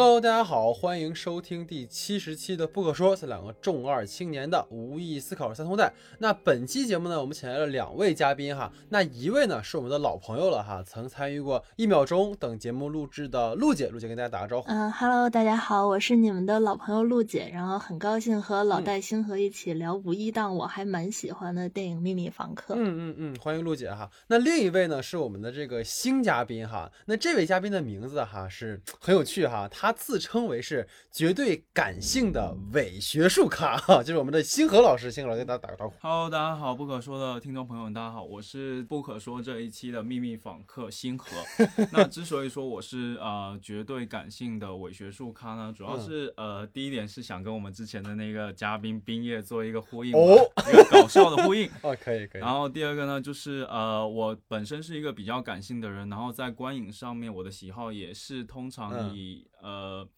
[0.00, 5.92] Hello，大家好，欢迎收听第七十期的不可说，是两个重二青年的无意义思考三通带。
[6.20, 14.70] 那本期节目呢，我们请来了两位嘉宾哈，那一位呢是我们的老朋友了哈，曾参与过一秒钟等节目录制的陆姐，陆姐跟大家打个招呼。
[14.70, 22.74] 嗯，Hello，大家好，我是你们的老朋友陆姐，然后很高兴和老戴星河一起聊五一档我还蛮喜欢的电影《秘密房客》。
[22.78, 24.08] 嗯嗯嗯，欢迎陆姐哈。
[24.28, 29.68] 那另一位呢是我们的这个新嘉宾哈，那这位嘉宾的名字哈是很有趣哈。
[29.68, 35.10] 他自称为是绝对感性的伪学术咖，哈，就是我们的星河老师。
[35.10, 35.94] 星河老师，跟大家打个招呼。
[36.00, 41.26] Hello，大家好，不可说的听众朋友们，大家好，我是不可说这一期的秘密访客星河。
[41.92, 50.36] 那之所以说我是呃绝对感性的伪学术咖呢，主要是呃第一点是想跟我们之前的那个嘉宾冰叶做一个呼应，哦，
[50.70, 51.68] 一个搞笑的呼应。
[51.82, 52.40] 哦，可以可以。
[52.40, 59.47] 然后第二个呢，就是呃我本身是一个比较感性的人，然后在观影上面我的喜好也是通常以。
[59.62, 60.08] 呃，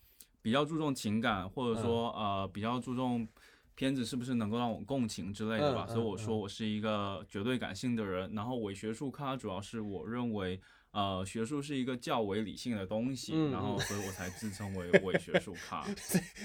[0.43, 3.27] 比较注重情感，或者说呃，比较注重
[3.75, 5.87] 片子是不是能够让我共情之类的吧。
[5.87, 8.33] 所以我说我是一个绝对感性的人。
[8.35, 10.61] 然后伪学术咖主要是我认为。
[10.93, 15.87] 呃，学术是一个较为理性的东西，然后所以我才自称为 伪学术咖。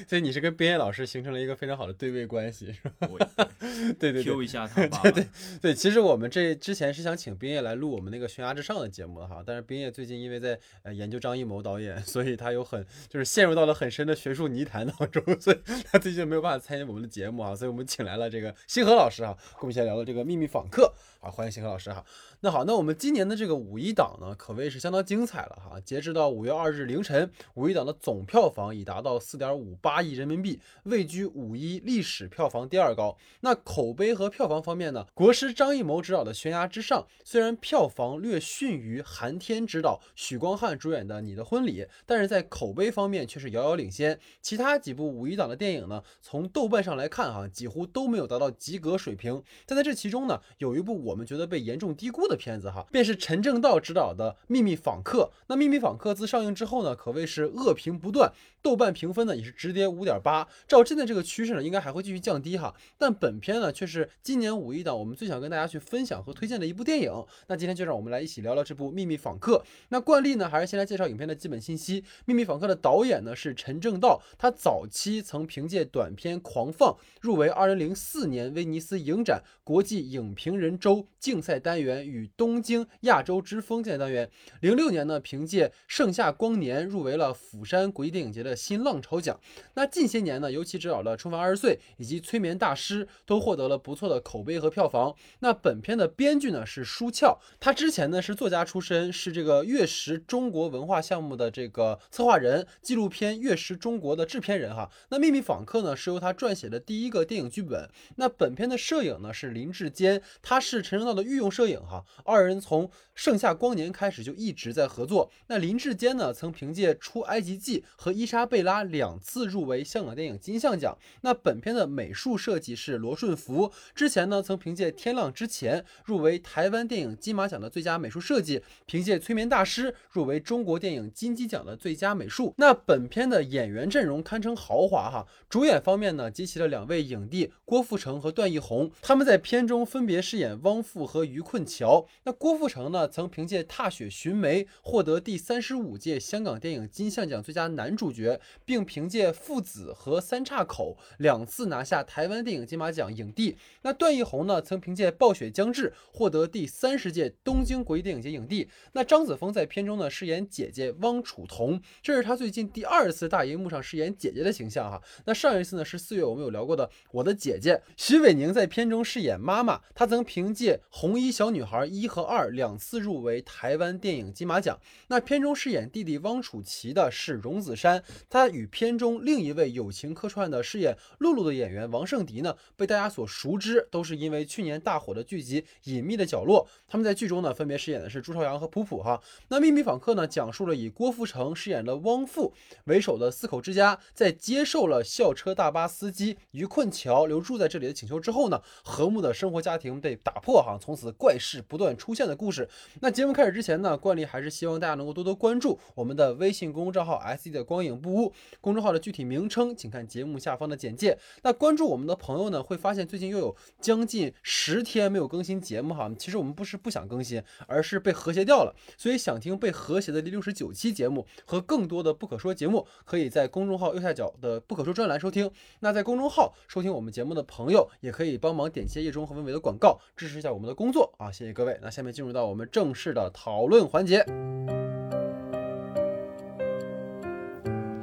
[0.08, 3.08] 所以你是跟边野老师形成了一个非常好的对位关系，是吧？
[4.00, 5.00] 对对，Q 一下他吧。
[5.02, 5.28] 对对
[5.62, 15.58] 对，其实我们这之前是想请冰叶来录我们那个悬崖之上的节目的哈，但是冰叶最近因为在呃研究张艺谋导演，所以他有很就是陷入到了很深的学术泥潭当中，所以
[15.92, 20.94] 他最近没有办法参与我们的节目啊，所以我们请来了这个星河老师啊，跟我们一起聊了这个秘密访客。
[21.26, 22.06] 啊，欢迎星河老师哈。
[22.42, 25.80] 那好，那我们今年的这个五一档呢，可谓是相当精彩了哈。
[25.80, 33.17] 截止到五月二日凌晨，五一档的总票房已达到四点五八亿人民币，位居五一历史票房第二高。
[33.40, 44.20] 那口碑和票房方面呢，国师张艺谋执导的《悬崖之上》虽然票房略逊于韩天执导、许光汉主演的《你的婚礼》，但是在口碑方面却是遥遥领先。
[44.44, 49.42] 其他几部五一档的电影呢，从豆瓣上来看哈，几乎都没有达到及格水平。
[49.66, 55.31] 但在这其中呢，有一部我我们觉得被严重低估的片子哈，便是陈正道执导的《秘密访客》。
[55.48, 60.45] 那《秘密访客》自上映之后呢，可谓是恶评不断，豆瓣评分呢也是直跌五点八。
[60.67, 62.75] 照现在这个趋势呢，应该还会继续降低哈。
[62.98, 67.25] 但本片呢，却是今年五一档我们最想跟大家去分享和推荐的一部电影。
[67.48, 69.59] 那今天就让我们来一起聊聊这部《秘密访客》。
[69.87, 72.02] 那惯例呢，还是先来介绍影片的基本信息。
[72.25, 81.05] 《秘密访客》的导演呢是陈正道，他早期曾凭借短片《狂放》入围二零零四年威尼斯影展国际影评人周。
[81.20, 84.30] 竞赛单元与东京亚洲之风竞赛单元，
[84.61, 89.39] 零六年呢，凭借《盛夏光年》入围了釜山国际电影节的新浪潮奖。
[89.73, 95.16] 那近些年呢，尤其执导了《重返二十岁》以及《催眠大师》，都获得了不错的口碑和票房。
[95.39, 104.89] 那本片的编剧呢是舒翘，他之前呢是作家出身，是这个月食中国文化项目的这个策划人，纪录片《月食中国》的制片人哈。
[105.10, 107.89] 那《秘密访客》呢是由他撰写的第一个电影剧本。
[108.17, 111.16] 那本片的摄影呢是林志坚，他是陈正道。
[111.16, 115.31] 的御用摄影哈，二人从《盛夏光年》开始就一直在合作。
[115.48, 120.98] 那林志坚呢，曾凭借《出埃及记》和《伊莎贝拉》两次入围香港电影金像奖。
[121.21, 132.54] 那本片的美术设计是罗顺福，之前呢曾凭借《天亮之前》入围台湾电影金马奖的最佳美术设计，凭借《催眠大师》入围中国电影金鸡奖的最佳美术。
[132.57, 141.06] 那本片的演员阵容堪称豪华哈，主演方面呢集齐了两位影帝郭富城和段奕宏，他们在片中分别饰演汪父。
[141.06, 143.05] 和于困桥，那郭富城呢？
[143.07, 153.57] 曾凭借《踏雪寻梅》获得第三十五届香港电影金像奖最佳男主角，并凭借《父子》和《三岔口》两次拿下台湾电影金马奖影帝。
[153.81, 154.62] 那段奕宏呢？
[154.62, 158.68] 曾凭借《暴雪将至》获得第三十届东京国际电影节影帝。
[158.94, 165.01] 那张子枫在片中呢饰演姐姐汪楚彤，这是他最近第二次大荧幕上饰演姐姐的形象哈。
[165.25, 170.80] 那上一次呢是四月我们有聊过的《我的姐姐》，徐伟宁在片中饰演妈妈，她曾凭借。
[170.89, 174.80] 红衣小女孩一和二两次入围台湾电影金马奖。
[175.08, 186.68] 那片中饰演弟弟汪楚琪的是荣梓杉，他与片中另一位友情客串的饰演露露的演员王圣迪呢，被大家所熟知，都是因为去年大火的剧集《隐秘的角落》。
[186.88, 189.22] 他们在剧中呢，分别饰演的是朱朝阳和普普哈。
[189.48, 192.54] 那《秘密访客》呢，讲述了以郭富城饰演的汪父
[192.86, 200.78] 为首的四口之家，在接受了校车大巴司机于困桥留住在这里的请求之后呢，和睦的生活家庭被打破哈。
[200.80, 202.68] 从此怪事不断出现的故事。
[203.02, 208.34] 那节目开始之前呢，惯例还是希望大家能够多多关注我们的微信公众号 “S E 的光影不污”。
[208.62, 211.18] 公众号的具体名称，请看节目下方的简介。
[211.44, 216.12] 那关注我们的朋友呢，会发现最近又有将近十天没有更新节目哈。
[216.18, 218.76] 其实我们不是不想更新，而是被和谐掉了。
[218.98, 225.50] 所以想听被和谐的第六十九期节目和更多的不可说节目，可以在公众号右下角的不可说专栏收听。
[225.80, 231.31] 那在公众号收听我们节目的朋友，也可以帮忙点击叶中和文伟的广告，支持一下我们的工作啊！
[231.31, 231.78] 谢谢各位。
[231.81, 234.22] 那下面进入到我们正式的讨论环节。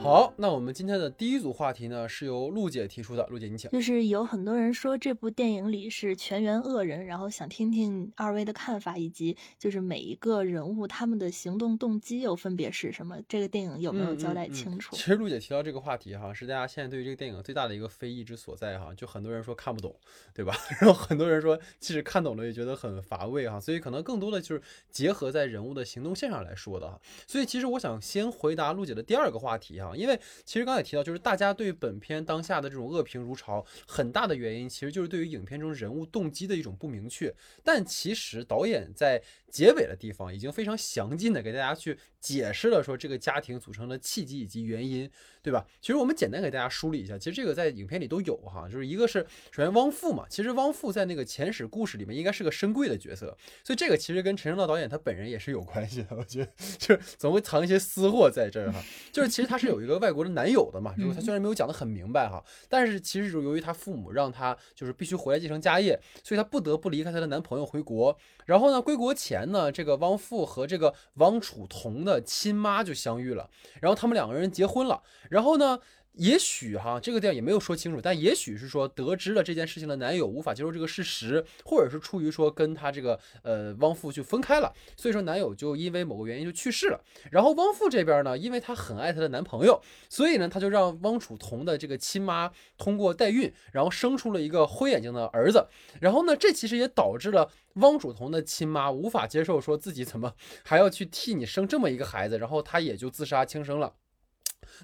[0.03, 3.25] 好，那我们今天的第一组话题呢，是由陆姐提出的。
[3.31, 3.71] 陆姐，你请。
[3.71, 13.17] 就是有很多人说这部电影里是全员恶人，然后想听听二位的看法，以及就是每一个人物他们的行动动机又分别是什么？
[13.29, 14.97] 这个电影有没有交代清楚？
[14.97, 18.93] 其实陆姐提到这个话题哈，是大家现在对于这个电影最大的一个非议之所在哈。
[18.97, 19.95] 就很多人说看不懂，
[20.35, 20.53] 对吧？
[20.83, 23.61] 然后很多人说即使看懂了也觉得很乏味哈。
[23.61, 24.61] 所以可能更多的就是
[24.91, 27.01] 结合在人物的行动线上来说的哈。
[27.25, 29.92] 所以其实我想先回答陆姐的第二个话题哈。
[29.95, 37.35] 因为其实刚才提到，就是大家对本片当下的这种恶评如潮，很大的原因其实就是对于影片中人物动机的一种不明确。
[37.63, 45.11] 但其实导演在结尾的地方已经非常详尽的给大家去解释了，说这个家庭组成的契机以及原因，
[45.43, 45.65] 对吧？
[45.81, 60.33] 其实我们简单给大家梳理一下，其实这个在影片里都有哈，就是一个是首先汪父嘛，其实汪父在那个前史故事里面应该是个深贵的角色，所以这个其实跟陈升道导演他本人也是有关系的，我觉得就是总会藏一些私货在这儿哈，就是其实他是有一个外国的。
[60.33, 68.17] 男友的嘛，就是他虽然没有讲得很明白哈，但是其实就由于他父母让他就是必须回来继承家业，所以他不得不离开他的男朋友回国。
[68.47, 73.47] 然后呢，归国前呢，这个汪父和这个汪楚彤的亲妈就相遇了，
[73.83, 75.03] 然后他们两个人结婚了。
[75.33, 75.79] 然后呢？
[76.17, 87.01] 也许哈，这个电影也没有说清楚，但也许是说得知了这件事情的男友无法接受这个事实，或者是出于说跟他这个呃汪父就分开了，所以说男友就因为某个原因就去世了。
[87.31, 89.81] 然后汪父这边呢，因为她很爱她的男朋友，
[90.11, 95.67] 所以呢他就让汪楚彤的这个亲妈通过代孕，然后生出了一个灰眼睛的儿子。
[95.99, 103.95] 然后呢，这其实也导致了汪楚彤的亲妈无法接受，说自己怎么 还要去替你生这么一个孩子，然后她也就自杀轻生了。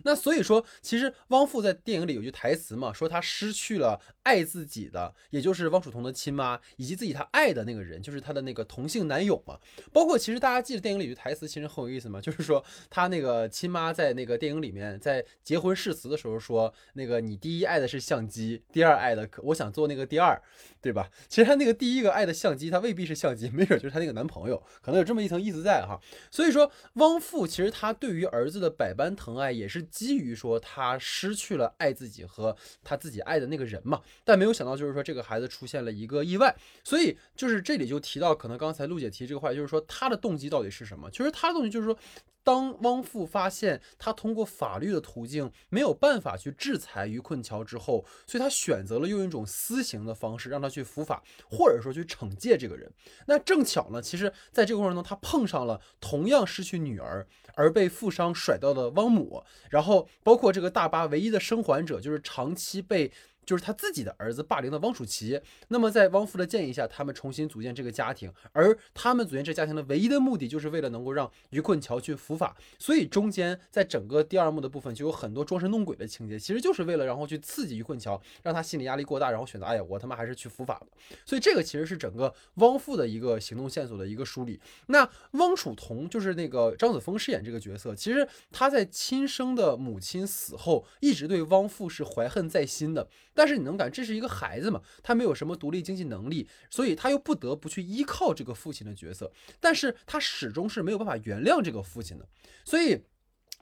[0.04, 9.58] 那所以说，其实汪父在电影里有句台词嘛，说他失去了爱自己的，也就是汪楚彤的亲妈，以及自己他爱的那个人，就是他的那个同性男友嘛。
[9.92, 20.40] 包括其实大家记得电影里有句台词，其实很有意思嘛，就是说他那个亲妈在那个电影里面在结婚誓词的时候说，那个你第一爱的是相机，第二爱的可我想做那个第二，
[20.80, 21.10] 对吧？
[21.28, 26.00] 其实他那个第一个爱的相机，他未必是相机，没准就是他那个男朋友，可能有这么一层意思在哈。
[26.30, 29.82] 所以说，汪父其实他对于儿子的百般疼爱也是。
[29.82, 36.54] 基于说他失去了爱自己和他自己爱的那个人嘛，但没有想到就是说这个孩子出现了一个意外，
[36.84, 41.10] 所以就是这里就提到，可能刚才陆姐提这个话，就是说他的动机到底是什么？
[41.10, 41.98] 其实他的动机就是说。
[42.44, 52.90] 当汪父发现他通过法律的途径没有办法去制裁于困桥之后，所以他选择了用一种私刑的方式让他去伏法，或者说去惩戒这个人。
[53.26, 63.10] 那正巧呢，其实在这个过程中，他碰上了同样失去女儿而被富商甩掉的汪母，然后包括这个大巴唯一的生还者，就是长期被。
[63.48, 72.54] 就是他自己的儿子霸凌的汪楚琪，那么在汪父的建议下，他们重新组建这个家庭，而他们组建这家庭的唯一的目的，就是为了能够让于困桥去伏法。
[72.78, 80.86] 所以中间在整个第二幕的部分，就有很多装神弄鬼的情节，其实就是为了然后去刺激于困桥，让他心理压力过大，然后选择，哎呀，我他妈还是去伏法吧。
[81.24, 84.60] 所以这个其实是整个汪父的一个行动线索的一个梳理。
[84.88, 93.08] 那汪楚彤就是那个张子枫饰演这个角色，其实他在亲生的母亲死后，一直对汪父是怀恨在心的。
[93.38, 99.30] 但是你能感，这是一个孩子嘛，他没有什么独立经济能力，所以他又不得不去依靠这个父亲的角色，
[99.60, 102.28] 但是他始终是没有办法原谅这个父亲的。
[102.64, 103.04] 所以，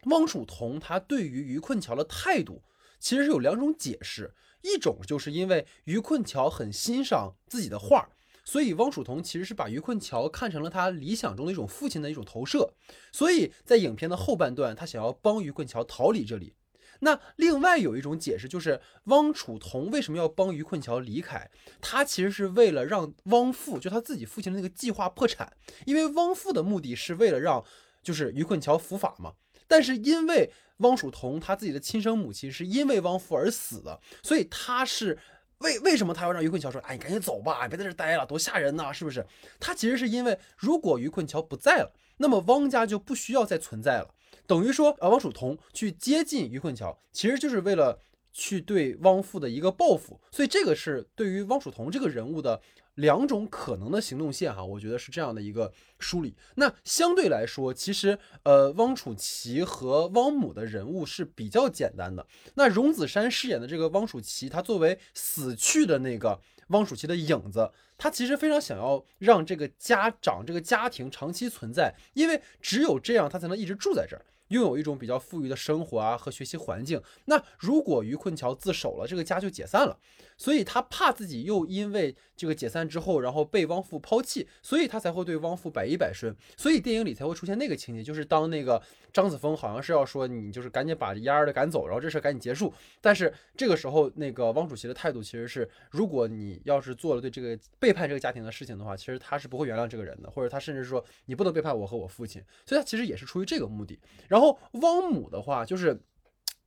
[0.04, 2.62] 汪楚彤他对于于困桥的态度，
[2.99, 8.09] 其实是有两种解释，一种就是因为于困桥很欣赏自己的画，
[8.47, 12.73] 所以汪楚彤其实是把于困桥看成了他理想中的一种父亲的一种投射，
[13.12, 16.54] 所以在影片的后半段，他想要帮于困桥逃离这里。
[17.00, 21.50] 那另外有一种解释，就是汪楚彤为什么要帮于困桥离开？
[21.80, 25.52] 他其实是为了让汪父，就他自己父亲的那个计划破产。
[25.84, 27.64] 因为汪父的目的是为了让
[28.02, 29.32] 就是于困桥伏法嘛。
[29.68, 35.18] 但是因为汪楚彤他自己的亲生母亲是因为汪父而死的，所以他是
[35.58, 39.26] 为为什么他要让于困桥说，哎，你赶紧走吧，别在这待了，多吓人呐，是不是？
[39.58, 44.14] 他其实是因为如果于困桥不在了，那么汪家就不需要再存在了。
[44.46, 47.98] 等于说，呃，汪楚彤去接近于困桥，其实就是为了
[48.32, 52.60] 去对汪父的一个报复，所以这个是对于汪楚彤这个人物的
[52.94, 56.34] 两种可能的行动线哈，我觉得是这样的一个梳理。
[56.54, 62.26] 那相对来说，其实呃，汪楚琪和汪母的人物是比较简单的。
[62.54, 74.24] 那荣梓杉饰演的这个汪楚琪，他作为死去的那个汪楚琪的影子，他其实非常想要让这个家长、这个家庭长期存在，因为只有这样，他才能一直住在这儿。
[74.48, 77.02] 拥有一种比较富裕的生活啊和学习环境。
[77.24, 79.98] 那如果于困桥自首了，这个家就解散了。
[80.38, 86.34] 所以他怕自己又因为这个解散之后，然后被汪父抛弃，所以他才会对汪父百依百顺。
[86.58, 88.82] 所以电影里才会出现那个情节，就是当那个
[89.12, 92.72] 张子枫好像是要说你就是赶紧把丫儿的赶走，然后这事赶紧结束。
[93.00, 102.42] 但是这个时候，那个汪主席的态度其实是，如果你要是做了对这个背叛这个家庭的事情的话，其实他是不会原谅这个人的，或者他甚至说你不能背叛我和我父亲。
[102.64, 103.98] 所以他其实也是出于这个目的。
[104.28, 105.98] 然后汪母的话就是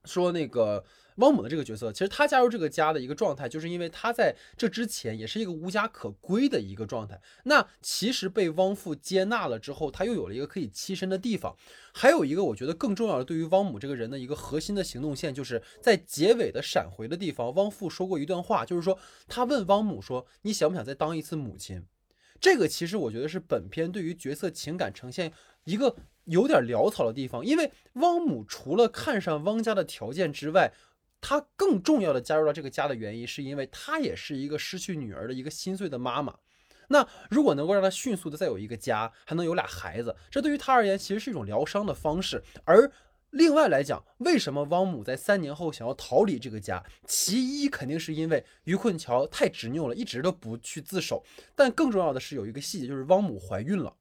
[0.05, 0.83] 说那个。
[1.19, 7.21] 汪母的这个角色，其实他加入这个家的一个状态，就是因为他在这之前也是一个无家可归的一个状态。
[7.43, 11.55] 那其实被汪父接纳了之后，他又有了一个可以栖身的地方。
[11.93, 18.97] 还有一个我觉得更重要的，对于汪母这个人的一个核心的行动线，就是在结尾的闪回的地方，汪父说过一段话，就是说
[19.27, 21.85] 他问汪母说：“你想不想再当一次母亲？”
[22.39, 25.33] 这个其实我觉得是本片对于角色情感呈现
[25.65, 30.71] 一个有点潦草的地方，因为汪母除了看上汪家的条件之外，
[31.21, 36.35] 她更重要的加入到这个家的原因，是因为她也是一个失去女儿的一个心碎的妈妈。
[36.89, 42.43] 那如果能够让她迅速的再有一个家，还能有俩孩子，这对于她而言其实是一种疗伤的方式。
[42.63, 42.91] 而
[43.31, 46.83] 另外来讲，为什么汪母在三年后想要逃离这个家？
[47.05, 51.23] 其一肯定是因为于困桥太执拗了，一直都不去自首。
[51.55, 53.93] 但更重要的是有一个细节，就是汪母怀孕了。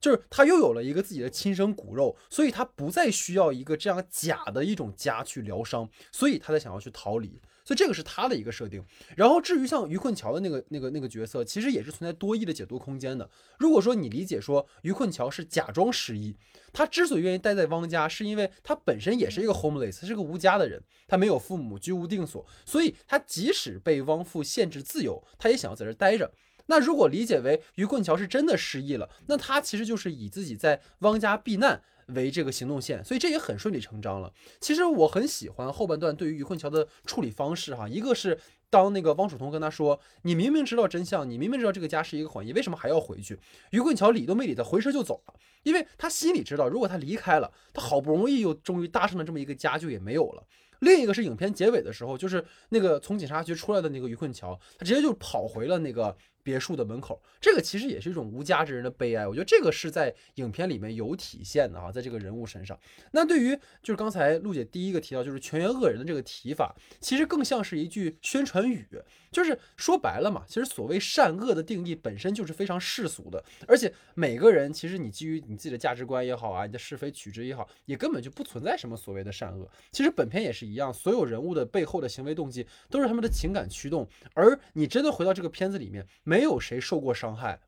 [0.00, 7.40] 就是他又有了一个自己的亲生骨肉，所以他不再需要一个这样假的一种家去疗伤，所以他才想要去逃离。
[7.62, 8.82] 所以这个是他的一个设定。
[9.14, 13.28] 然后至于像于困桥的那个那个那个角色，其实也是存在多义的解读空间的。
[13.58, 16.34] 如果说你理解说于困桥是假装失忆，
[16.72, 26.32] 他之所以愿意待在汪家，是因为他本身也是一个 homeless，他是个无家的人，他没有父母，居无定所，所以他即使被汪父限制自由，他也想要在这待着。
[26.70, 34.32] 那如果理解为于困桥是真的失忆了，那他其实就是以自己在汪家避难为这个行动线，所以这也很顺理成章了。
[34.60, 38.38] 其实我很喜欢后半段对于于困桥的处理方式哈，一个是
[38.70, 43.36] 当那个汪楚彤跟他说：“你明明知道真相，你明明知道这个家是一个谎言，为什么还要回去？”
[43.72, 45.34] 于困桥理都没理他，回身就走了，
[45.64, 50.44] 因为他心里知道，如果他离开了，他好不容易又终于搭上了这么一个家，就也没有了。
[50.80, 56.16] 另一个是影片结尾的时候，就是那个从警察局出来的那个于困桥，他直接就跑回了那个。
[56.50, 59.24] 别墅的门口，这个其实也是一种无家之人的悲哀。
[59.24, 62.76] 我觉得这个是在影片里面有体现的啊，在这个人物身上。
[63.12, 68.84] 那对于就是刚才陆姐第一个提到，就是全员恶人的这个提法，其实更像是一句宣传语，
[69.30, 79.70] 就是说白了嘛，其实所谓善恶的定义本身就是非常世俗的，而且每个人其实你基于你自己的价值观也好啊，你的是非曲直也好，也根本就不存在什么所谓的善恶。
[79.92, 84.04] 其实本片也是一样，所有人物的背后的行为动机都是他们的情感驱动，
[84.34, 86.39] 而你真的回到这个片子里面没。
[86.40, 87.60] 没有谁受过伤害，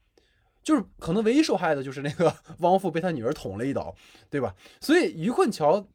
[0.63, 3.95] 就是可能唯一受害的就是那个 汪父被他女儿捅了一刀，
[4.31, 4.55] 对吧？
[4.81, 5.87] 所以于困桥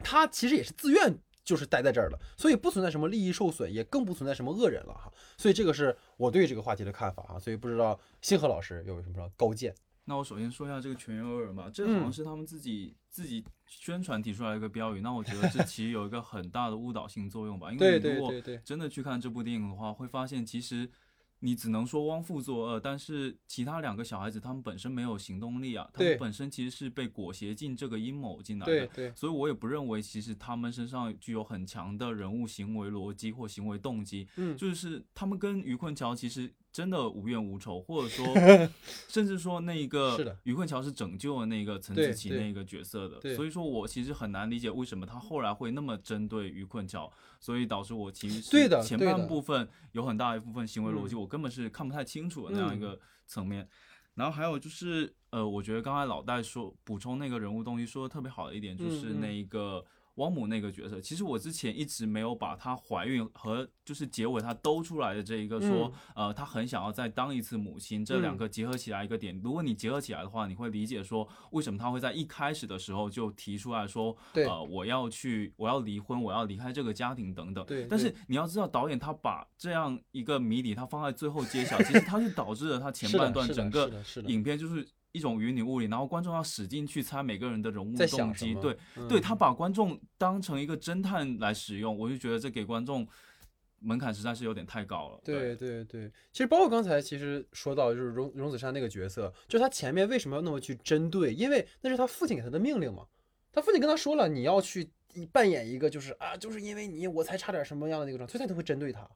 [0.00, 5.10] 他其实也是自愿，就是待在这儿了，所以不存在什么利益受损，也更不存在什么恶人了哈。
[5.38, 7.38] 所以这个是我对这个话题的看法啊。
[7.38, 9.74] 所以不知道星河老师有什么高见？
[10.04, 15.00] 那我首先说一下这个全员恶人吧，这好像是他们自己自己宣传提出来一个标语。
[15.00, 18.30] 那我觉得这其实有一个很大的误导性作用吧，因为如果
[18.62, 20.90] 真的去看这部电影的话，会发现其实。
[21.42, 36.52] 你只能说汪父作恶，但是其他两个小孩子他们本身没有行动力啊，他们本身其实是被裹挟进这个阴谋进来的，所以我也不认为其实他们身上具有很强的人物行为逻辑或行为动机，嗯，就是他们跟于困桥其实。
[36.72, 38.26] 真的无怨无仇，或者说，
[39.08, 53.68] 甚至说那个于困桥是拯救了那个陈子琪那个角色的，所以说我其实很难理解为什么他后来会那么针对于困桥，所以导致我其实是前半部分有很大一部分行为逻辑我根本是看不太清楚的那样一个层面。
[54.14, 59.84] 然后还有就是，呃，我觉得刚才老戴说补充那个人物动机说的特别好的一点就是那一个。
[60.16, 69.40] 汪母那个角色，其实我之前一直没有把她怀孕和就是结尾她兜出来的这一个说，呃，她很想要再当一次母亲，这两个结合起来一个点。
[69.42, 77.64] 如果你结合起来的话，你会理解说为什么她会在一开始的时候就提出来说，呃，我要去，我要离婚，我要离开这个家庭等等。
[77.64, 77.86] 对。
[77.86, 83.90] 但是你要知道，导演他把这样一个谜底他放在最后揭晓， 其实他是导致了他前半段整个
[84.26, 84.86] 影片就是。
[85.12, 88.76] 一种云里雾里，然后观众要使劲去猜每个人的人物动机，对，
[89.08, 93.06] 对他把观众当成一个侦探来使用，我就觉得这给观众
[93.78, 95.20] 门槛实在是有点太高了。
[95.22, 101.34] 对对对，其实包括刚才其实说到就是荣荣子山那个角色，就是他前面为什么要那么去针对？
[101.34, 103.06] 因为那是他父亲给他的命令嘛。
[103.52, 104.90] 他父亲跟他说了，你要去
[105.30, 109.06] 扮演一个就是啊，就是因为你我才差点什么样的那个状态，所以他才会针对他。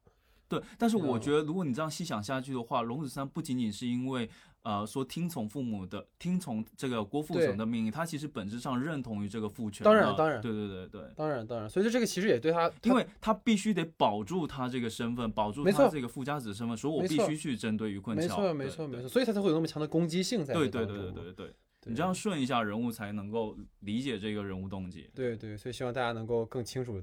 [0.49, 4.29] 对，但是我觉得如果你这样细想下去的话，荣子山不仅仅是因为。
[4.67, 9.85] 呃，说听从父母的，听从这个郭富城的命令，他其实本质上认同于这个父权。
[9.85, 11.71] 当然，当然，对对对对，当然当然。
[11.71, 18.23] 所以说这个其实也对他，因为他必须得保住他这个身份，保住他这个富家子身份，所以我必须去针对于困桥。
[18.23, 20.53] 没错没错没错，所以他才会有那么强的攻击性在。
[20.53, 21.55] 对对对对对对，
[21.85, 25.09] 你这样顺一下人物，才能够理解这个人物动机。
[25.15, 27.01] 对对，所以希望大家能够更清楚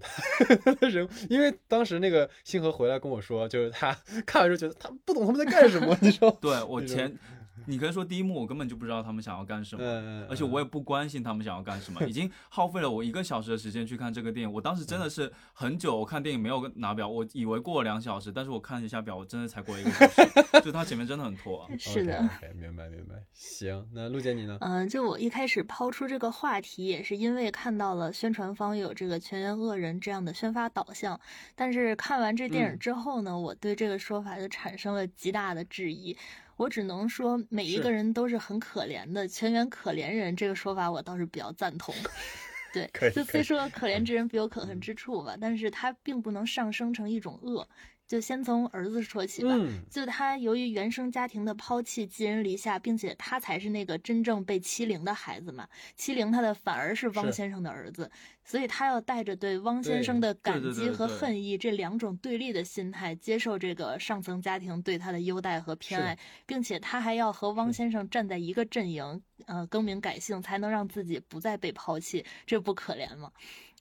[0.82, 6.30] 人，因为当时那个星河回来跟我说，就是他 看完之后觉得他不懂他们在干什么，你说？
[6.42, 7.18] 对我前。
[7.66, 9.84] 你可以说第一幕我根本就不知道他们想要干什么，
[10.30, 14.52] 而且我也不关心他们想要干什么，已经耗费了我一个小时的时间去看这个电影。
[14.54, 21.70] 我当时真的是很久，我看电影没有拿表，我以为过了两小时，但是我看了一下表，我真的才过一个小时，就它前面真的很拖。
[21.78, 22.22] 是的，
[22.56, 23.16] 明白明白。
[23.34, 24.58] 行，那陆姐你呢？
[24.62, 31.20] 嗯，就我一开始抛出这个话题，也是因为看到了宣传方有这个全员恶人这样的宣发导向，
[31.56, 36.18] 但是看完这电影之后呢，我对这个说法就产生了极大的质疑。
[36.56, 41.94] 我只能说，每一个人都是很可怜的，全员可怜人这个说法我倒是比较赞同。
[42.74, 47.68] 对，就虽说可怜之人必有可恨之处吧，但是它并不能上升成一种恶。
[48.14, 49.58] 就先从儿子说起吧，
[49.90, 58.12] 就他由于原生家庭的抛弃、寄人篱下，并且他才是那个真正被欺凌的孩子嘛，欺凌他的反而是汪先生的儿子，
[58.44, 66.16] 所以他要带着对汪先生的感激和恨意这两种对立的心态，接受这个上层家庭对他的优待和偏爱，
[66.46, 73.32] 并且他还要和汪先生站在一个阵营，呃，更名改姓，才能让自己不再被抛弃，这不可怜吗？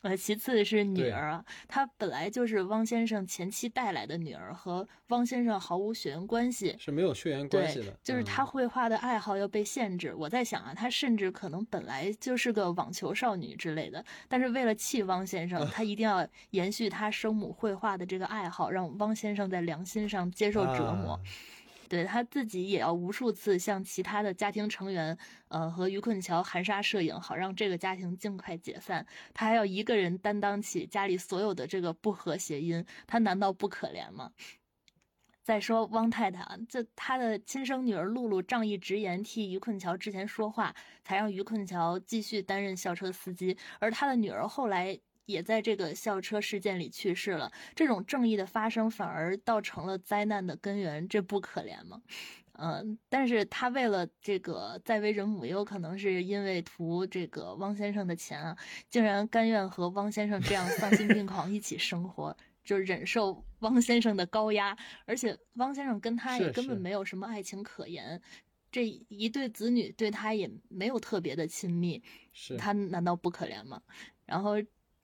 [0.02, 7.96] 呃，其次是女儿啊，她本来就是汪先生前妻带来的女儿，和汪先生毫无血缘关系，是没有血缘关系的。
[8.02, 10.12] 就是她绘画的爱好要被限制。
[10.14, 21.18] 我在想啊，她甚至可能本来就是个网球少女之类的，但是为了气汪先生，她一定要延续她生母绘画的这个爱好，让汪先生在良心上接受折磨。
[21.92, 25.14] 对他自己也要无数次向其他的家庭成员，
[25.48, 29.06] 呃，和于困桥含沙射影，好让这个家庭尽快解散。
[29.34, 34.32] 他还要一个人担当起家里所有的这个不和谐音，他难道不可怜吗？
[35.42, 44.98] 再说汪太太啊，这他的亲生女儿露露仗义直言替于困桥之前说话，才让于困桥继续担任校车司机，而他的女儿后来。
[45.26, 47.50] 也在这个校车事件里去世了。
[47.74, 52.02] 这种正义的发生反而倒成了灾难的根源，这不可怜吗？
[52.58, 58.56] 嗯，但是他为了这个再为人母，也有可能是因为图这个汪先生的钱啊，
[58.90, 64.76] 竟然甘愿和汪先生这样丧心病狂一起生活，就忍受汪先生的高压。
[65.06, 68.20] 而且汪先生跟他也根本没有什么爱情可言，
[68.70, 72.02] 这一对子女对他也没有特别的亲密，
[72.58, 73.82] 他难道不可怜吗？
[74.26, 74.56] 然后。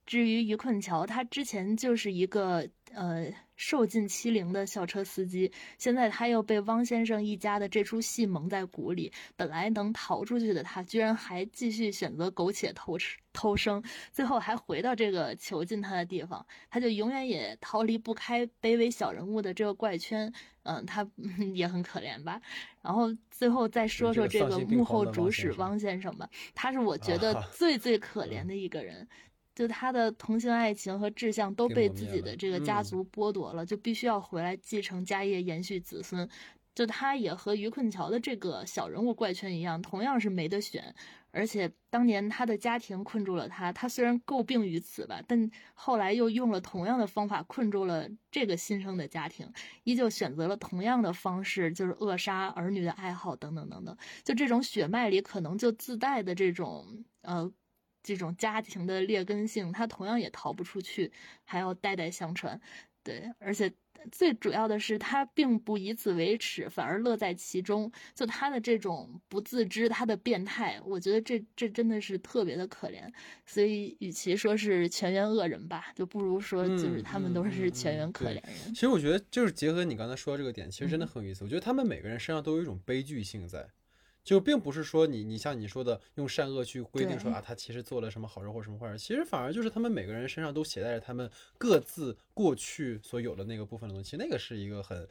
[0.09, 21.07] 至于于困桥，他之前就是一个呃受尽欺凌的校车司机，现在他又被汪先生一家的这出戏蒙在鼓里，本来能逃出去的他，居然还继续选择苟且偷吃偷生，最后还回到这个囚禁他的地方，他就永远也逃离不开卑微小人物的这个怪圈，嗯，他
[21.55, 22.41] 也很可怜吧。
[22.81, 29.07] 然后最后再说说这个幕后主使汪先生吧，他是我觉得最最可怜的一个人。
[29.59, 36.29] 就他的同性爱情和志向都被自己的这个家族剥夺了，就必须要回来继承家业，延续子孙。
[36.77, 40.95] 就他也和于困桥的这个小人物怪圈一样，同样是没得选。
[41.33, 53.97] 而且当年他的家庭困住了他，他虽然诟病于此吧，但后来又用了同样的方法困住了这个新生的家庭，依旧选择了同样的方式，就是扼杀儿女的爱好等等等等。
[54.23, 57.51] 就这种血脉里可能就自带的这种呃。
[58.03, 61.11] 这种家庭的劣根性，他同样也逃不出去，
[61.45, 62.61] 还要代代相传。
[63.03, 63.73] 对，而且
[64.13, 67.91] 最主要的是，他并不以此为耻，反而乐在其中。
[68.15, 73.11] 就他的这种不自知，他的变态，我觉得这这真的是特别的可怜。
[73.47, 78.75] 所以，与其说是全员恶人吧，就不如说就是他们都是全员可怜人。
[78.75, 81.45] 其实我觉得，就是结合你刚才说的这个点，其实真的很有意思。
[81.45, 83.67] 我觉得他们每个人身上都有一种悲剧性在。
[84.29, 95.09] 就并不是说你你像你说的用善恶去规定说啊他其实做了什么好事或什么坏事，其实反而就是他们每个人身上都携带着他们各自过去所有的那个部分的东西，那个是一个很，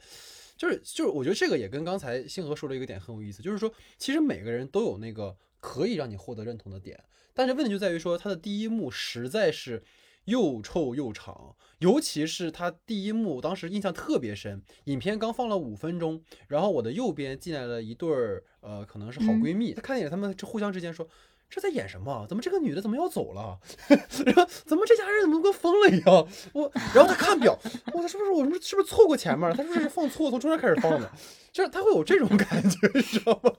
[0.56, 7.02] 就是就是我觉得这个也跟刚才星河说的一个点很有意思，就是说其实每个人都有那个可以让你获得认同的点，
[7.34, 9.82] 但是问题就在于说他的第一幕实在是
[10.26, 14.62] 又臭又长，尤其是他第一幕，当时印象特别深。
[14.84, 21.08] 影片刚放了五分钟，然后我的右边进来了一对儿，呃，可能是好闺蜜，他看见他们互相之间说。
[21.50, 22.26] 这在演什么？
[22.28, 23.58] 怎么这个女的怎么要走了？
[23.88, 26.28] 然后怎么这家人怎么跟疯了一样？
[26.52, 27.58] 我，然后他看表，
[27.94, 29.56] 我他是不是我们是不是错过前面了？
[29.56, 31.10] 他是不是放错，从中间开始放的？
[31.50, 33.50] 就是他会有这种感觉，你知道吗？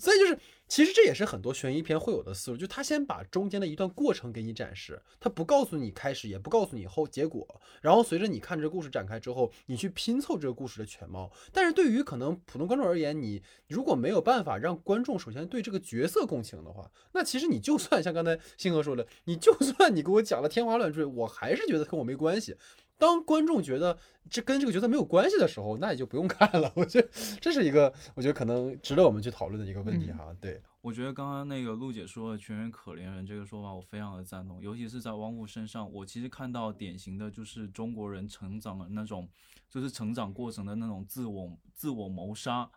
[0.00, 0.36] 所以就是。
[0.70, 11.32] 其实这也是很多悬疑片会有的思路，就他先把中间的一段过程给你展示，他不告诉你开始，也不告诉你后结果，然后随着你看这个故事展开之后，你去拼凑这个故事的全貌。
[11.52, 22.56] 但是对于可能普通观众而言，你如果没有办法让观众首先对这个角色共情的话，那其实你就算像刚才星河说的，你就算你给我讲了天花乱坠，我还是觉得跟我没关系。
[23.00, 26.70] 当观众觉得这跟这个角色没有关系的时候，那也就不用看了。
[26.76, 27.08] 我觉得
[27.40, 30.36] 这是一个，我觉得可能值得我们去讨论的一个问题哈。
[30.38, 34.60] 对，我觉得刚刚那个陆姐说的“全员可怜人”这个说法，我非常的赞同。
[34.60, 39.26] 尤其是在汪父身上，我其实看到典型的就是中国人成长的那种，
[39.70, 42.70] 就是成长过程的那种自我自我谋杀，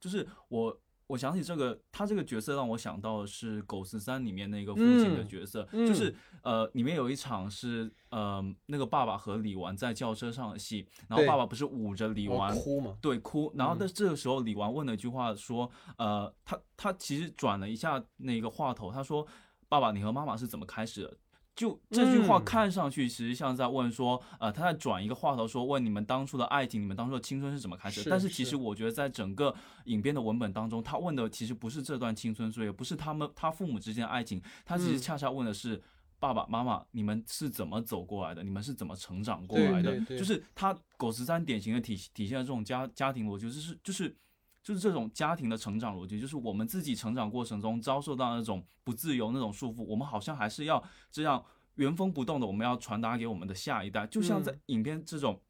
[0.00, 0.80] 就是我。
[1.10, 12.96] 我想起这个，他这个角色让我想到的是《狗十三》里面那个父亲的角色，就是呃，里面有一场是呃，那个爸爸和李纨在轿车上的戏，然后爸爸不是捂着李纨哭吗？
[13.02, 13.52] 对，哭。
[13.56, 15.68] 然后但这个时候，李纨问了一句话，说
[15.98, 19.26] 呃，他他其实转了一下那个话头，他说
[19.68, 21.16] ：“爸爸，你和妈妈是怎么开始的？”
[21.56, 28.08] 就这句话看上去，其实像在问说，呃，他在转一个话头，说问你们当初的爱情，你们当初的青春是怎么开始？
[28.08, 35.78] 但是其实我觉得，在整个影片的文本当中，他问的其实不是这段青春岁月，不是他们他父母之间的爱情，他其实恰恰问的是
[36.18, 38.42] 爸爸妈妈，你们是怎么走过来的？
[38.42, 40.00] 你们是怎么成长过来的？
[40.06, 44.16] 就是他狗十三典型的体体现了这种家家庭逻辑，就是就是
[44.62, 51.44] 就是这种家庭的成长逻辑，就是我们自己成长过程中遭受到那种不自由、那种束缚，我们好像还是要这样。
[51.76, 55.40] 原封不动的，我们要传达给我们的下一代，就像在影片这种，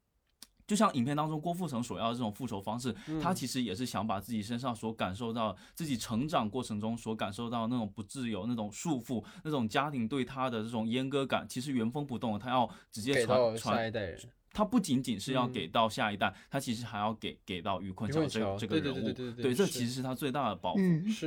[0.64, 14.20] 就像影片当中郭富城所要的这种复仇方式，他其实也是想把自己身上所感受到、自己成长过程中所感受到那种不自由、那种束缚、那种家庭对他的这种阉割感，其实原封不动的，他要直接传传下一代人。
[14.52, 20.80] 他不仅仅是要给到下一代，他其实还要给给到于坤桥这个这个人物，对，这其实是他最大的抱负。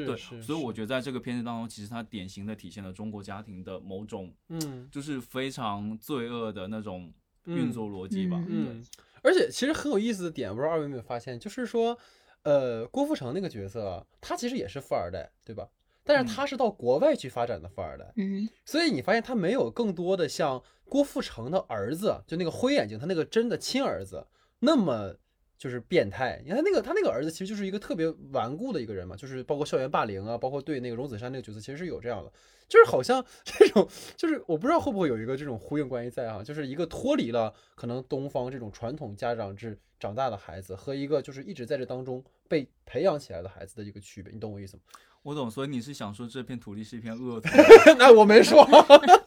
[0.05, 7.11] 对，所以我觉得在这个片子当中，其实他典型的体现了中国家庭的某种，嗯，就是非常罪恶的那种
[7.45, 8.43] 运作逻辑吧。
[8.49, 8.85] 嗯，
[9.21, 11.97] 而且其实很有意思的点，不知道二位有没有发现，就是说，
[12.43, 15.67] 呃，郭富城那个角色，他其实也是富二代，对吧？
[16.03, 24.27] 但是他是到国外去发展的富二代，嗯，所以你发现他没有更多的像郭富城的儿子，就那个灰眼睛，他那个真的亲儿子
[24.59, 25.15] 那么
[25.57, 26.41] 就是变态。
[26.43, 32.31] 你看那个他那个儿子其实就是一个特别顽固的一个人嘛，就是包括校园霸凌啊，包括对那个荣梓杉那个角色其实是有这样的，
[32.67, 33.87] 就是好像 这种
[34.17, 44.83] 就是我不知道会不会有一个这种呼应关系在啊，就是一个脱离了可能东方这种传统家长制长大的孩子和一个就是一直在这当中被培养起来的孩子的一个区别，你懂我意思吗？
[45.23, 47.47] 我懂，所以你是想说这片土地是一片恶土？
[47.97, 48.67] 那我没说，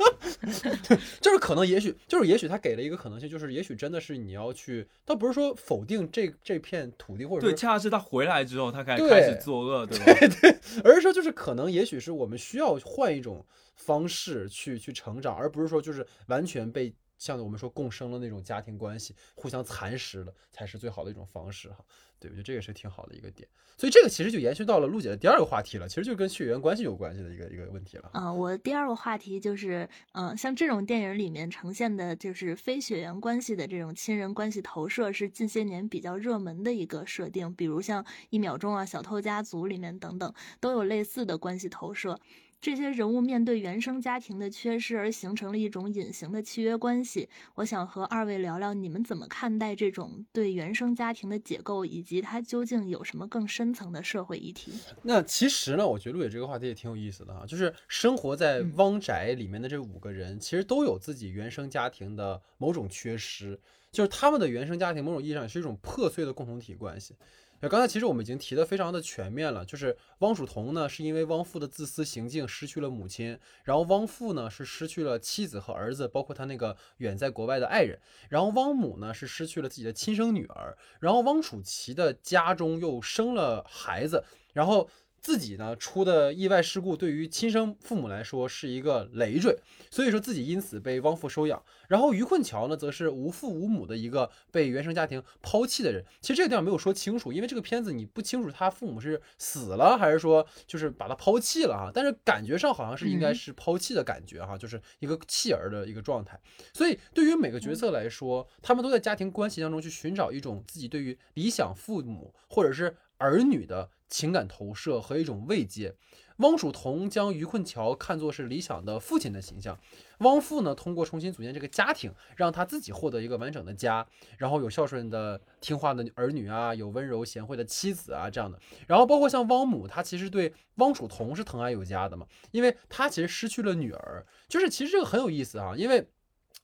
[1.23, 10.05] 就是可能，也许就是也许他给了一个可能性，就是也许真的是你要去，倒不是说否定这这片土地，或者对，恰恰是他回来之后，他开开始作恶，对吧？
[10.05, 13.43] 对 对，而是说就是可能，也许是我们需要换一种
[13.77, 21.85] 方式去去成长，而不是说就是完全被像我们说共生的那种家庭关系互相蚕食了，才是最好的一种方式哈。
[22.19, 28.09] 对，我觉得这个是挺好的一个点，所以这个其实就延续到了陆姐的第二个话题了，其实就跟血缘关系有关系的一个一个问题了。
[28.15, 42.19] 啊，我第二个话题就是，嗯，像这种电影里面呈现的，就是非血缘关系的这种亲人关系投射，是近些年比较热门的一个设定，比如像《一秒钟》啊、《小偷家族》里面等等，都有类似的关系投射。
[42.61, 47.29] 这些人物面对原生家庭的缺失而形成了一种隐形的契约关系。
[47.55, 54.73] 我想和二位聊聊，你们怎么看待这种对原生家庭的解构，以及它究竟有什么更深层的社会议题？
[55.03, 63.61] 那其实呢，我觉得陆野这个话题也挺有意思的哈，就是生活在汪宅里面的这五个人，其实都有自己原生家庭的某种缺失，
[63.93, 67.15] 就是他们的原生家庭某种意义上也是一种破碎的共同体关系。
[67.61, 84.89] 那刚才其实我们已经提的非常的全面了，就是汪曙彤呢是因为汪父的自私行径失去了母亲，然后汪父呢是失去了妻子和儿子，包括他那个远在国外的爱人，然后汪母呢是失去了自己的亲生女儿，然后汪楚琪的家中又生了孩子，然后。
[85.27, 89.59] 自己呢出的意外事故对于亲生父母来说是一个累赘，
[89.91, 91.61] 所以说自己因此被汪父收养。
[91.89, 96.05] 然后于困桥呢，则是无父无母的一个被原生家庭抛弃的人。
[96.21, 101.91] 其实这个地方没有说清楚，因为这个片子你不清楚他父母是死了还是说就是把他抛弃了哈。
[101.93, 106.41] 但是感觉上好像是应该是抛弃的感觉哈，就是一个弃儿的一个状态。
[106.73, 113.91] 所以对于每个角色来说，他们都在家庭关系当中去寻找一种自己对于理想父母或者是儿女的。
[114.09, 115.95] 情感投射和一种慰藉。
[116.39, 119.79] 汪曙桐将于困桥看作是理想的父亲的形象，
[120.19, 128.61] 汪父呢，通过重新组建这个家庭，让他自己获得一个完整的家，然后有孝顺的、听话的儿女啊，有温柔贤惠的妻子啊，这样的。
[128.87, 136.07] 然后包括像汪母，她其实对汪曙桐是疼爱有加的嘛，因为她其实失去了女儿，就是其实这个很有意思啊，因为。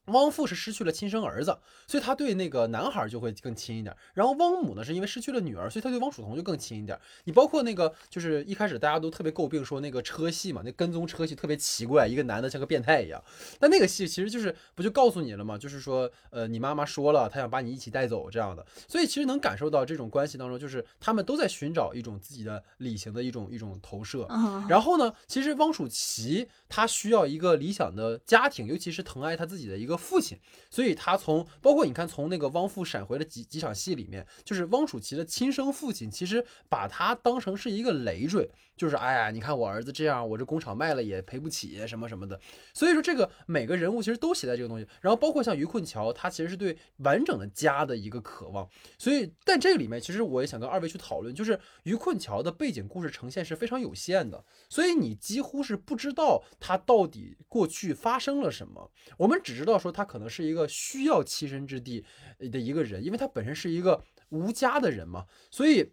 [0.07, 3.97] 汪父是失去了亲生儿子，所以他对那个男孩就会更亲一点。
[4.15, 6.99] 然后汪母呢，是因为失去了女儿，所以他对汪曙桐就更亲一点。
[7.25, 13.23] 你包括那个，就是一开始大家都特别诟病说那个车戏嘛，那跟踪车戏特别奇怪，一个男的像个变态一样。
[13.61, 15.57] 但那个戏其实就是不就告诉你了吗？
[15.57, 18.67] 就是说，呃，你妈妈说了，她想把你一起带走这样的。
[18.89, 24.27] 所以其实能感受到这种关系当中，就是他们都在寻找一种自己的理性的一种一种投射。
[24.69, 29.92] 然后呢，其实汪楚琪他需要一个理想的家庭，尤其是疼爱他自己的一个。
[29.93, 30.39] 个父亲，
[30.71, 42.41] 所以他从包括你看，从那个汪父闪回的几几场戏里面，就是汪楚祺的亲生父亲，其实把他当成是一个累赘，就是哎呀，你看我儿子这样，我这工厂卖了也赔不起什么什么的。
[42.73, 48.67] 所以说这个每个人物其实都写在这个东西，然后包括像于困桥，他其实是对完整的家的一个渴望。
[48.97, 59.73] 所以但这个里面，其实我也想跟二位去讨论，就是于困桥的背景故事呈现是非常有限的，所以你几乎是不知道他到底过去发生了什么，我们只知道。
[59.83, 62.05] 说他可能是一个需要栖身之地
[62.39, 65.93] 的一个人，因为他本身是一个无家的人嘛，所以。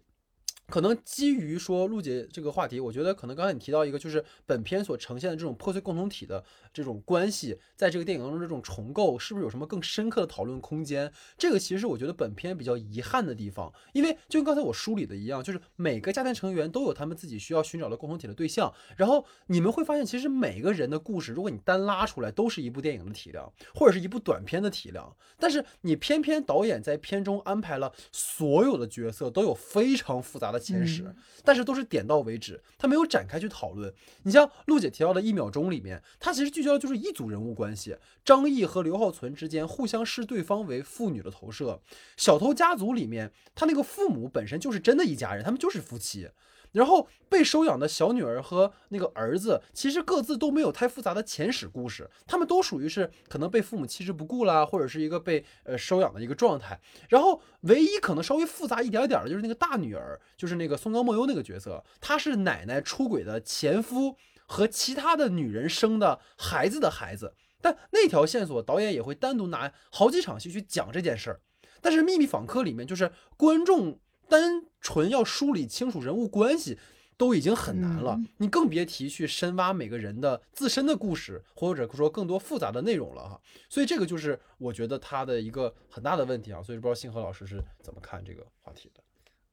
[0.70, 11.12] 可能基于说陆姐这个话题，我觉得可能刚才你提到一个，就是本片所呈现的这种破碎共同体的这种关系，在这个电影当中这种重构，是不是有什么更深刻的讨论空间？
[11.36, 30.60] 这个其实是我觉得本片比较遗憾的地方，因为就跟刚才我梳理的一样，就是每个家庭成员都有他们自己需要寻找的共同体的对象，然后你们会发现，其实每个人的故事，如果你单拉出来，都是一部电影的体量，或者是一部短片的体量，但是你偏偏导演在片中安排了所有的角色都有非常复杂的。
[30.60, 33.92] 前史，但是都是点到为止，他没有展开去讨论。
[34.24, 41.80] 你像陆姐提到的一秒钟里面，他其实聚焦的就是一组人物关系，张译和刘浩存之间互相视对方为父女的投射。
[42.18, 46.28] 小偷家族里面，他那个父母本身就是真的一家人，他们就是夫妻。
[46.72, 56.78] 然后被收养的小女儿和那个儿子，其实各自都没有太复杂的前史故事，他们都属于是可能被父母弃之不顾啦，或者是一个被呃收养的一个状态。
[57.08, 64.14] 然后唯一可能稍微复杂一点点的，就是那个大女儿，就是那个松冈梦优那个角色，她是奶奶出轨的前夫
[64.50, 67.34] 和其他的女人生的孩子的孩子。
[67.60, 71.40] 但那条线索，导演也会单独拿好几场戏去讲这件事儿。
[71.80, 74.00] 但是《秘密访客》里面，就是观众。
[74.30, 76.78] 单纯要梳理清楚人物关系，
[77.16, 83.40] 都已经很难了，你更别提去深挖每个人的自身的故事，或者说更多复杂的内容了哈。
[83.68, 86.62] 所以这个就是我觉得他的一个很大的问题啊。
[86.62, 89.02] 所以不知道星河老师是怎么看这个话题的？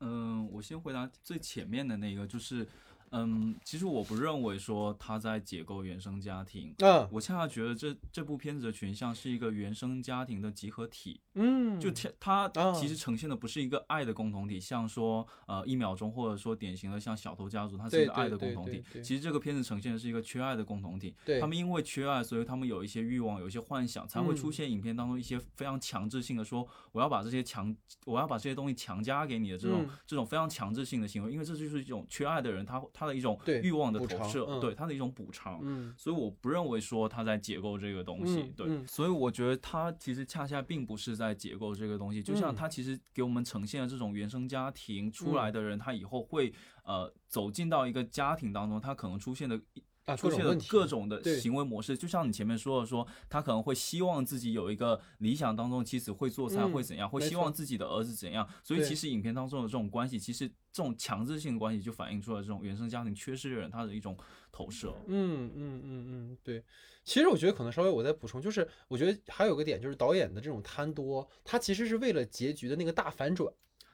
[0.01, 2.67] 嗯，我先回答最前面的那个，就是。
[3.11, 11.89] 嗯，其实我不认为说他在解构原生家庭，嗯，我恰恰觉得这这部片子的群像是一个原生家庭的集合体，嗯，就
[12.19, 27.73] 它它其实呈现的不是一个爱的共同体，像说呃一秒钟或者说典型的像小偷家族，它是一个爱的共同体，其实这个片子呈现的是一个缺爱的共同体，他们因为缺爱，所以他们有一些欲望，有一些幻想，才会出现影片当中一些非常强制性的说我要把这些强
[28.05, 32.81] 我要把这些东西强加给你的这种这种非常强制性的行为，因为这就是一种缺爱的人他。
[32.97, 46.51] 他的一种欲望的投射，对他的一种补偿，嗯，所以我不认为说他在解构这个东西，对，所以我觉得他其实恰恰并不是在解构这个东西，就像他其实给我们呈现了这种原生家庭出来的人，他以后会
[46.83, 49.61] 呃走进到一个家庭当中，他可能出现的。
[50.15, 58.47] 出现了各种的行为模式，就像你前面说的，说他可能会希望自己有一个理想当中妻子会做菜会怎样，会希望自己的儿子怎样。
[58.63, 64.17] 所以其实影片当中的这种关系，其实这种强制性的关系，就反映出了这种原生家庭缺失的人他的一种
[64.51, 64.93] 投射。
[65.07, 66.63] 嗯嗯嗯嗯，对。
[67.03, 73.51] 其实我觉得可能稍微我再补充，就是我觉得还有个点，就是导演的这种贪多，他其实是为了结局的那个大反转。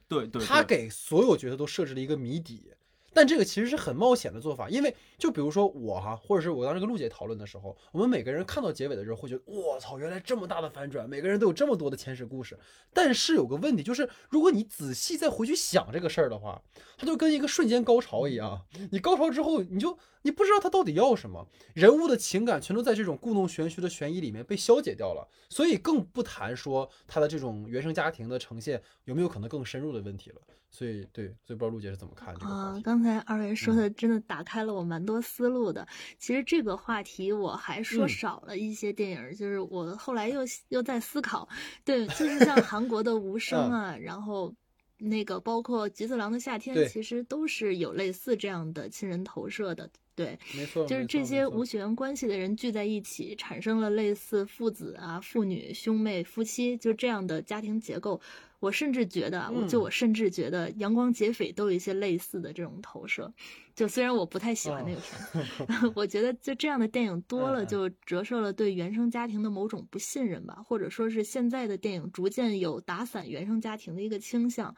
[0.07, 0.43] 对对。
[0.43, 2.71] 他给所有角色都设置了一个谜底。
[3.13, 12.57] 但这个其实是很冒险的做法，因为就比如说我哈，或者是我当时跟陆姐讨论的时候，我们每个人看到结尾的时候会觉得，我操，原来这么大的反转，每个人都有这么多的前世故事。
[12.93, 16.61] 但是有个问题就是，如果你仔细再回去想这个事儿的话，
[16.97, 30.41] 它就跟一个瞬间高潮一样，你高潮之后，你就你不知道他到底要什么，人物的情感全都在这种故弄玄虚的悬疑里面被消解掉了，所以更不谈说他的这种原生家庭的呈现有没有可能更深入的问题了。
[30.75, 32.81] 所以，对，所以不知道陆姐是怎么看这个啊？
[32.83, 35.87] 刚才二位说的真的打开了我蛮多思路的。
[36.17, 41.47] 其实这个话题我还说少了一些电影，就是我后来又又在思考。
[41.85, 44.51] 对，就是像韩国的《无声》 啊，然后
[44.97, 49.87] 那个包括《菊次郎的夏天》，其实都是有类似这样的亲人投射的。
[50.15, 58.19] 对，没错，就是这些无血缘关系的人聚在一起，产生了类似父子啊、父女、兄妹、夫妻就这样的家庭结构。
[58.63, 63.29] 我甚至觉得，我就我甚至觉得《阳光劫匪》都有一些类似的这种投射。
[63.75, 74.73] 就虽然我不太喜欢那个片， 我觉得就这样的电影多了，就折射了对原生家庭的某种不信任吧，或者说是现在的电影逐渐有打散原生家庭的一个倾向。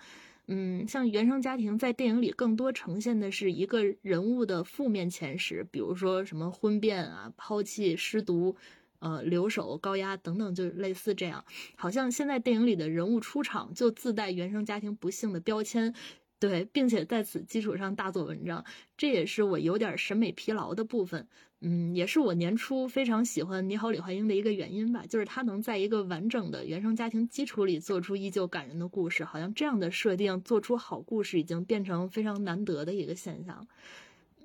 [0.48, 8.56] 嗯，像原生家庭在电影里更多呈现的是一个人物的负面前史，比如说什么婚变啊、抛弃、失独。
[9.00, 11.44] 呃，留守、高压等等，就类似这样，
[11.76, 15.94] 好像现在电影里的人物出场就自带原生家庭不幸的标签，
[16.40, 18.64] 对，并且在此基础上大做文章，
[18.98, 21.28] 这也是我有点审美疲劳的部分。
[21.62, 33.66] 嗯，也是我年初非常喜欢《你好，李焕英》的一个原因吧，就是他能在一个完整的原生家庭基础里做出依旧感人的故事，好像这样的设定做出好故事已经变成非常难得的一个现象。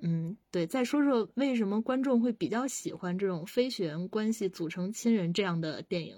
[0.03, 6.17] 嗯，对，再说说为什么观众会比较喜欢这种非血缘关系组成亲人这样的电影？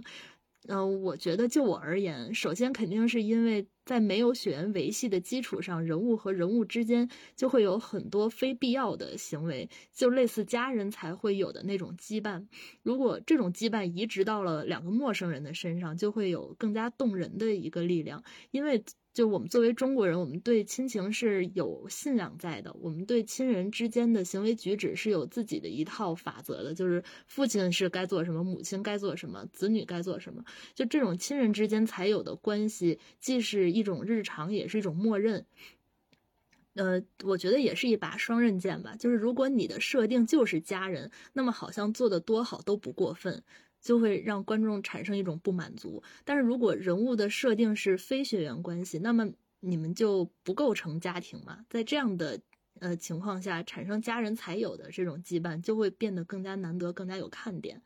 [0.70, 12.48] 嗯，我觉得就我而言，首先肯定是因为在没有血缘维系的基础上，人物和人物之间就会有很多非必要的行为，就类似家人才会有的那种羁绊。
[12.84, 18.82] 如果这种羁绊移植到了两个陌生人的身上，就会有更加动人的一个力量，因为。
[19.14, 22.76] 就我们作为中国人，我们对亲情是有信仰在的。
[22.82, 30.44] 我们对亲人之间的行为举止是有自己的一套法则的，就是父亲是该做什么，母亲该做什么，子女该做什么。
[30.74, 35.46] 就这种亲人之间才有的关系，既是一种日常，也是一种默认。
[36.74, 38.96] 呃，我觉得也是一把双刃剑吧。
[38.96, 43.44] 就是如果你的设定就是家人，那么好像做的多好都不过分。
[43.84, 46.02] 就会让观众产生一种不满足。
[46.26, 51.64] 但是如果人物的设定是非血缘关系，那么你们就不构成家庭嘛？
[51.70, 52.42] 在这样的
[52.80, 57.82] 呃情况下，产生家人才有的这种羁绊，就会变得更加难得，更加有看点。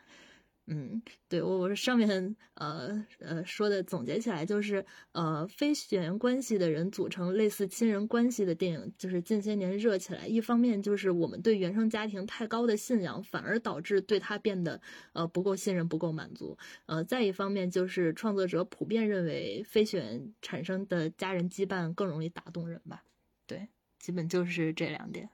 [0.69, 10.27] 嗯，对我我是上面呃呃说的总结起来就是呃非血缘关系的人组成类似亲人关系的电影，就是近些年热起来。
[10.27, 14.81] 一方面就是我们对原生家庭太高的信仰，反而导致对他变得
[15.13, 16.57] 呃不够信任、不够满足。
[16.85, 23.01] 呃，再一方面就是创作者普遍认为非血缘产生的家人羁绊更容易打动人吧。
[23.45, 25.29] 对，基本就是这两点。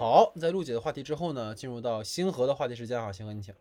[0.00, 3.54] 好，在陆姐的话题之后呢，进入到星河的话题时间啊，星河你请。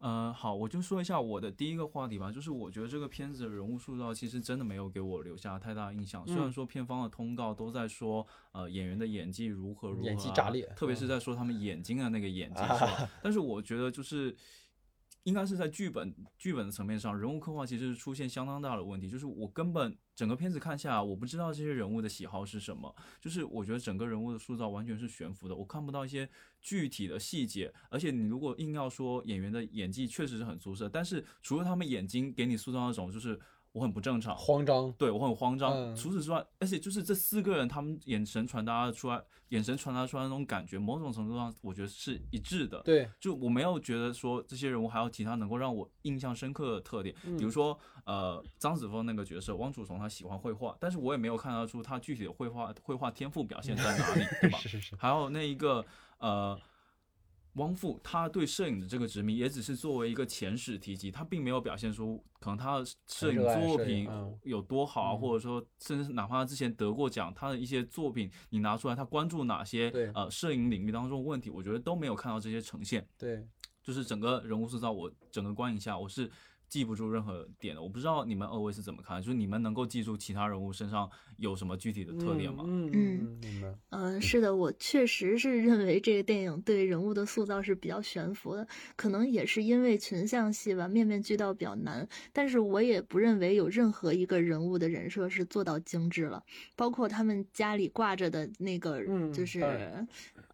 [0.00, 6.22] 嗯，好，我就说一下我的第一个话题吧，就是我觉得这个片子的人物塑造其实真的没有给我留下太大印象。
[6.26, 13.10] 虽然说片方的通告都在说，呃，演员的演技如何如何，演技炸裂，特别是在说他们眼睛的那个演技，是吧？
[13.22, 14.36] 但是我觉得就是。
[15.24, 19.10] 应该是在剧本剧本的层面上，人物刻画其实是出现相当大的问题。
[19.10, 22.94] 就是我根本整个片子看下来，我不知道这些人物的喜好是什么。
[23.20, 26.28] 就是我觉得整个人物的塑造完全是悬浮的，我看不到一些
[26.60, 27.72] 具体的细节。
[27.90, 33.38] 而且你如果硬要说演员的演技确实是很出色，但是除了他们眼睛给你塑造那种就是。
[33.74, 35.94] 我很不正常，慌张，对我很慌张。
[35.96, 42.80] 除此之外，而且就是这四个人，他们眼神传达出来，眼神传达出来那种感觉，某种程度上，我觉得是一致的。
[42.82, 54.58] 对，就我没有觉得说这些人物还有其他能够让我印象深刻的特点，比如说，呃，张子枫那个角色汪祖从，他喜欢绘画，但是我也没有看得出他具体的绘画绘画天赋表现在哪里， 对吧？
[54.58, 54.94] 是是是。
[54.94, 55.84] 还有那一个，
[56.18, 56.56] 呃。
[57.54, 64.08] 汪父他对摄影的这个执迷，也只是作为一个前史提及，他并没有表现出可能他的摄影作品
[64.42, 73.06] 有多好啊，或者说甚至哪怕他之前得过奖，他的一些作品你拿出来，他关注哪些呃摄影领域当中问题，我觉得都没有看到这些呈现。
[73.16, 73.46] 对，
[73.82, 76.30] 就是整个人物塑造，我整个观影下我是
[76.68, 77.82] 记不住任何点的。
[77.82, 82.64] 我不知道你们二位是怎么看，就是你们能够记住其他人物身上有什么具体的特点吗？
[82.66, 83.74] 嗯嗯明白。
[83.90, 92.06] 嗯，是的，我确实是认为这个电影对人物的塑造是比较悬浮的，可能也是因为群像戏吧，面面俱到比较难。
[92.32, 96.42] 但是我也不认为有任何一个人物的人设是做到精致了，
[96.76, 99.60] 包括他们家里挂着的那个，嗯就是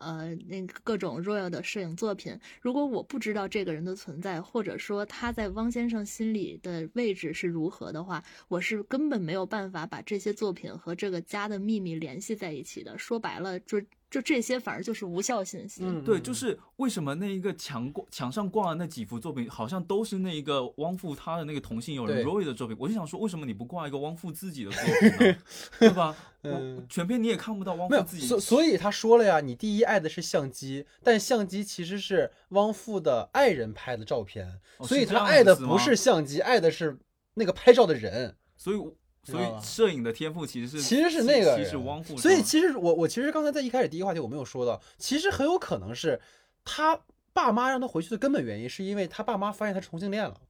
[0.00, 2.38] 呃那各种 royal 的摄影作品。
[2.60, 12.98] 如果我不知道这个人的存在，或者说他在汪先生心里的位置是如何的话，我是根本没有办法把这些作品和这个家的秘密联系在一起的。
[12.98, 13.80] 说白了，就
[14.10, 15.82] 就这些反而就是无效信息。
[15.84, 22.76] 嗯，对，就是为什么那一个墙挂墙上挂的那几幅作品，好像都是那一个汪父他的那个同性友人 Roy 的作品？
[22.80, 25.36] 我就想说，为什么你不挂一个汪父自己的作品呢？
[25.78, 26.16] 对吧？
[26.42, 36.98] 我嗯全片你也看不到汪没有，父自己所所以他说了呀，你第一爱的是相机，但相机其实是汪父的爱人拍的照片，所以他爱的不是相机，爱的是
[37.34, 38.34] 那个拍照的人。
[38.56, 38.92] 所以我
[39.30, 46.20] 所以摄影的天赋其实是其实是那个其实人汪富，所以其实我我其实刚才在一开始第一个话题我没有说到，其实很有可能是
[46.64, 47.00] 他
[47.32, 50.40] 爸妈让他回去的根本原因，是因为他爸妈发现他是同性恋了，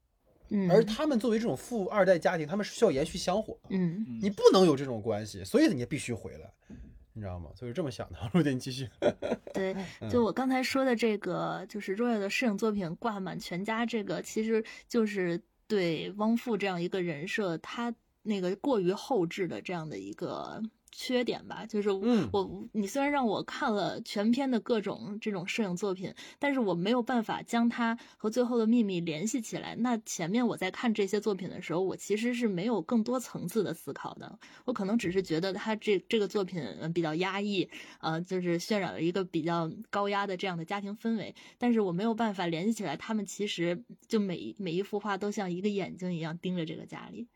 [0.48, 4.04] 嗯，而他们作为这种富二代家庭，他们是需要延续香火的，嗯。
[4.08, 6.50] 嗯你不能有这种关系，所以你必须回来，
[7.12, 7.50] 你知道吗？
[7.54, 8.18] 所以是这么想的。
[8.32, 8.88] 陆姐，你继续。
[9.52, 20.62] 对，嗯就我刚才说的这个，就是 Roy 的摄影作品挂满全家，这个其实就是对汪父这样一个人设，他那个过于后置的这样的一个
[20.92, 21.64] 缺点吧。
[21.66, 29.76] 就是嗯我，你虽然让我看了全片的各种这种摄影作品，但是我没有办法将它和最后的秘密联系起来。
[29.76, 34.38] 那前面我在看这些作品的时候，我其实是没有更多层次的思考的。
[34.64, 37.68] 我可能只是觉得他这这个作品呃比较压抑，
[38.00, 47.28] 呃，就是渲染了一个比较高压的这样的家庭氛围，但是我没有办法联系起来，他们其实就每一每一幅画都像一个眼睛一样盯着这个家里，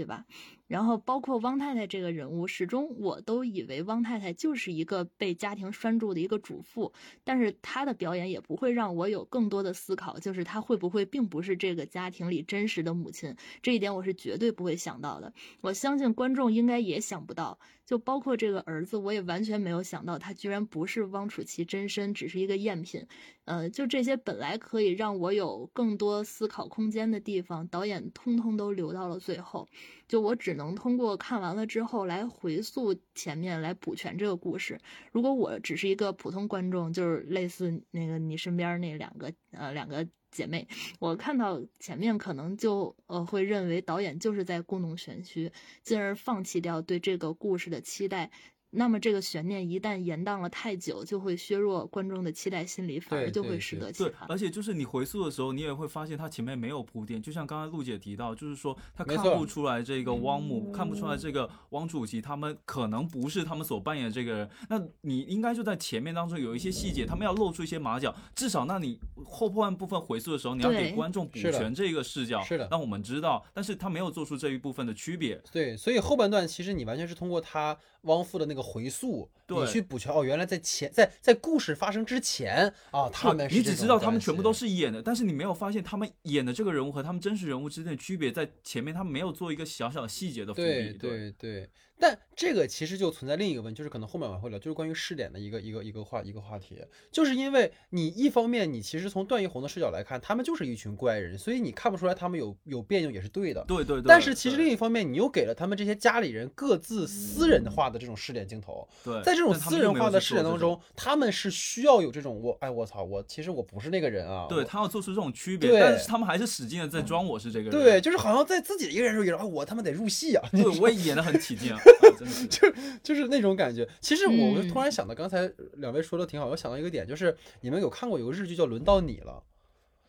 [0.00, 0.24] 对吧？
[0.70, 6.92] 然后包括汪太太这个人物，始终我都以为汪太太就是一个被家庭拴住的一个主妇，
[7.24, 15.32] 但是她的表演也不会让我有更多的思考，就是她会不会并不是这个家庭里真实的母亲，这一点我是绝对不会想到的。
[15.60, 23.04] 我相信观众应该也想不到，就包括这个儿子，我也完全没有想到他居然不是汪楚琪真身，只是一个赝品。
[23.46, 29.66] 呃，就这些本来可以让我有更多思考空间的地方，导演通通都留到了最后。
[30.06, 34.78] 就我只能能通过看完了之后来回溯前面，来补全这个故事。
[35.10, 45.50] 如果我只是一个普通观众，就是类似那个你身边那两个呃两个姐妹，我看到前面可能就呃会认为导演就是在故弄玄虚，
[45.82, 48.30] 进而放弃掉对这个故事的期待。
[48.70, 54.28] 那么这个悬念一旦延宕了太久，就会削弱观众的期待心理，反而对对就会适对对，得其反。
[54.28, 64.50] 而且就是你回溯的时候，你也会发现它前面没有铺垫，就像刚才陆姐提到，就是说她看不出来这个汪母，看不出来这个汪主席他们可能不是他们所扮演的这个人。
[64.68, 73.44] 那你应该就在前面当中有一些细节，他们要露出一些马脚，至少那你后半部分回溯的时候，你要给观众补全这个视角，是的让我们知道。
[73.52, 75.42] 但是他没有做出这一部分的区别。
[75.50, 90.98] 对，所以后半段其实你完全是通过他汪父的那个回溯，你去补全哦，原来在前在在故事发生之前啊，他们是你只知道他们全部都是演的，但是你没有发现他们演的这个人物和他们真实人物之间的区别，在前面他们没有做一个小小细节的伏对笔。
[90.98, 96.82] 对对，但这个其实就存在另一个问题，就是可能后面我们会聊，就是关于试点的一个一个一个话一个话题，
[97.12, 103.62] 就是因为你一方面你其实从段奕宏的视角来看，他们就是一群怪人，所以你看不出来他们有有别扭也是对的。
[103.68, 104.08] 对对对。
[104.08, 117.72] 但是其实另一方面，你又给了他们这些家里人各自私人化的这种试点镜头，对，在这种私人化的试点当中，他们是需要有这种我哎我操我其实我不是那个人啊，对他要做出这种区别，对但是他们还是使劲的在装我是这个人。
[117.72, 122.46] 对，就是好像在自己一个人的时候，啊我他妈得入戏啊，对，我也演的很起劲啊，啊真的是。
[123.02, 123.88] 就是那种感觉。
[124.00, 129.42] 其实我突然想到，刚才两位说的挺好，我想到一个点，就是你们有看过有个日剧叫《轮到你了》。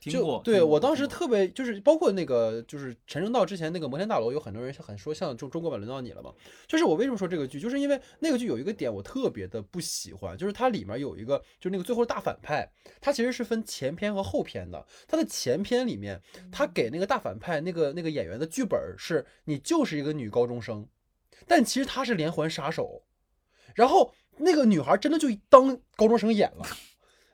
[0.01, 6.33] 就听过，对我当时特别就是包括那个就是陈正道之前那个摩天大楼，有很多人很说像中中国版轮到你了嘛。
[6.67, 12.67] 就是我为什么说这个剧，就是因为那个剧有一个点我特别的不喜欢，就是它里面有一个就是那个最后大反派，
[12.99, 14.83] 它其实是分前篇和后篇的。
[15.07, 16.19] 它的前篇里面，
[16.51, 20.87] 他给那个大反派那个那个演员的剧本是你就是一个女高中生，
[21.47, 23.03] 但其实他是连环杀手，
[23.75, 26.65] 然后那个女孩真的就当高中生演了。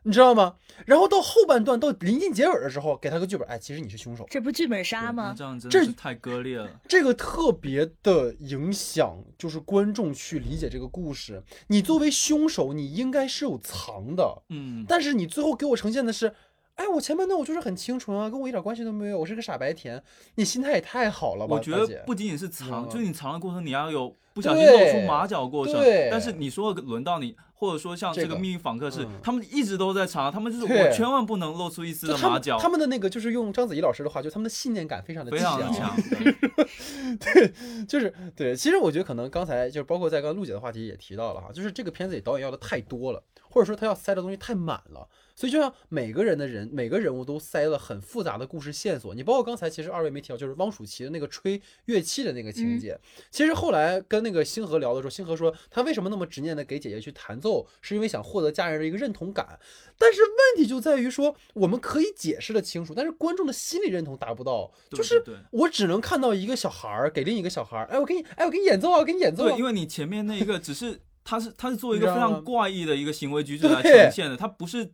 [0.04, 0.56] 你知道吗？
[0.86, 5.36] 然后到后半段，到临近结尾的时候，给他个剧本，哎，其实你是凶手，这不剧本杀吗？
[5.38, 6.80] 这样真的是太割裂了。
[6.88, 11.44] 这个特别的影响，就是观众去理解这个故事。
[11.68, 16.34] 你作为凶手，你应该是有藏的，嗯，但是你最后给我呈现的是，
[16.78, 20.02] 哎，我前半段我就是很清纯啊，跟我一点关系都没有，我是个傻白甜。
[20.36, 21.56] 你心态也太好了吧？
[21.56, 26.08] 我觉得不仅仅是藏，嗯就是你藏的过程，你要有不小心露出马脚过程对。
[26.12, 35.98] 但是你说轮到你，或者说像这个这个秘密访客是，嗯他们一直都在藏，他们就是我千万不能露出一丝的马脚，他们的那个就是用章子怡老师的话，就他们的信念感非常的非常的强。
[37.88, 45.08] 就是对，其实我觉得可能刚才就是包括在刚刚陆姐的话题也提到了哈，就是这个片子里导演要的太多了，或者说他要塞的东西太满了，
[45.38, 49.14] 所以就像每个人的人每个人物都塞了很复杂的故事线索。
[49.14, 59.60] 你包括刚才其实二位没提到，就是汪曙祺的那个吹乐器的那个情节，其实后来跟那个星河聊的时候，星河说他为什么那么执念的给姐姐去弹奏，是因为想获得家人的一个认同感。
[59.96, 74.92] 但是问题就在于说，我们可以解释的清楚，但是观众的心理认同达不到，对就是我只能看到一个小孩儿给另一个小孩儿，哎，我给你，哎，我给你演奏啊，我给你演奏啊对，因为你前面那一个只是他是他是作为一个非常怪异的一个行为举止来呈现的，他不是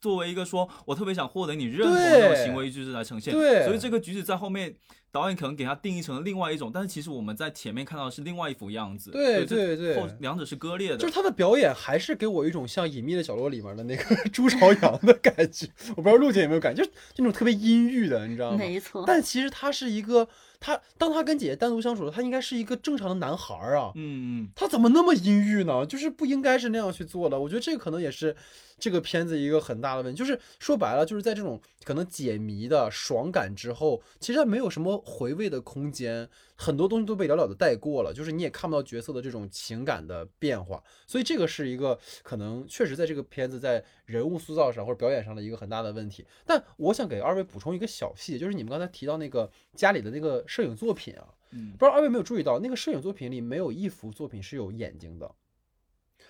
[0.00, 3.32] 作为一个说我特别想获得你认同的那种行为举止来呈现。
[3.32, 4.74] 对所以这个举止在后面
[5.10, 9.10] 导演可能给他定义成了另外一种，但是其实我们在前面看到的是另外一幅样子。
[9.10, 10.96] 对对对后两者是割裂的。
[10.96, 15.66] 就是他的表演还是给我一种像《隐秘的角落》里面的那个 朱朝阳的感觉，
[15.96, 18.58] 我不知道陆姐有没有感觉，就是那种特别阴郁的，你知道吗？
[18.58, 19.04] 没错。
[19.06, 20.28] 但其实他是一个，
[20.60, 25.86] 他当他跟姐姐单独相处的，他应该是一个正常的男孩儿啊，嗯嗯，他怎么那么阴郁呢？
[25.86, 27.38] 就是不应该是那样去做的。
[27.38, 28.34] 我觉得这个可能也是
[28.78, 30.18] 这个片子一个很大的问题。
[30.18, 36.28] 就是说白了，就是在这种可能解谜的爽感之后，其实他没有什么回味的空间，
[36.58, 38.12] 很多东西都被寥寥的带过了。
[38.12, 46.26] 就是你也看不到角色的这种情感的变化，所以这个是一个可能确实在这个片子在人物塑造上或者表演上的一个很大的问题。
[46.44, 55.32] 但我想给二位补充一个小细节，就是你们刚才提到那个家里的那个摄影作品啊，嗯不知道二位有没有注意到，那个摄影作品里没有一幅作品是有眼睛的，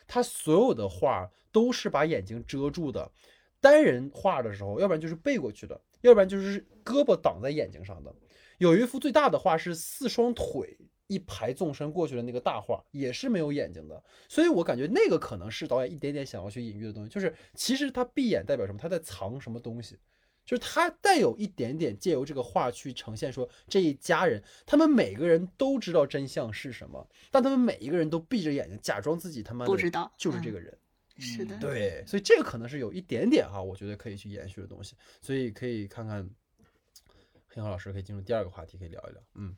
[0.07, 3.11] 他所有的画都是把眼睛遮住的。
[3.61, 8.15] 单人画的时候，要不然就是背过去的，要不然就是胳膊挡在眼睛上的。
[8.59, 14.03] 有一幅最大的画是四双腿一排纵身过去的那个大画，也是没有眼睛的。
[14.29, 18.79] 所以我感觉那个可能是导演一点点想要去隐喻的东西，就是其实他闭眼代表什么？
[18.79, 19.97] 他在藏什么东西？
[20.45, 30.77] 就是他带有一点点借由这个画去呈现说这一家人，他们每个人都知道真相是什么，但他们每一个人都闭着眼睛，假装自己他妈不知道就是这个人。
[31.19, 36.27] 是的，对，所以这个可能是有一点点哈，我觉得可以去延续的东西，所以可以看看
[37.49, 39.23] 黑河老师可以进入第二个话题，可以聊一聊。
[39.35, 39.57] 嗯。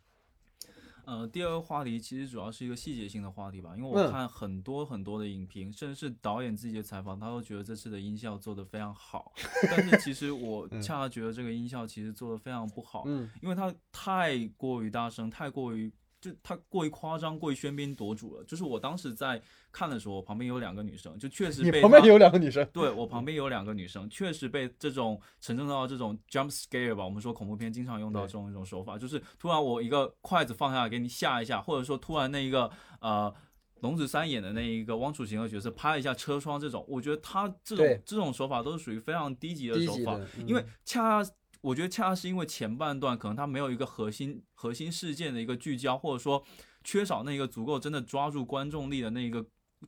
[1.06, 3.90] 呃，第二个话题其实主要是一个细节性的话题吧，因为嗯。
[3.90, 9.32] 我看很多很多的影评，甚至是导演自己的采访，他都觉得这次的音效做得非常好，
[9.68, 13.28] 但是其实我恰恰觉得这个音效其实做得非常不好，嗯。
[13.42, 18.44] 因为它太过于大声，太过于就他过于夸张，过于喧宾夺主了。
[18.44, 19.40] 就是我当时在
[19.72, 33.34] 看的时候，我旁边有两个女生，就确实被旁边有两个女生，对我旁边有两个女生，确实被这种沉重到这种 jump scare 吧，我们说恐怖片经常用到这种一种手法，就是突然我一个筷子放下来给你吓一下，或者说突然那一个呃。
[33.82, 41.32] 龙子三演的那一个汪楚行的角色拍了一下车窗，这种我觉得他这种这种手法都是属于非常低级的手法因为嗯恰恰
[41.62, 46.42] 我觉得恰恰是因为前半段可能它没有一个核心核心事件的一个聚焦，或者说
[46.82, 49.44] 缺少那个足够真的抓住观众力的那一个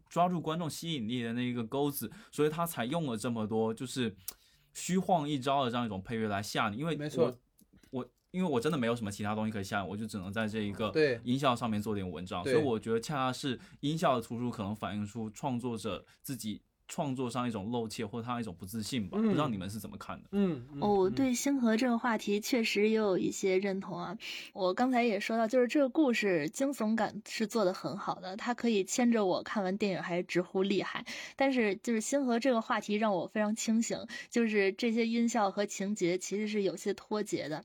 [0.08, 4.14] 抓住观众吸引力的那一个钩子，所以他才用了这么多就是
[4.74, 6.76] 虚晃一招的这样一种配乐来吓你。
[6.76, 7.34] 因为没错
[7.90, 12.42] 我，我因为我真的没有什么其他东西可以吓你，我就只能在这一个对音效上面做点文章。
[12.42, 16.62] 所以我觉得恰恰是音效的突出，可能反映出创作者自己
[16.93, 19.16] 创作上一种露怯或者他一种不自信吧。
[19.16, 20.28] 不知道嗯你们是怎么看的？
[20.32, 24.14] 嗯嗯哦，我嗯对星河这个话题确实也有一些认同啊。
[24.53, 31.03] 我刚才也说到，就是这个故事惊悚感是做的很好的，它可以牵着我看完电影还直呼厉害。
[31.34, 33.97] 但是就是星河这个话题让我非常清醒，
[34.28, 37.64] 就是这些音效和情节其实是有些脱节的。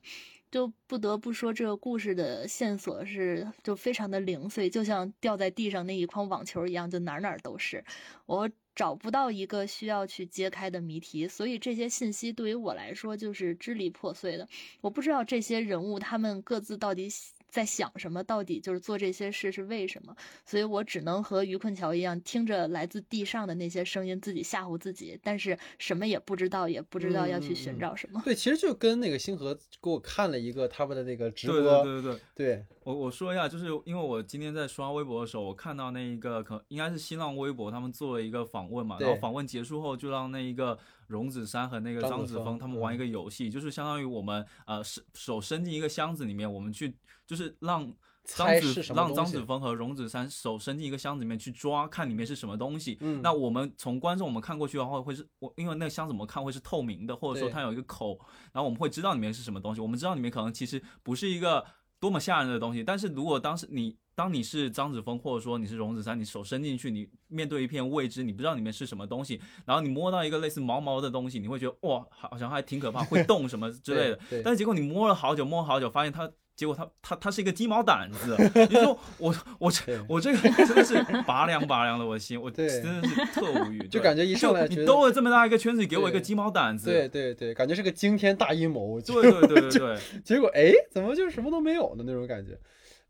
[0.50, 7.84] 就不得不说，这个故事的线索是就非常的零碎，就像掉在地上那一筐网球一样，就哪儿哪儿都是。
[8.24, 8.48] 我
[8.78, 14.46] 找不到一个需要去揭开的谜题，所以这些信息对于我来说就是支离破碎的。
[14.80, 17.08] 我不知道这些人物他们各自到底
[17.48, 28.20] 在想什么，到底就是做这些事是为什么，所以我只能和于困桥一样，听着来自地上的那些声音，自己吓唬自己，但是什么也不知道，也不知道要去寻找什么。
[28.24, 32.66] 对，其实就跟那个星河给我看了一个他们的那个直播，对对对对，对。
[32.84, 40.78] 我我说一下，就是因为我今天在刷微博的时候，我看到那一个可应该是新浪微博他们做了一个访问嘛，然后访问结束后就让那一个
[41.08, 46.96] 荣子山和那个张子枫枫他们玩一个游戏，就是相当于我们呃手手伸进一个箱子里面，我们去
[47.26, 47.92] 就是让
[48.24, 52.98] 张子让张子枫和荣子杉手伸进一个箱子里面去抓，看里面是什么东西。
[53.00, 58.18] 嗯那我们从观众我们看过去的话，会是我因为那个箱子我们看会是透明的，或者说它有一个口，
[58.52, 59.80] 然后我们会知道里面是什么东西。
[59.80, 61.64] 我们知道里面可能其实不是一个
[61.98, 74.18] 多么吓人的东西，但是如果当时你当你是张子枫，或者说你是荣梓杉，你手伸进去，你面对一片未知，你不知道里面是什么东西，然后你摸到一个类似毛毛的东西，你会觉得哇，好像还挺可怕，会动什么之类的。
[74.42, 78.36] 但是结果你摸了好久，摸了好久，发现它，结果它它它是一个鸡毛掸子。
[78.68, 92.02] 你说我我这我这个真的是拔凉拔凉的，我的心，我对真的是特无语， 就感觉一上来你兜了这么大一个圈子，你给我一个鸡毛掸子，对对对，感觉是个惊天大阴谋，对对对对对， 结果哎，怎么就什么都没有呢？
[92.04, 92.58] 那种感觉。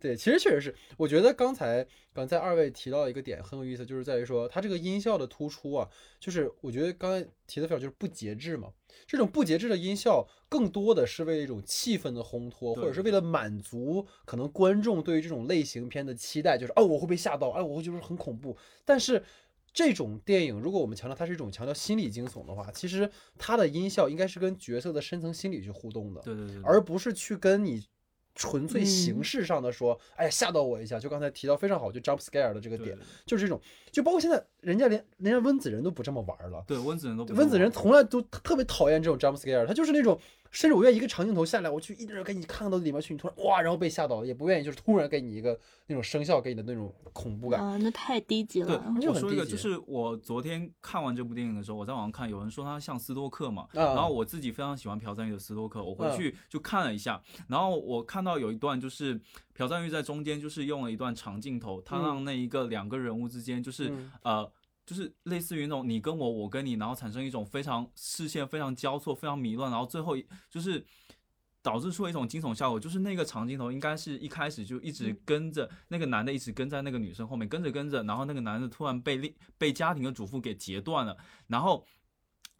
[0.01, 5.89] 对，其实确实是，我觉得刚才刚才二位提到一个点很有意思，就是在于说它这个音效的突出啊，
[6.21, 8.69] 就是我觉得刚才提的非常就是不节制嘛。
[9.07, 18.57] 这种不节制的音效，更多的是为了一种气氛的烘托，或者是为了满足可能观众对于这种类型片的期待，就是哦我会被吓到，哎我会觉得很恐怖。
[18.85, 19.23] 但是
[19.73, 26.21] 这种电影，如果我们强调它是一种强调心理惊悚的话，其实它的音效应该是跟角色的深层心理去互动的。
[26.23, 27.85] 对对对，而不是去跟你
[28.39, 33.61] 纯粹形嗯式上的说，哎呀吓到我一下，就刚才提到非常好，就 jump scare 的这个点，对对就是这种，
[33.91, 40.19] 就包括现在人家连人家温子仁都不这么玩了，对温子仁都不温子仁从来都特别讨厌这种 jump scare，他就是那种。
[40.51, 47.61] 甚至我愿意一个长镜头下来，我去一直给你看到里面去，你突然哇，然后被吓到了，也不愿意就是突然给你一个那种声效给你的那种恐怖感。
[47.61, 59.21] 啊，那太低级对了。，对我说一个，就是我昨天看完这部电影的时候，我在网上看，有人说他像斯多克嘛，啊然后我自己非常喜欢朴赞玉的斯多克，我回嗯去就看了一下，然后我看到有一段就是
[59.55, 64.53] 朴赞玉在中间就是用了一段长镜头，他嗯让那一个两个人物之间就是、嗯呃。
[64.89, 70.83] 就是类似于那种你跟我，我跟你，然后产生一种非常视线非常交错、非常迷乱，然后最后一就是
[71.61, 72.81] 导致出了一种惊悚效果。
[72.81, 81.15] 就是那个长镜头应该是一开始就一直跟着、那个男的，一直跟在那个女生后面，跟着跟着，然后那个男的突然被另被家庭的主妇给截断了，
[81.49, 81.85] 然后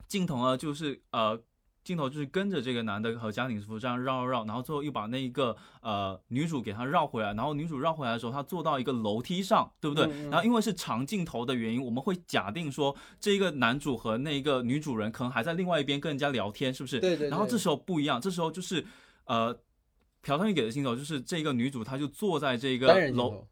[0.07, 1.43] 镜头呢就是呃。
[1.89, 10.05] 镜头就是跟着这个男的和家庭主妇这样绕绕绕，然后最后又把那一个呃女主给他绕回来，然后女主绕回来的时候，她坐到一个楼梯上，对不对？
[10.05, 17.01] 嗯嗯然后因为是长镜头的原因，我们会假定说这一个男主和那个女主人可能还在另外一边跟人家聊天，是不是？
[17.01, 18.85] 对对对然后这时候不一样，这时候就是
[19.25, 19.59] 呃，
[20.21, 23.47] 朴赞玉给的镜头就是这个女主她就坐在这个楼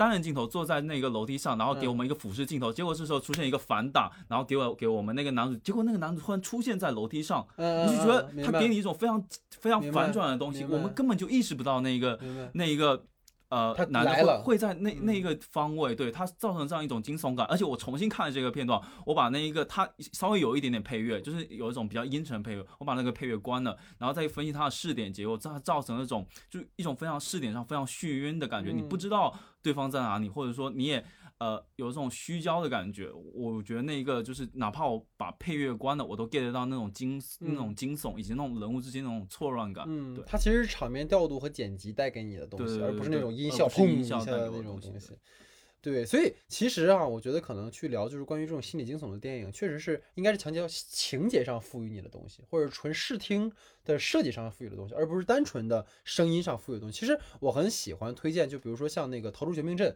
[0.00, 12.18] 单人镜头，坐在那个楼梯上，然后给我们一个俯视镜头，结果这时候出现一个反打，然后给我给我们那个男主，结果那个男主突然出现在楼梯上，嗯，你就觉得他给你一种非常非常反转的东西，我们根本就意识不到那个
[12.54, 13.04] 那一个。
[13.50, 28.98] 呃他，男的会会在那嗯那一个方位，对他造成这样一种惊悚感，而且我重新看了这个片段，我把那一个他稍微有一点点配乐，就是有一种比较阴沉的配乐，我把那个配乐关了，然后再分析它的试点结构，造造成那种就一种非常试点上非常眩晕的感觉，你不嗯。
[29.00, 31.04] 知道对方在哪里，或者说你也
[31.40, 33.10] 呃有这种虚焦的感觉。
[33.34, 39.84] 我觉得那一个就是哪怕我把配乐关了，我都 get 到那种惊那种惊悚以及那种人物之间那种错乱感。
[40.14, 45.12] 对，嗯它其实是场面调度和剪辑带给你的东西，对对而不是那种音效而不是砰一下的那种东西。
[45.82, 53.50] 对，所以其实啊，我觉得可能去聊就是关于这种心理惊悚的电影，确实是应该是强调情节上赋予你的东西，或者纯视听
[53.82, 57.00] 的设计上赋予的东西，而不是单纯的声音上赋予的东西。
[57.00, 59.90] 其实我很喜欢推荐，就比如说像那个《逃出绝命镇》。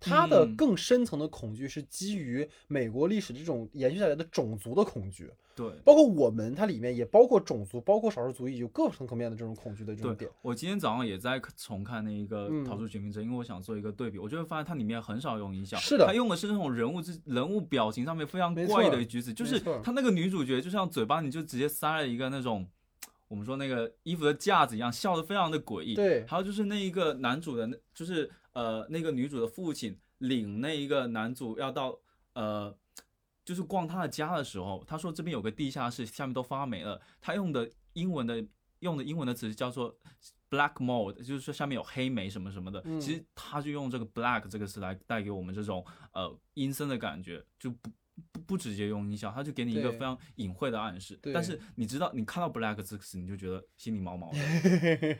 [0.00, 5.68] 它的嗯更深层的恐惧是基于美国历史这种延续下来的种族的恐惧，对。
[5.84, 22.68] 包括我们它里面也包括种族，包括少数族裔，有各层层面的这种恐惧的这种对点。，我今天早上也在重看那一个嗯《逃出绝命镇》，因为我想做一个对比，我就会发现它里面很少用音效，是的它用的是那种人物之人物表情上面非常怪错的举止，就是他那个女主角就像嘴巴里就直接塞了一个那种。
[23.26, 25.94] 我们说那个衣服的架子一样，笑得非常的诡异。
[25.94, 31.96] 对还有就是那一个男主的那，就是呃那个女主的父亲领那一个男主要到
[32.32, 32.76] 呃，
[33.44, 37.00] 就是逛他的家的时候，他说这边有个地下室，下面都发霉了。
[37.20, 38.44] 他用的英文的
[38.80, 39.96] 用的英文的词叫做
[40.50, 42.82] black mold，就是说下面有黑霉什么什么的。
[42.84, 47.90] 嗯其实他就用这个 black 这个词来带给我们这种呃阴森的感觉，就不。
[48.32, 51.18] 不不直接用音效，他就给你一个非常隐晦的暗示。
[51.22, 54.38] 对但是你知道，你看到 black 这个词，你就觉得心里毛毛的。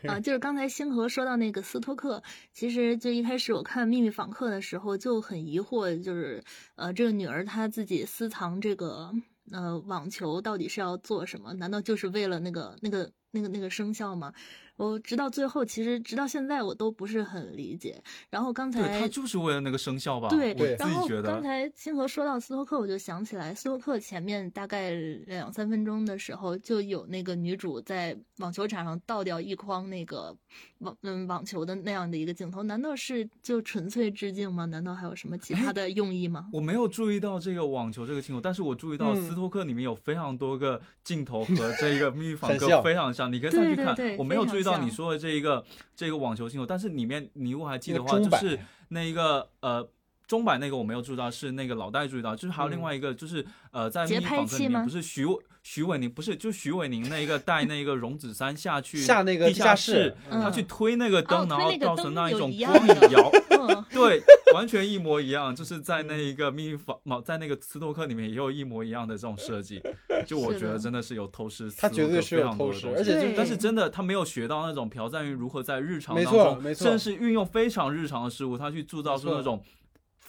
[0.09, 2.21] 啊， 就是刚才星河说到那个斯托克，
[2.53, 6.43] 其实就一开始我看《秘密访客》的时候就很疑惑，就是
[6.75, 9.11] 呃，这个女儿她自己私藏这个
[9.51, 11.53] 呃网球到底是要做什么？
[11.53, 14.33] 难道就是为了那个那个那个那个生肖嘛。
[14.79, 18.01] 我直到最后，其实直到现在我都不是很理解。
[18.29, 20.29] 然后刚才对他就是为了那个生肖吧？
[20.29, 24.91] 对，我然后觉得刚才清河说到斯托克，我就想起来，斯托克前面大概
[25.27, 30.33] 两三分钟的时候，就有那个女主在网球场上倒掉一筐那个
[30.79, 34.65] 网嗯网球的那样的一个镜头，难道是就纯粹致敬吗？
[34.65, 36.47] 难道还有什么其他的用意吗？
[36.51, 43.95] 我没有注意到这个网球这个镜头，但是我注意到斯托克里面有非常多个镜头和这个秘密访客非常像，你可以上去看。
[44.17, 45.63] 我没有注意到你说的这一个
[45.95, 48.57] 这个网球镜头，但是里面你如果还记得话，就是
[48.89, 49.87] 那一个呃
[50.27, 55.25] 钟摆那个我没有注意到，是那个老戴注意到，就是还有另外一个就是呃在秘密访客里面不是徐
[55.61, 63.31] 徐伟宁不是就徐伟宁那一个带那个荣子山下去下那个地下室，他去推那个灯，然后造成那一种光影摇，
[63.91, 64.21] 对，
[64.53, 69.81] 完全一模一样，就是在那一个秘密访在那个斯托克里面也有一模一样的这种设计，
[70.25, 79.61] 就我觉得真的是有偷师，他绝对是有偷师，而且但是真的他没有学到那种朴赞玉如何在日常当中，甚至是运用非常日常的事物，他去铸造出那种。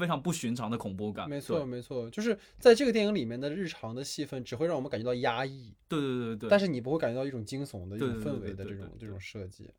[0.01, 9.71] 非常不寻常的恐怖感，没错没错，就是在这个电影里面的日常的戏份，只会让我们感觉到压抑，对对对对，但是你不会感觉到一种惊悚的一种氛围的这种这种设计。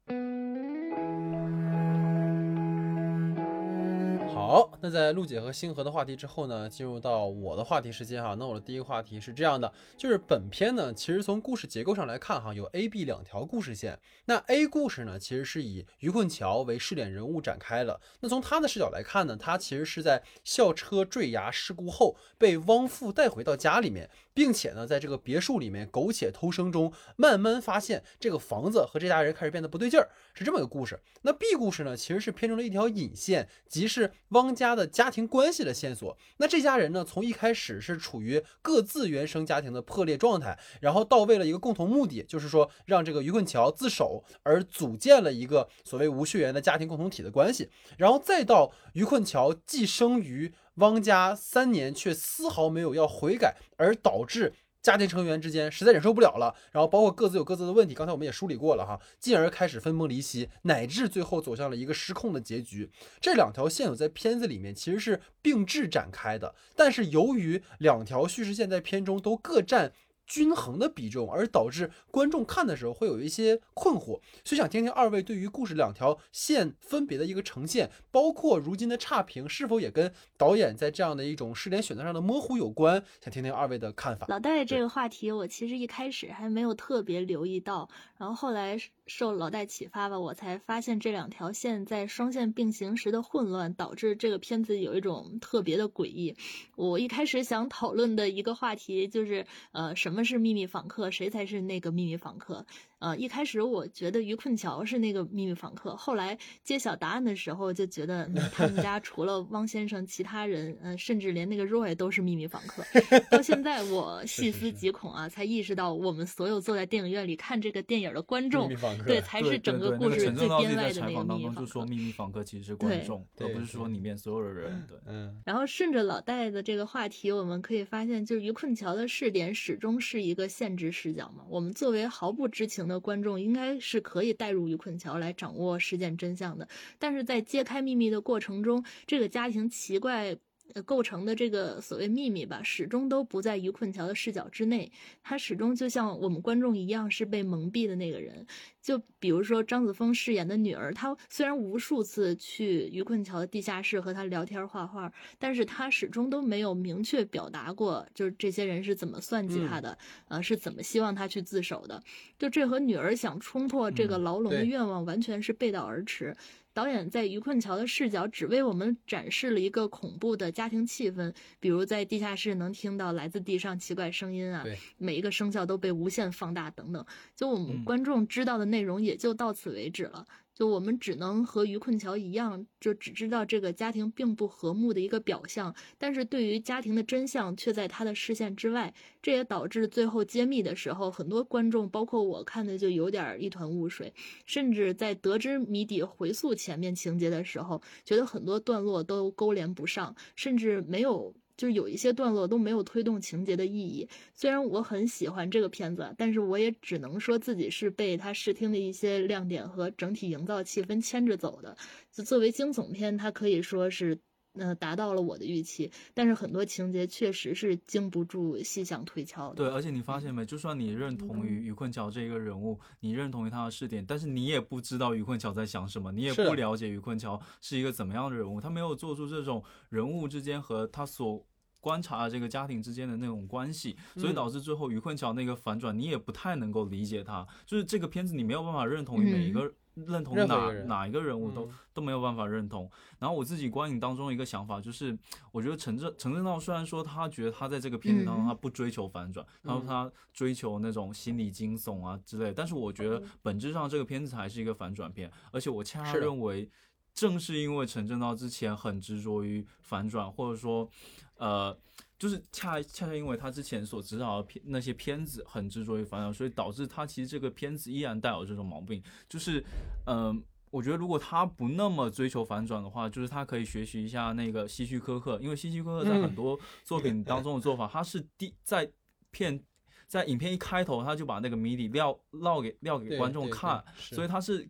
[4.52, 8.36] 好，那在陆姐和星河的话题之后呢，进入到我的话题时间哈。
[8.38, 13.98] 那我的第一个话题是这样的，就是本片呢，其实从故事结构上来看哈，有 A、B 两条故事线。
[14.26, 17.98] 那 A 故事呢，其实是以于困桥为试点人物展开的。
[18.20, 24.10] 那从他的视角来看呢，他其实是在校车坠崖事故后被汪父带回到家里面。
[24.34, 31.00] 并且呢，在这个别墅里面苟且偷生中，慢慢发现这个房子和这家人开始变得不对劲儿，是这么一个故事。
[31.24, 36.18] 那 B 故事呢，其实是偏成了一条引线，即是汪家的家庭关系的线索。
[36.38, 50.54] 那这家人呢，从一开始是处于各自原生家庭的破裂状态，然后到为了一个共同目的，就是说让这个于困桥自首而组建了一个所谓无血缘的家庭共同体的关系，然后再到于困桥寄生于。
[50.76, 62.90] 汪家三年却丝毫没有要悔改，而导致家庭成员之间实在忍受不了了，然后包括各自有各自的问题，刚才我们也梳理过了哈，进而开始分崩离析，乃至最后走向了一个失控的结局。
[63.20, 69.94] 这两条线有在片子里面其实是并置展开的，但是由于两条叙事线在片中都各占。
[70.26, 83.04] 均衡的比重，而导致观众看的时候会有一些困惑，所以想听听二位对于故事两条线分别的一个呈现，包括如今的差评是否也跟导演在这样的一种试点选择上的模糊有关？
[83.20, 84.26] 想听听二位的看法。
[84.30, 88.78] 老戴这个话题，我其实一开始还没有特别留意到，然后后来
[89.14, 96.38] 受老戴启发吧，我才发现这两条线在双线并行时的混乱，导致这个片子有一种特别的诡异。
[96.78, 100.24] 我一开始想讨论的一个话题就是，呃，什么？
[100.24, 102.66] 是秘密访客，谁才是那个秘密访客？
[103.02, 112.84] 呃，一开始我觉得于困桥是那个秘密访客，后来揭晓答案的时候，就觉得他们家除了汪先生，其他人，嗯，甚至连那个 Roy 都是秘密访客。
[113.32, 118.70] 到现在我细思极恐啊，才意识到我们所有坐在电影院里看这个电影的观众，
[119.08, 121.62] 对，才是整个故事最编外的那个秘密访客。
[121.62, 124.86] 就说秘密访客其实是观众，而不是说里面所有的人。
[124.88, 125.42] 对，嗯。
[125.44, 131.44] 然后顺着老戴的这个话题，我们可以发现，就是于困桥的试点始终是一个限制视角嘛。
[131.50, 136.68] 我们作为毫不知情的观众应该是可以带入于困桥来掌握事件真相的，
[137.00, 140.38] 但是在揭开秘密的过程中，这个家庭奇怪。
[140.86, 144.92] 构成的这个所谓秘密吧，始终都不在于困桥的视角之内。
[145.22, 148.46] 他始终就像我们观众一样，是被蒙蔽的那个人。
[148.82, 159.96] 就比如说张子枫饰演的女儿，她虽然无数次去于困桥的地下室和他聊天画画，但是她始终都没有明确表达过，就是这些人是怎么算计他的，
[160.30, 162.02] 呃，是怎么希望他去自首的。
[162.40, 166.36] 就这和女儿想冲破这个牢笼的愿望完全是背道而驰。
[166.74, 174.66] 导演在于困桥的视角，只为我们展示了一个恐怖的家庭气氛，比如在地下室能听到来自地上奇怪声音啊，
[174.98, 177.06] 每一个声效都被无限放大等等，
[177.36, 180.26] 就我们观众知道的内容也就到此为止了。
[180.62, 188.94] 就我们只能和于困桥一样，就只知道这个家庭并不和睦的一个表象，但是对于家庭的真相却在他的视线之外。
[189.24, 194.14] 这也导致最后揭秘的时候，很多观众，包括我看的就有点一团雾水，
[194.46, 201.34] 甚至在得知谜底回溯前面情节的时候，觉得很多段落都勾连不上，甚至没有。
[201.58, 204.08] 就是有一些段落都没有推动情节的意义。
[204.34, 211.76] 虽然我很喜欢这个片子，但是我也只能说自己是被它视听的一些亮点和整体营造气氛牵着走的。
[212.12, 214.20] 就作为惊悚片，它可以说是
[214.60, 219.56] 呃，达到了我的预期，但是很多情节确实是经不住细想推敲的。
[219.56, 231.46] 对，而且你发现没，就算你认同于于困桥这一个人物，你认同于他的视点，但是你也不知道于困桥在想什么，你也不了解于困桥是一个怎么样的人物，他没有做出这种人物之间和他所
[231.80, 239.74] 观察的这个家庭之间的那种关系，所以导致最后于困桥那个反转，你也不太能够理解他，就是这个片子你没有办法认同于每一个。
[239.96, 242.90] 认同哪哪一个人物都都没有办法认同。
[243.20, 245.18] 然后我自己观影当中一个想法就是，
[245.52, 256.70] 我觉得陈正陈正道虽然说他觉得他在这个片子当中他不追求反转，他说他追求那种心理惊悚啊之类，但是我觉得本质上这个片子还是一个反转片，而且我恰恰认为，
[257.14, 260.90] 正是因为陈正道之前很执着于反转，或者说，
[261.36, 261.78] 呃。
[262.22, 269.02] 就是恰恰恰因为他之前所指导的片那些片子很执着于反转，所以导致他其实这个片子依然带有这种毛病。
[269.28, 269.66] 就是，
[270.06, 278.88] 嗯，我觉得如果他不那么追求反转的话，就是他可以学习一下那个希区柯克，因为希区柯克在很多作品当中的做法，他是第在
[279.32, 279.60] 片
[280.06, 284.70] 在影片一开头他就把那个谜底撂撂给撂给观众看，所以他是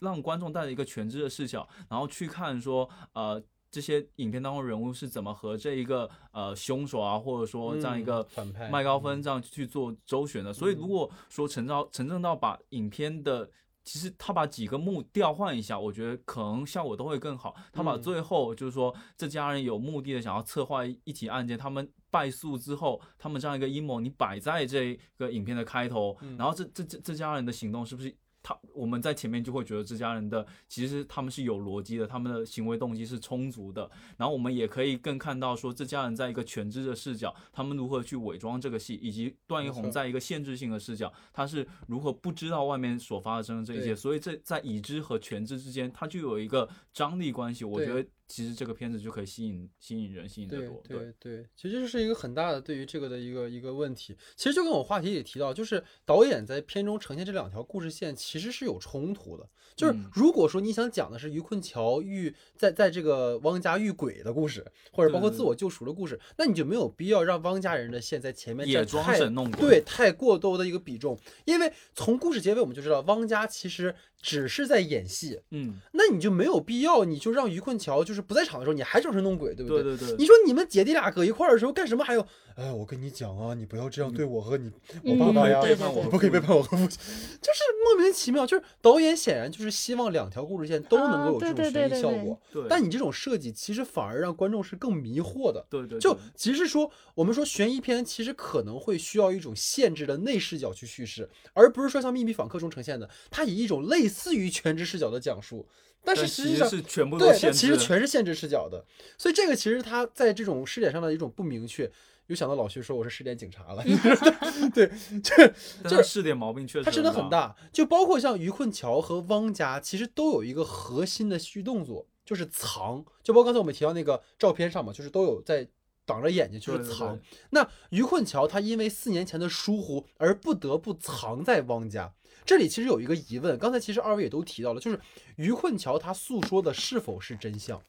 [0.00, 3.42] 让观众带着一个全知的视角，然后去看说，呃。
[3.70, 8.26] 这些影片当中人物是怎么和这一个呃凶手啊，或者说这样一个
[8.70, 10.52] 麦高芬这样去做周旋的？
[10.52, 13.48] 所以如果说陈昭陈正道把影片的
[13.82, 17.54] 其实他把几个幕调换一下，我觉得可能效果都会更好。
[17.72, 28.14] 他把最后就是说这家人有目的的想要策划一起案件，他们败诉之后，他们这样一个阴谋你摆在这个影片的开头，然后这这这这家人的行动是不是？
[28.42, 33.90] 他我们在前面就会觉得这家人的其实他们是有逻辑的，他们的行为动机是充足的。
[34.16, 43.94] 然后我们也可以更看到说这家人在一个全知的视角，他们如何去伪装这个戏，以及段奕宏在一个限制性的视角，他是如何不知道外面所发生的这一切。
[43.94, 47.64] 所以这在已知和全知之间，它就有一个张力关系。
[47.64, 48.08] 我觉得。
[48.30, 50.80] 其实这个片子就可以吸引吸引人，吸引得多。
[50.86, 54.16] 对对，其实这是一个很大的对于这个的一个一个问题。
[54.36, 59.48] 其实就跟我话题里提到，就是导演在片中呈现这两条故事线其实是有冲突的。
[59.74, 71.18] 就是如果说你想讲的是于困桥遇在在这个汪家遇鬼的故事，或者包括自我救赎的故事，那你就没有必要让汪家人的线在前面也装神弄鬼，对，太过多的一个比重。
[71.46, 73.92] 因为从故事结尾我们就知道，汪家其实。
[74.22, 79.82] 只是在演戏，嗯，那你就没有必要，你就让于困桥就是不在场的时候，你还装神弄鬼，对不对？
[79.82, 80.16] 对对对。
[80.16, 82.04] 你说你们姐弟俩搁一块儿的时候干什么？
[82.04, 82.26] 还有，
[82.60, 84.70] 哎，我跟你讲啊，你不要这样对我和你
[85.02, 86.98] 我爸爸呀，你不可以背叛我和父亲，
[87.40, 88.46] 就是莫名其妙。
[88.46, 92.38] 就是导演显然就是希望两条故事线都能够有这种悬疑效果，
[92.68, 95.64] 但你这种设计其实反而让观众是更迷惑的。
[95.70, 95.98] 对对。
[95.98, 105.66] 就其实说，我们说悬疑片其实可能会需要一种限制的内视角去叙事，而不是说像《秘密访客》中呈现的，它以一种类似于全知视角的讲述，
[106.04, 108.84] 但是实际上是全部对，它其实全是限制视角的，
[109.16, 111.90] 所以这个其实它在这种视点上的一种不明确。
[112.30, 113.82] 又想到老徐说我是试点警察了，
[114.72, 114.88] 对，
[115.20, 115.52] 这
[115.88, 125.66] 这试点毛病确实他真的很大，就包括像于困桥和汪家，其实都有一个核心的虚动作，就是藏，就包括刚才我们提到那个照片上嘛，就是都有在
[126.06, 127.18] 挡着眼睛，就是藏。
[127.50, 132.14] 那于困桥他因为四年前的疏忽而不得不藏在汪家。
[132.46, 135.00] 这里其实有一个疑问，刚才其实二位也都提到了，就是
[135.34, 137.82] 于困桥他诉说的是否是真相？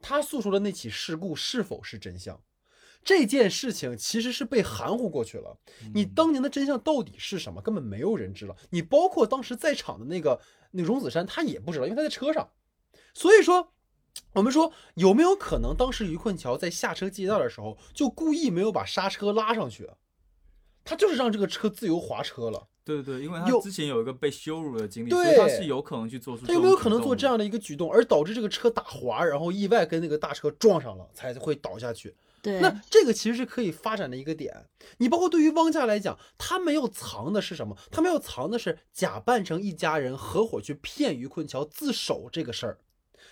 [0.00, 2.40] 他诉说的那起事故是否是真相？
[3.08, 5.56] 这件事情其实是被含糊过去了。
[5.94, 7.62] 你当年的真相到底是什么？
[7.62, 8.54] 根本没有人知道。
[8.68, 10.38] 你包括当时在场的那个
[10.72, 12.50] 那荣子山，他也不知道，因为他在车上。
[13.14, 13.72] 所以说，
[14.34, 19.88] 我们说有没有可能，当时于困桥在下车接道的时候，就故意没有把刹车拉上去？
[20.84, 22.68] 他就是让这个车自由滑车了。
[22.84, 26.44] 对对，因为他之前有一个被羞辱的经历，所以他是有可能去做出。
[26.44, 32.14] 他有没有可能做这样的一个举动，而导致这个车打滑，然后意外跟那个大车撞上了，才会倒下去？
[32.42, 34.66] 对，那这个其实是可以发展的一个点。
[34.98, 37.76] 你包括对于汪家来讲，他们要藏的是什么？
[37.90, 42.78] 他们要藏的是假扮成一家人合伙去骗于困桥自首这个事儿。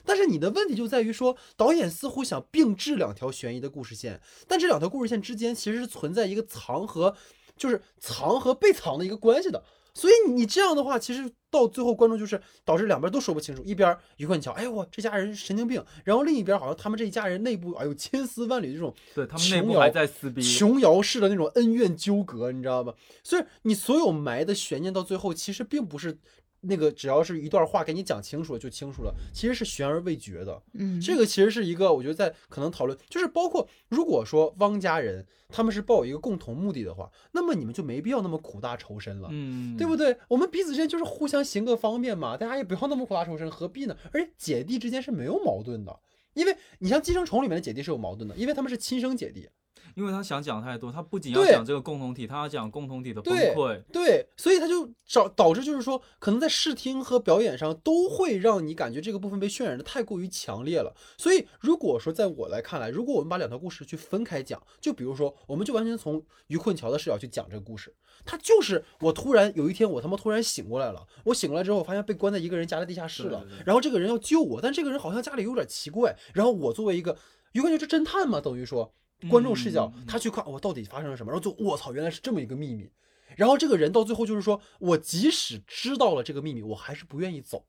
[0.04, 7.16] 但是你的问题就在于说，导演似乎想并置两条悬疑的故事线，但这两条故事线之间其实是存在一个藏和。
[7.58, 9.64] 就是藏和被藏的一个关系的，
[9.96, 13.62] 所以你这样的话，其实到最后观众就是导致两边都说不清楚。
[13.64, 22.94] 一边于冠桥，哎我这家人神经病，然后另一边好像他们这一家人内部哎呦千丝万缕这种，对他们内部还在撕逼，琼瑶式的那种恩怨纠葛，你知道吧？
[23.24, 26.18] 所以你所有埋的悬念到最后，其实并不是。
[26.68, 30.62] 那个只要是一段话给你讲清楚了就清楚了，其实是悬而未决的。
[30.74, 40.16] 嗯，这个其实是一个我觉得在可能讨论，就是包括如果说汪家人他们是抱有一个共同目的的话，那么你们就没必要那么苦大仇深了，嗯，对不对？
[40.28, 43.96] 我们彼此之间就是互相行个方便嘛，大家也不要那么苦大仇深，何必呢？
[44.12, 45.98] 而且姐弟之间是没有矛盾的。
[46.34, 49.48] 因为你像《寄生虫》里面的姐弟是有矛盾的，因为他们是亲生姐弟。
[49.96, 53.82] 因为他想讲太多，他不仅要讲这个共同体，他要讲共同体的崩溃。
[53.90, 60.94] 对，所以他就导导致就是说，可能在视听和表演上都会让你感觉这个部分被渲染的太过于强烈了。
[61.16, 67.94] 所以如果说在我来看来，如果我们把两条故事去分开讲，就比如说，我们就完全从于困桥的视角去讲这个故事，
[68.26, 77.16] 他就是我突然有一天我他妈突然醒过来了，我醒过来之后发现被关在一个人家的地下室了，然后这个人要救我，但这个人好像家里有点奇怪，然后我作为一个
[77.52, 78.92] 于困桥是侦探嘛，等于说。
[79.30, 82.90] 观众视角，他去看我到底发生了什么，然后就我操，原来是这么一个秘密。
[83.36, 87.64] 然后这个人到最后就是说，我即使知道了这个秘密，我还是不愿意走。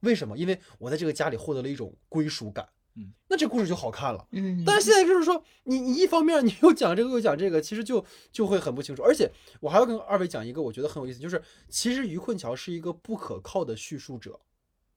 [0.00, 0.36] 为什么？
[0.36, 2.68] 因为我在这个家里获得了一种归属感。
[2.96, 4.26] 嗯，那这故事就好看了。
[4.30, 9.02] 嗯，但是现在就是说，你你一方面你又讲这个又讲这个，其实就就会很不清楚。
[9.02, 9.30] 而且
[9.60, 14.38] 我还要跟二位讲一个我觉得很有意思，就是其实于困桥是一个不可靠的叙述者。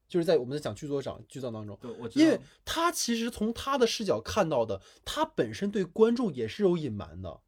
[0.07, 7.39] 就是在我们在讲剧作长剧作当中，对，我因为他其实从他的视角看到的，他本身对观众也是有隐瞒的，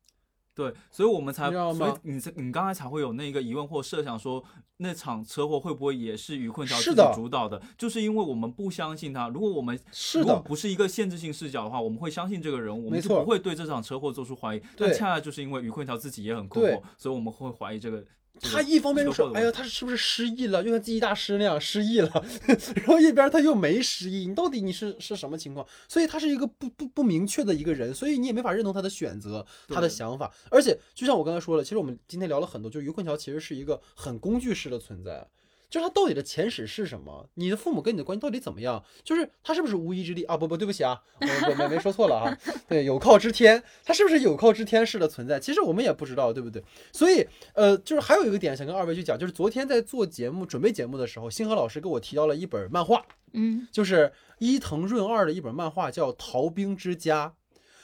[0.54, 4.44] 对，所以我们才，所以你你刚才才会有那个疑问或设想，说
[4.78, 7.62] 那场车祸会不会也是于困桥自己主导的？
[7.78, 9.80] 就是因为我们不相信他，如果我们
[10.16, 14.62] 如果不是一个限制性视角的话，我们会相信这个人，我们就不会对这场车祸做出怀疑。
[14.76, 18.06] 但恰恰就是因为于困桥自己也很困惑，所以我们会怀疑这个。
[18.42, 20.64] 他一方面就说：“哎呀，他是不是失忆了？
[20.64, 22.26] 就像记忆大师那样失忆了。
[22.76, 25.66] ”然后一边他又没失忆，你到底你是是什么情况？
[25.88, 30.32] 所以他是一个不不不明确的一个人，所以你也没法认同他的选择、他的想法。
[30.50, 35.28] 而且就像我刚才说了，其实我们今天聊了很多，就是于困桥其实是一个很工具式的存在。
[35.70, 37.30] 就是他到底的前史是什么？
[37.36, 38.84] 你的父母跟你的关系到底怎么样？
[39.04, 40.36] 就是他是不是无依之地啊？
[40.36, 42.38] 不不，对不起啊，我没没说错了啊。
[42.68, 45.40] 对，有靠之天，他是不是有靠之天式的存在？
[45.40, 46.64] 其实我们也不知道，对不对？
[46.92, 57.28] 所以，呃，就是还有一个点想跟二位去讲，就是昨天在做节目准备节目的时候，星河老师给我提到了一本漫画，嗯，就是伊藤润二的一本漫画，叫《逃兵之家》。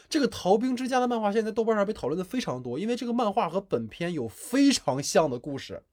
[0.08, 5.84] 这个《逃兵之家》的漫画现在豆瓣上被讨论的非常多，因为这个漫画和本片有非常像的故事。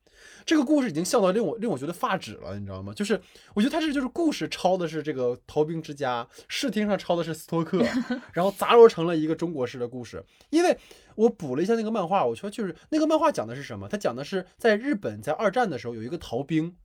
[0.45, 2.93] 这个故事已经笑到令我令我觉得发指了，你知道吗？
[2.95, 3.20] 就是
[3.55, 7.83] 我觉得他是就是故事抄的是这个逃兵之家，视听上抄的是斯托克，
[8.33, 10.25] 然后杂糅成了一个中国式的故事。
[10.51, 10.77] 因为
[11.14, 13.89] 我补了一下那个漫画，我说就是那个漫画讲的是什么？
[13.89, 16.77] 他讲的是在日本在二战的时候有一个逃兵，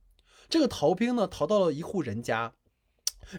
[0.48, 2.52] 这个逃兵呢逃到了一户人家，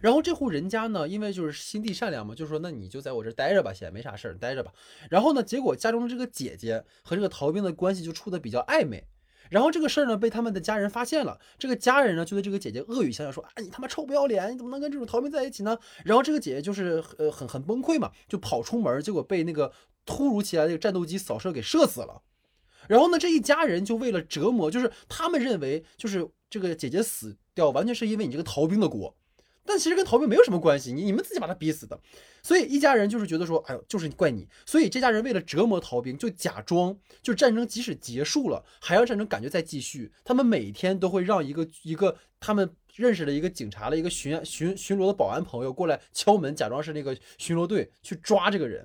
[0.02, 4.72] 然后这户人家呢因为就是心地善良嘛，就说那你就在我这待着吧，先没啥事儿，待着吧。
[5.08, 9.04] 然后呢，结果家中的这个姐姐和这个逃兵的关系就处的比较暧昧。
[9.50, 11.38] 然后这个事儿呢，被他们的家人发现了。
[11.58, 15.76] 这个家人呢，就对这个姐姐恶语相向，说：“啊，你他妈臭不要脸，你怎么能跟这种逃兵在一起呢？”
[16.06, 19.72] 然后这个姐姐就是呃很很崩溃嘛，就跑出门，结果被那个
[20.06, 22.22] 突如其来的战斗机扫射给射死了。
[22.88, 29.16] 然后呢，这一家人就为了折磨，就是他们认为就是这个姐姐死掉完全是因为你这个逃兵的锅。
[29.70, 31.96] 但其实跟逃兵没有什么关系，你你们自己把他逼死的，
[32.42, 40.10] 所以一家人就是觉得说，哎呦，就是怪你，所以这家人为了折磨逃兵，就假装就战争即使结束了，还让战争感觉再继续。
[40.24, 48.84] 他们每天都会让一个一个他们认识的一个警察的一个巡巡巡逻的保安朋友过来敲门，假装是那个巡逻队去抓这个人，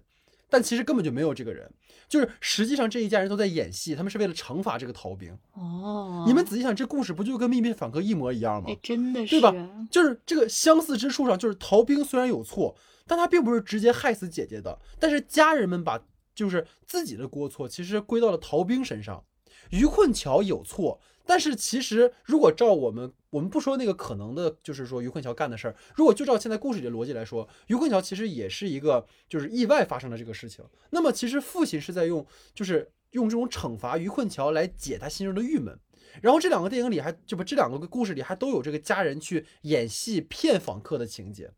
[0.52, 1.68] 但其实根本就没有这个人。
[2.08, 5.38] 就是实际上这一家人都在演戏，他们是为了惩罚这个逃兵。
[5.54, 8.70] 哦，你们仔细想，这故事不就跟《秘密访客》一模一样吗？
[8.82, 9.54] 真的是，对吧？
[9.90, 12.76] 就是这个相似之处上，就是逃兵虽然有错，
[13.08, 16.00] 但他并不是直接害死姐姐的，但是家人们把
[16.34, 19.24] 就是自己的过错，其实归到了逃兵身上。
[19.72, 21.00] 于困桥有错。
[21.26, 30.64] 但是其实，如果照我们，我们不说那个可能的，就是说于困桥干的事儿，如果就照现在故事里的逻辑来说，于困桥其实也是一个就是意外发生的这个事情。
[30.92, 35.80] 那么其实父亲是在用，就是用这种惩罚于困桥来解他心中的郁闷。
[36.22, 41.52] 然后这两个电影里还就不这两个故事里还都有这个家人去演戏骗访客的情节。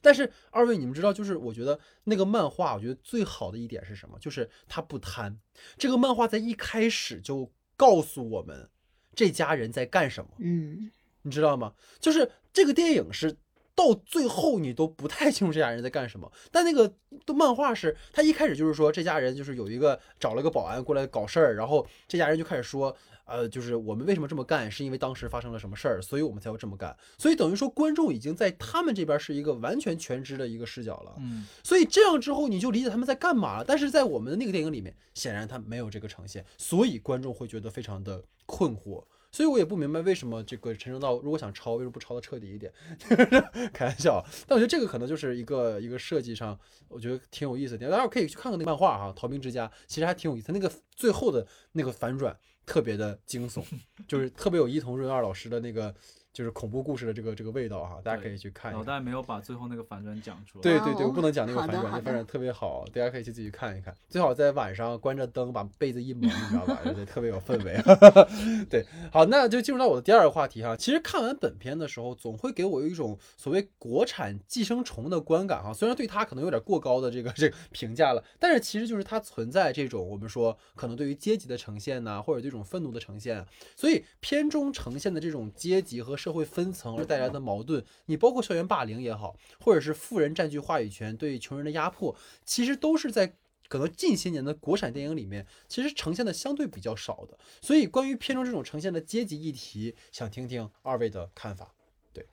[0.00, 4.18] 但是二位你们知道，就是我觉得那个漫画，我觉得最好的一点是什么？
[4.18, 5.38] 就是他不贪。
[5.78, 7.52] 这个漫画在一开始就。
[7.82, 8.68] 告诉我们
[9.12, 10.30] 这家人在干什么？
[10.38, 10.88] 嗯，
[11.22, 11.74] 你知道吗？
[11.98, 13.36] 就是这个电影是
[13.82, 16.30] 到最后你都不太清楚这家人在干什么。
[16.50, 16.92] 但那个
[17.34, 22.96] 漫画是，他一开始就是说这家人就是有一个找了个保安过来搞事儿，然后这家人就开始说。
[23.24, 26.94] 呃，就是我们为什么这么干，是因为当时发生了什么事儿，所以我们才要这么干。
[27.16, 31.14] 所以等于说，观众已经在他们这边是一个完全全知的一个视角了。
[31.18, 33.64] 嗯，所以这样之后，你就理解他们在干嘛了。
[33.64, 39.02] 但是在我们的那个电影里面，显然他没有这个呈现，所以观众会觉得非常的困惑。
[39.32, 42.72] 所以我也不明白为什么这个陈正道如果想抄，为什么不抄的彻底一点？
[43.74, 44.24] 开玩笑。
[44.46, 46.56] 但我觉得这个可能就是一个一个设计上，
[46.88, 47.90] 我觉得挺有意思的。
[47.90, 50.52] 大家可以去看看那漫画哈，《逃兵之家》其实还挺有意思。
[50.52, 52.38] 那个最后的那个反转。
[52.64, 53.60] 特别的惊悚，
[54.06, 55.92] 就是特别有伊藤润二老师的那个
[56.32, 58.72] 就是恐怖故事的这个这个味道哈，大家可以去看。
[58.72, 60.62] 老戴没有把最后那个反转讲出来。
[60.62, 63.94] 对对对，我不能讲那个反转，那反转特别好，大家可以去自己看一看。
[64.08, 66.80] 最好在晚上关着灯，把被子一蒙，你知道吧？
[66.94, 67.78] 对 特别有氛围。
[68.70, 70.74] 对，好，那就进入到我的第二个话题哈。
[70.74, 75.72] 其实看完本片的时候，总会给我有一种所谓国产寄生虫的观感哈。
[75.72, 83.44] 虽然对它可能有点过高的这个这个评价了，但是其实就是它存在这种我们说可能对于阶级的呈现呐，或者这种愤怒的呈现。
[83.76, 92.14] 所以片中呈现的这种阶级和社会分层而带来的矛盾，你包括校园霸凌也好，或者是富人占据话语权对穷人的压迫，
[92.44, 93.36] 其实都是在
[93.68, 97.36] 可能近些年的国产电影里面，其实呈现的相对比较少的。
[97.60, 101.74] 所以关于片中这种呈现的阶级议题，想听听二位的看法。
[102.12, 102.24] 对，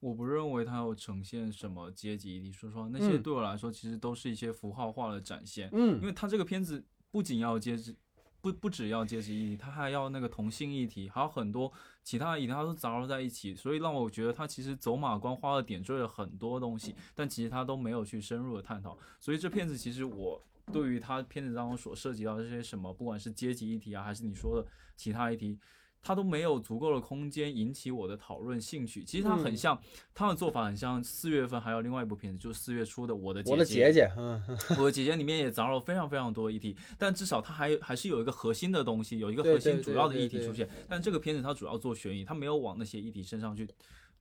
[0.00, 5.68] 我不认为它有呈现什么阶级议题，说实话，那些对我来说其实都是一些符号化的展现。
[5.72, 7.94] 嗯，因为它这个片子不仅要阶级。
[8.40, 11.72] 不不只要阶级议题，他还要那个同性议题，还有很多
[12.02, 18.96] 其他议题，他都杂糅在一起，所以让我觉得他其实走马观花的点缀了很多东西，但其实他都没有去深入的探讨。
[19.18, 25.58] 所以这片子其实我对于他片子当中所涉及到这些什么，不管是阶级议题啊，还是你说的其他议题。
[26.02, 29.04] 他都没有足够的空间引起我的讨论兴趣。
[29.04, 29.78] 其实它很像，
[30.14, 33.50] 他的做法很像四月份还有另外一部片子，就是四月初的《我的姐姐》。
[33.54, 34.42] 我的姐姐，嗯，
[34.78, 40.68] 我的姐姐里面也杂糅了非常非常多的议题，但至少它还还是有一个核心的东西，有一个核心主要的议题出现。
[40.88, 43.68] 但这个片子它主要做悬疑，它没有往那些议题身上去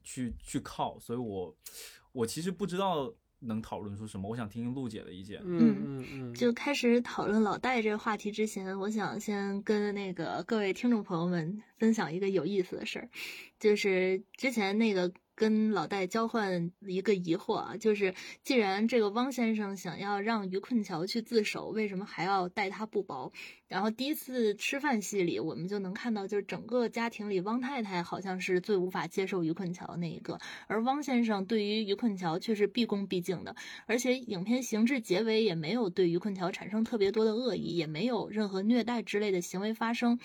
[0.04, 1.56] 去去靠，所以我
[2.12, 3.14] 我其实不知道。
[3.40, 4.30] 能讨论出什么？
[4.30, 5.42] 我想听听陆姐的意见。
[5.44, 13.10] 嗯嗯嗯，就开始讨论老戴这个话题之前，我想先跟那个各位听众朋友们分享一个有意思的事儿，
[13.60, 15.12] 就是之前那个。
[15.38, 23.32] 跟老戴交换一个疑惑啊，就是既然这个汪先生想要让于困桥去自首，为什么还要待他不薄？
[23.68, 40.18] 然后第一次吃饭戏里，我们就能看到，就是整个家庭里，汪太太好像是最无法接受于困桥那一个，而汪先生对于于困桥却是毕恭毕敬的，而且影片行至结尾也没有对于困桥产生特别多的恶意，也没有任何虐待之类的行为发生。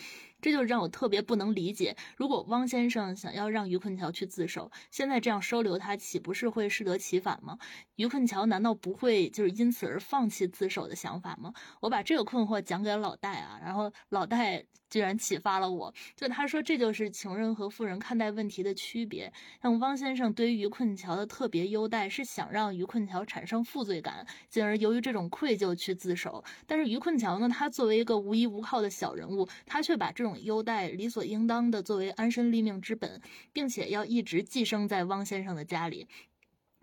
[0.42, 1.96] 这就让我特别不能理解。
[2.16, 7.56] 如果汪先生想要让于困桥去自首，现在这样收留他，岂不是会适得其反吗？
[7.96, 11.54] 于困桥难道不会就是因此而放弃自首的想法吗？
[11.80, 19.32] 我把这个困惑讲给了老戴啊，然后老戴居然启发了我，就他说这就是穷人和富人看待问题的区别。
[19.62, 26.44] 像汪先生对于于困桥的特别优待，是想让于困桥产生负罪感，进而由于这种愧疚去自首。
[26.66, 33.20] 但是于困桥呢，他作为一个无依无靠的小人物，他却把这种优待理所应当的作为安身立命之本，
[33.52, 36.06] 并且要一直寄生在汪先生的家里。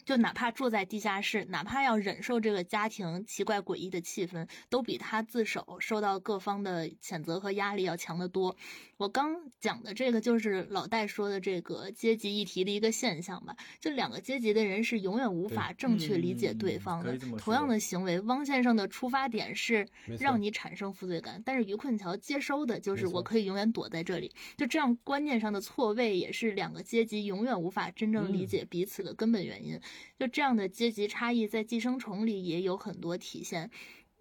[0.09, 8.57] 就哪怕住在地下室，哪怕要忍受这个家庭奇怪诡异的气氛，都比他自首受到各方的谴责和压力要强得多。
[8.97, 13.55] 我刚讲的这个就是老戴说的这个阶级议题的一个现象吧。
[13.79, 17.15] 就两个阶级的人是永远无法正确理解对方的。
[17.37, 19.87] 同样的行为，汪先生的出发点是
[20.19, 24.33] 让你产生负罪感，但是于困桥接收的就是我可以永远躲在这里。
[24.57, 29.79] 就这样观念上的错位，也是两个阶级永远无法真正理解彼此的根本原因。
[30.17, 33.69] 就这样的阶级差异，在《寄生虫》里也有很多体现。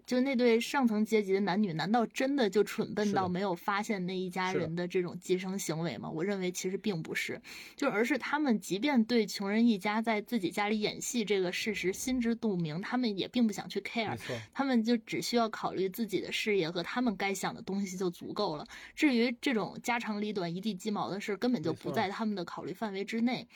[0.07, 6.09] 就那对上层阶级的男女，难道真的就蠢笨到没有发现那一家人的这种寄生行为吗？
[6.09, 7.39] 我认为其实并不是，
[7.77, 14.19] 就而是他们即便对穷人一家在自己家里演戏这个事实心知肚明，他们也并不想去 care，
[14.55, 18.67] 他们就只需要考虑自己的事业和他们该想的东西就足够了。
[18.95, 23.47] 至于这种家长里短、一地鸡毛的事，根本就不在他们的考虑范围之内。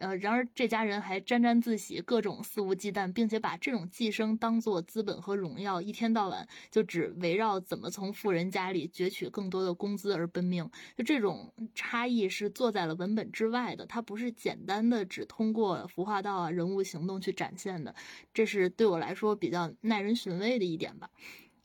[0.00, 10.68] 呃，然而这家人还沾沾自喜，各种肆无忌惮，并且把这种寄生当做资本和荣耀，一天到晚就只围绕怎么从富人家里攫取更多的工资而奔命。
[10.96, 17.94] 就这种差异是坐在了文本之外的，它不是简单的只通过服化道啊、人物行动去展现的，
[18.32, 21.10] 这是对我来说比较耐人寻味的一点吧。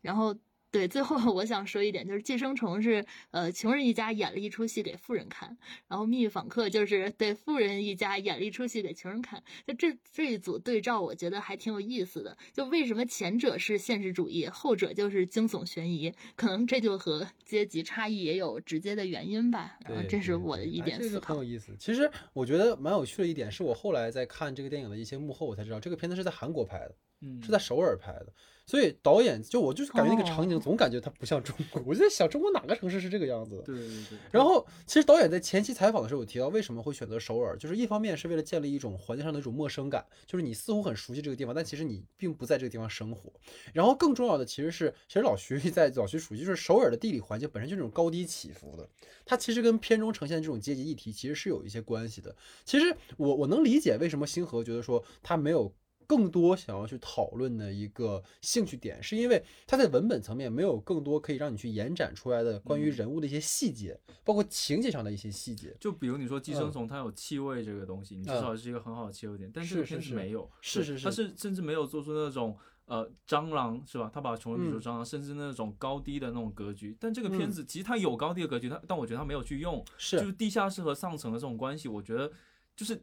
[0.02, 0.36] 然后。
[0.76, 5.58] 对，最后我想说一点，就是《寄生虫》是呃穷人一家演了一出戏给富人看，
[5.88, 9.42] 然后《秘密访客》就是对富人一家演了一出戏给穷人看。
[9.66, 12.38] 就这这一组对照，我觉得还挺有意思的。
[12.52, 16.14] 就为什么前者是现实主义，后者就是惊悚悬疑？
[16.36, 19.78] 可能这就和阶级差异也有直接的原因吧。
[19.88, 21.36] 然后这是我的一点思考。
[21.36, 21.74] 很有意思。
[21.80, 26.96] 其实我觉得蛮有趣的一点，是我后来在看这个电影的一些幕后，我才知道这个片子是在韩国拍的。
[27.22, 28.34] 嗯是在首尔拍的。
[28.66, 33.62] 所以导演就我就是感觉那个场景哦总感觉它不像中国，我就在想中国哪个城市是这个样子的？
[33.64, 34.18] 对对对。
[34.32, 43.32] 然后，其实导演在前期采访的时候有提到，为什么会选择首尔，就是一方面是为了建立一种环境上的一种陌生感，就是你似乎很熟悉这个地方，但其实你并不在这个地方生活。
[43.72, 48.90] 然后更重要的其实是，其实老徐 在老徐熟悉，就是首尔的地理环境本身就是这种高低起伏的，
[49.26, 52.36] 它其实跟片中呈现的这种阶级议题其实是有一些关系的。
[52.64, 55.72] 其实我我能理解为什么星河觉得说他没有。
[56.08, 65.76] 更多想要去讨论的一个兴趣点，是因为它在文本层面没有更多可以让你去延展出来的关于嗯人物的一些细节，包括情节上的一些细节。
[65.80, 74.12] 就比如你说寄生嗯虫，它有气味这个东西，你至嗯少是一个很好的切入点，但这个是是是片子没有，是是是它是甚至没有做出那种呃蟑螂是吧？
[74.14, 76.96] 它把穷人比作嗯蟑螂，甚至那种高低的那种格局。
[77.00, 82.32] 但这个片嗯子其实它有高低的格局，它但我觉得它没有去用，是就是地下室和上层的这种关系，我觉得
[82.76, 83.02] 就是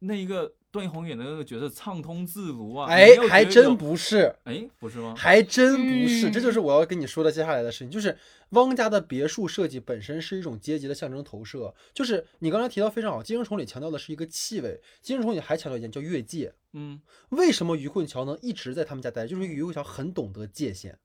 [0.00, 5.14] 那一个段奕宏演的那个角色畅通自如啊，哎还真不是，哎，不是吗？
[5.16, 8.16] 还真不是，这嗯就是我要跟你说的接下来的事情，就是
[8.50, 16.52] 汪家的别墅设计本身是一种阶级的象征投射，就是你刚才提到非常好，《寄生虫》里强调的是一个气味，《寄生虫》里还强调一点叫越界。
[16.74, 17.00] 嗯，
[17.30, 19.26] 为什么于困桥能一直在他们家待？
[19.26, 20.98] 就是因为于困桥很懂得界限。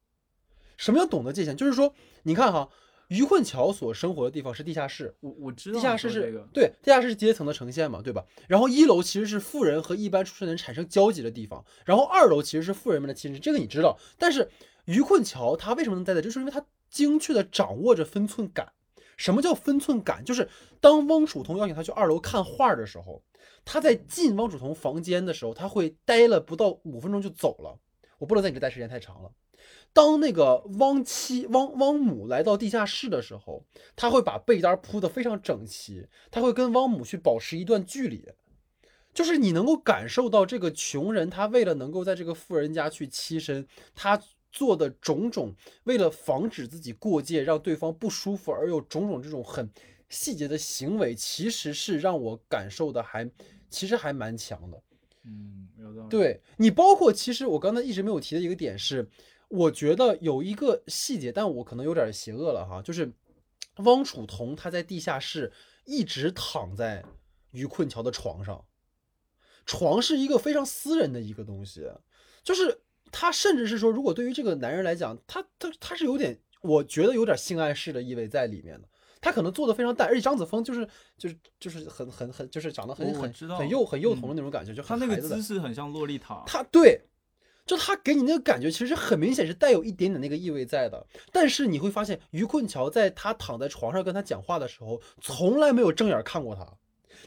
[0.76, 1.56] 什么叫懂得界限？
[1.56, 2.68] 就是说，你看哈，
[3.10, 8.26] 于困桥所生活的地方是地下室，我我知道你地下室是、这个，对，地下室是阶层的呈现嘛，对吧？
[8.48, 13.98] 然后一楼其实是富人和一般出身的人产生交集的地方，然后二楼其实是富人们的寝室，这个你知道。
[14.18, 14.50] 但是
[14.86, 16.28] 于困桥他为什么能待在这？
[16.28, 18.72] 就是因为他精确的掌握着分寸感。
[19.16, 20.26] 什么叫分寸感？
[20.26, 20.50] 就是
[20.82, 23.22] 当汪楚桐邀请他去二楼看画的时候，
[23.64, 27.78] 他在进汪楚桐房间的时候，他会待了不到五分钟就走了。
[28.18, 29.32] 我不能在你这待时间太长了。
[29.94, 33.64] 当那个汪妻汪汪母来到地下室的时候，
[33.96, 38.28] 他会把被单铺得非常整齐，他会跟汪母去保持一段距离，
[39.14, 44.20] 就是你能够感受到这个穷人他为了能够在这个富人家去栖身，他
[44.52, 45.54] 做的种种，
[45.84, 49.70] 为了防止自己过界，让对方不舒服而有种种这种很
[50.10, 53.30] 细节的行为，其实是让我感受的还
[53.70, 54.82] 其实还蛮强的。
[55.26, 56.10] 嗯，有道理。
[56.10, 59.08] 对你，包括其实我刚才一直没有提的一个点是，
[59.54, 63.14] 我觉得有一个细节，但我可能有点邪恶了哈，就是
[63.78, 65.52] 汪楚桐他在地下室
[65.86, 67.06] 一直躺在
[67.52, 68.66] 于困桥的床上，
[69.68, 71.88] 床是一个非常私人的一个东西，
[72.44, 72.82] 就是
[73.12, 78.88] 他甚至是说，如果对于这个男人来讲，他他他是有点，我觉得有点性暗示的意味在里面的。
[79.22, 80.86] 他可能做的非常淡，而且张子枫就是
[81.16, 86.44] 就是就是很很很就是长得很很很幼很幼嗯童的那种感觉，就他那个姿势很像洛丽塔。
[86.48, 87.00] 他对，
[87.66, 91.06] 就他给你那个感觉，其实很明显是带有一点点那个意味在的。
[91.32, 96.68] 但是你会发现，于困桥在他躺在床上跟他讲话的时候，从来没有正眼看过他，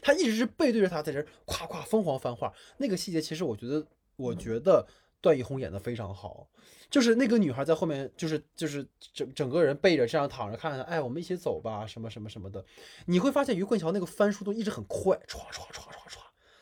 [0.01, 2.53] 他一直是背对着他，在这夸夸疯狂翻话。
[2.77, 3.85] 那个细节，其实我觉得，
[4.15, 4.85] 我觉得
[5.21, 6.47] 段奕宏演的非常好。
[6.89, 12.63] 就是那个女孩在后面，就是就是整整个人背着这样躺着看着，哎，我们一起走吧，什么什么什么的。
[13.07, 16.19] 你会发现于困桥那个翻书都一直很快，唰唰唰唰唰，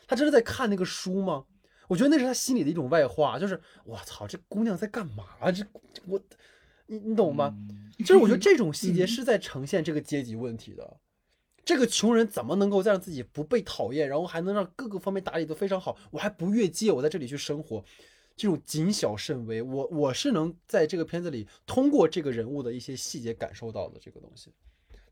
[0.07, 1.45] 他真的在看那个书吗？
[1.87, 5.25] 我觉得那是他心里的一种外化，就是我操，这姑娘在干嘛？
[5.51, 5.65] 这
[6.07, 6.19] 我，
[6.87, 7.55] 你你懂吗？
[7.57, 10.97] 嗯就是我觉得这种细节是在呈现这个阶级问题的。
[11.63, 15.97] 这个穷人怎么能够再让自己不被讨厌，然后还能让各个方面打理得非常好？
[16.11, 17.83] 我还不越界，我在这里去生活，
[18.35, 24.51] 这种谨小慎微，我我是能在这个片子里通过这个人物的一些细节感受到的这个东西。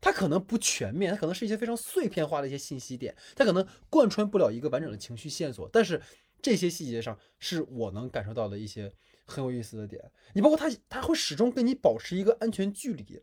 [0.00, 6.00] 它可能不全面，它可能是一些非常碎片化的一些信息点，它可能贯穿不了一个完整的情绪线索，但是
[6.44, 8.92] 这些细节上是我能感受到的一些
[9.24, 10.12] 很有意思的点。
[10.34, 13.22] 你包括它，它会始终跟你保持一个安全距离，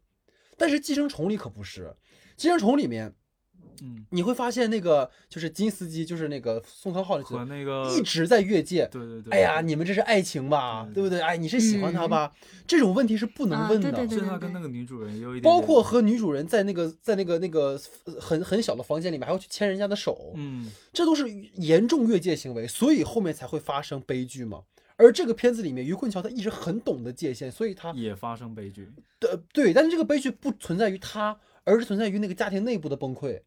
[0.58, 1.84] 但是《寄生虫》里可不是，
[2.36, 3.14] 《寄生虫》里面
[3.82, 8.88] 嗯，你会发现那个就是金司机，就是那个宋康昊的角色，和那个一直在越界。
[8.92, 11.22] 对对对，哎呀，你们这是爱情吧，对对不对？
[11.22, 12.32] 哎，你是喜欢他吧？
[12.68, 13.92] 这种问题是不能啊问的。
[13.92, 24.62] 对对对是他跟那个女主人有一点点，包括和女主人在那个在那个那个呃很很小的房间里面，还要去牵人家的手，嗯，这都是严重越界行为，所以后面才会发生悲剧嘛。
[24.98, 28.88] 而这个片子里面，于坤桥他一直很懂得界限，所以他也发生悲剧。
[29.20, 33.42] 对对，但是这个悲剧不存在于他，而是存在于那个家庭内部的崩溃。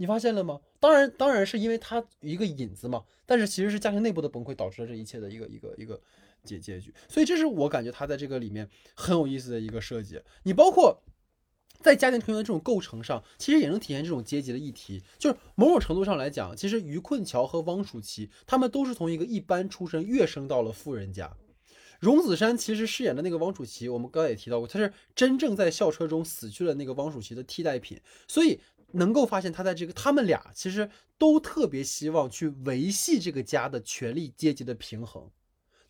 [0.00, 0.58] 你发现了吗？
[0.78, 6.00] 当然，当然是因为他一个引子嘛，但是其实是家庭内部的崩溃导致了这一切的一个一个一个
[6.42, 6.90] 结结局。
[7.06, 10.18] 所以这是我感觉他在这个里面很有意思的一个设计。
[10.44, 11.02] 你包括
[11.82, 15.02] 在家庭成员的这种构成上，其实也能体现这种阶级的议题。
[15.18, 21.30] 就是某种程度上来讲，其实于困桥和汪楚祺他们都是从一个一般出身跃升到了富人家。
[21.98, 28.58] 荣梓杉其实饰演的那个汪楚祺，我们刚才也提到过，他是真正在校车中死去了那个汪楚祺的替代品，所以
[28.92, 35.30] 能够发现他在这个他们俩其实都特别希望去维系这个家的权力阶级的平衡。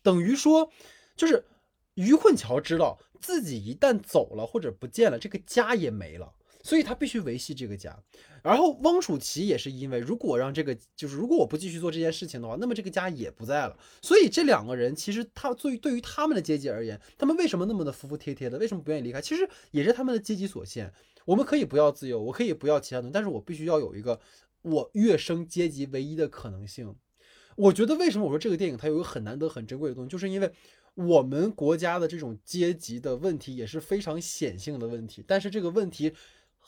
[0.01, 0.71] 等于说
[1.15, 1.45] 就是
[1.93, 6.33] 于困桥知道自己一旦走了或者不见了，这个家也没了。
[6.63, 7.97] 所以他必须维系这个家，
[8.43, 13.75] 然后汪楚琪也是因为，如果让这个就是如果我不继续做这件事情的话，那么这个家也不在了。
[14.03, 18.59] 所以这两个人其实他对于对于他们的阶级而言，他们为什么那么的服服帖帖的？
[18.59, 19.19] 为什么不愿意离开？
[19.19, 20.93] 其实也是他们的阶级所限。
[21.25, 24.19] 我们可以不要自由，我可以不要其他东西，但是我必须要有一个
[24.61, 26.95] 我跃升阶级唯一的可能性。
[27.55, 30.51] 我觉得为什么我说这个电影它有一个很难得很珍贵的东西，就是因为
[30.95, 36.13] 我们国家的这种阶级的问题也是非常显性的问题，但是这个问题。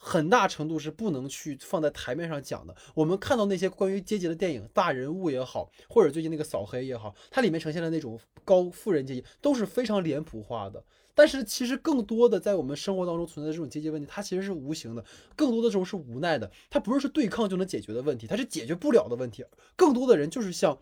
[0.05, 2.75] 很大程度是不能去放在台面上讲的。
[2.93, 10.83] 我们看到那些关于阶级的电影，大人物也好，或者最近那个扫黑也好，它里面呈现的那种高富人阶级都是非常脸谱化的。
[11.15, 15.03] 但是其实更多的在我们生活当中存在的这种阶级问题，它其实是无形的，
[15.35, 16.51] 更多的时候是无奈的。
[16.69, 19.45] 它不是说对抗就能解决的问题，它是解决不了的问题。
[19.75, 20.77] 更多的人就是像。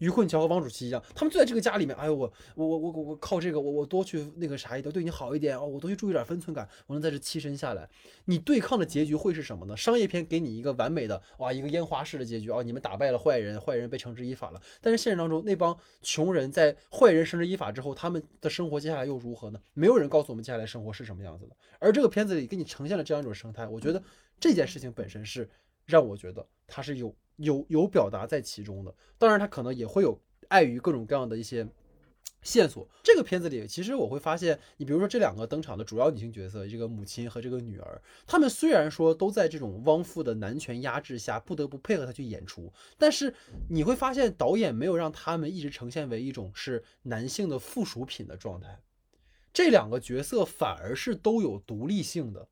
[0.00, 1.94] 于困桥和王主席一样，他们就在这个家里面。
[1.96, 7.88] 哎呦，我我我我我靠这个，我我多去那个啥一点，对你好一点哦，我多去注意点分寸感，我能在这栖身下来。
[8.24, 9.76] 你对抗的结局会是什么呢？
[9.76, 14.60] 商业片给你一个完美的哇，一个烟花式的结局啊，你们打败了坏人，坏人被绳之以法了。
[14.80, 19.60] 但是现实当中，那帮穷人在坏人绳之以法之后，他们的生活接下来又如何呢？
[19.74, 21.54] 没有人告诉我们接下来生活是什么样子的。
[21.78, 24.02] 而这个片子里给你呈现了这样一种生态，我觉得
[24.38, 25.48] 这件事情本身是
[25.84, 28.94] 让我觉得它是有有有表达在其中的。
[29.18, 30.18] 当然，他可能也会有。
[30.50, 31.64] 碍于各种各样的一些
[32.42, 43.32] 线索，这个片子里其实我会发现，你比如说这两个登场的主要女性角色，这个母亲和这个女儿，她们虽然说都在这种汪父的男权压制下不得不配合他去演出，但是
[43.68, 48.80] 你会发现导演没有让他们一直呈现为一种是男性的附属品的状态，
[49.52, 52.48] 这两个角色反而是都有独立性的。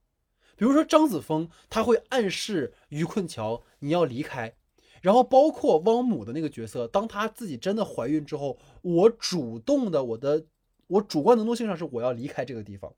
[0.54, 4.54] 比如说张子枫，他会暗示于困桥你要离开。
[5.02, 10.44] 然后包括汪母的那个角色，当她自己真的怀孕之后，我主动的，我的
[10.86, 12.92] 我主观能动性上是我要离开这个地方。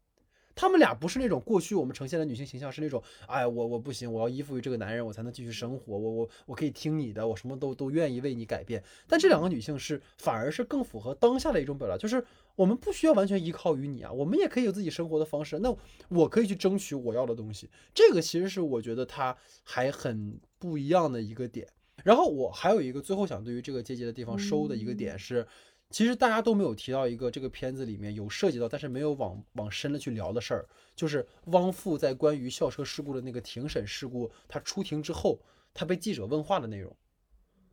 [0.53, 5.97] 他们俩不是那种过去我们呈现的女性形象，是那种哎我我不行，我要依附于这个男人，我才能继续生活。
[5.97, 8.83] 我我我可以听你的，我什么都都愿意为你改变。
[9.07, 12.23] 但这两个女性是反而是更符合当下的一种表达，就是
[12.57, 15.59] 我们不需要完全依靠于你啊，我们也可以有自己生活的方式。
[15.61, 15.75] 那
[16.09, 17.71] 我可以去争取我要的东西。
[17.95, 21.67] 这个其实是我觉得他还很不一样的一个点。
[22.05, 25.47] 然后我还有一个最后想对于这个阶级的地方收的一个点是，
[25.91, 35.41] 其实大家都没有提到一个这个片子里面有涉及到，但是没有往往深了去聊的事儿，就是汪父在关于校车事故的那个庭审事故，他出庭之后，
[35.75, 36.97] 他被记者问话的内容，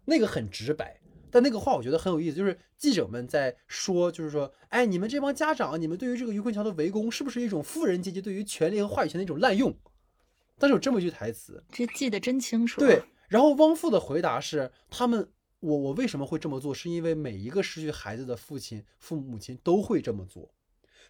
[0.05, 0.99] 那个很直白，
[1.29, 9.77] 但那个话我觉得很有意思，就是记者们在说，就是说，哎，你们这帮家长，你们对于这个于坤桥的围攻，是不是一种富人阶级对于权力和话语权的一种滥用？
[10.57, 12.79] 但是有这么一句台词，这记得真清楚。
[12.79, 13.03] 对。
[13.27, 15.29] 然后汪父的回答是：他们，
[15.59, 16.73] 我我为什么会这么做？
[16.73, 20.53] 是因为每一个失去孩子的父亲、父母亲都会这么做。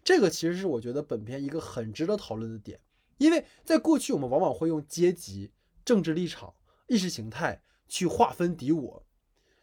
[0.03, 2.79] 这个其实是我觉得本片一个很值得讨论的点，
[3.17, 5.51] 因为在过去我们往往会用阶级、
[5.83, 6.53] 政治立场、
[6.87, 9.05] 意识形态去划分敌我，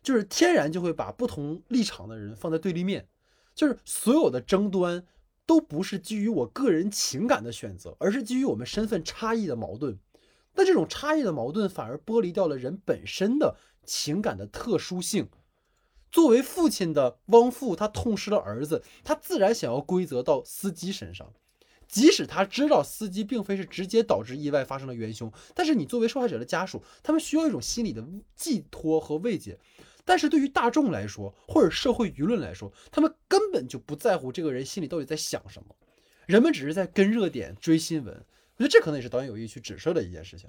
[0.03, 3.09] 就是天然就会把不同立场的人放在对立面，
[3.55, 5.07] 就是所有的争端
[5.47, 9.99] 都不是基于我个人情感的选择，而是基于我们身份差异的矛盾。
[10.55, 15.29] 那这种差异的矛盾反而剥离掉了人本身的情感的特殊性。
[16.11, 21.33] 作为父亲的汪父，他痛失了儿子，他自然想要归责到司机身上，
[21.89, 25.33] 即使他知道司机并非是直接导致意外发生的元凶。
[25.57, 28.05] 但是你作为受害者的家属，他们需要一种心理的
[28.37, 29.59] 寄托和慰藉。
[30.05, 35.75] 但是对于大众来说，或者社会舆论来说，他们根本就不在乎这个人心里到底在想什么，
[36.27, 38.25] 人们只是在跟热点追新闻。
[38.57, 40.49] 我觉得这可能也是导演有意去指涉的一件事情。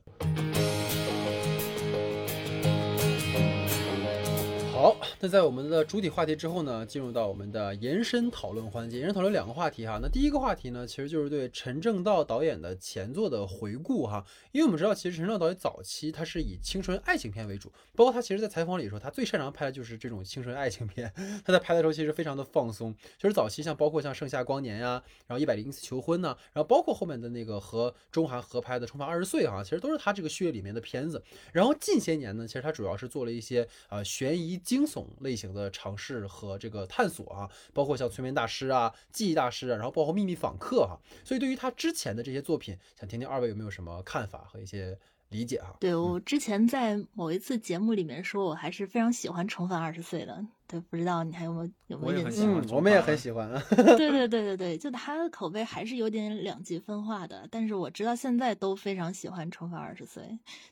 [4.86, 9.00] 好，那在我们的主体话题之后呢，进入到我们的延伸讨论环节。
[9.00, 9.98] 延伸讨论两个话题哈。
[10.00, 14.24] 那第一个话题呢，其实就是对陈正道导演的前作的回顾哈。
[14.52, 21.12] 因为我们知道，其实陈正道导演早期他是以青春爱情片为主，包括他其实在采访里说，他最擅长拍的就是这种青春爱情片。
[21.44, 22.94] 他在拍的时候其实非常的放松。
[23.20, 31.20] 其实早期像包括像《盛夏光年》呀，然后《一百零一次求婚》呢，然后包括后面的那个和中韩合拍的《重返二十岁》哈，其实都是他这个序列里面的片子。
[31.52, 34.75] 然后近些年呢，其实他主要是做了一些呃悬疑惊。
[34.76, 41.00] 惊悚类型的尝试和这个探索啊，包括像催眠大师啊、记忆大师啊，然后包括秘密访客哈。
[41.24, 45.00] 所以对于他之前的这些作品，想听听二位有没有什么看法和一些
[45.30, 45.76] 理解哈。
[45.80, 50.46] 对我之前在某一次节目里面说，我还是非常喜欢《重返二十岁》的。
[50.68, 52.46] 对，不知道你还有没有有没有印象？
[52.48, 53.48] 嗯，我们也很喜欢。
[53.76, 57.48] 对对对对对，就他的口碑还是有点两极分化的。
[57.52, 60.24] 但是我直到现在都非常喜欢《重返二十岁》。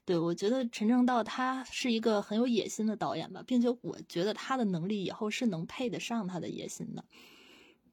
[0.03, 7.05] 对我觉得陈正道他是一个很有野心的导演吧，并且我觉得他的能力以后是能配得上他的野心的。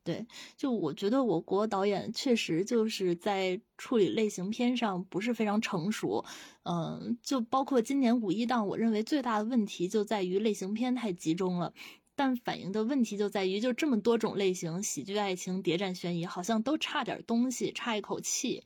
[0.02, 6.24] 对，就我觉得我国导演确实就是在处理类型片上不是非常成熟，
[6.62, 11.74] 嗯，就包括今年五一档，我认为最大的问题就在于类型片太集中了，
[12.16, 18.64] 但反映的问题就在于就这么多种类型，喜剧、爱情、谍战、悬疑，好像都差点东西，差一口气。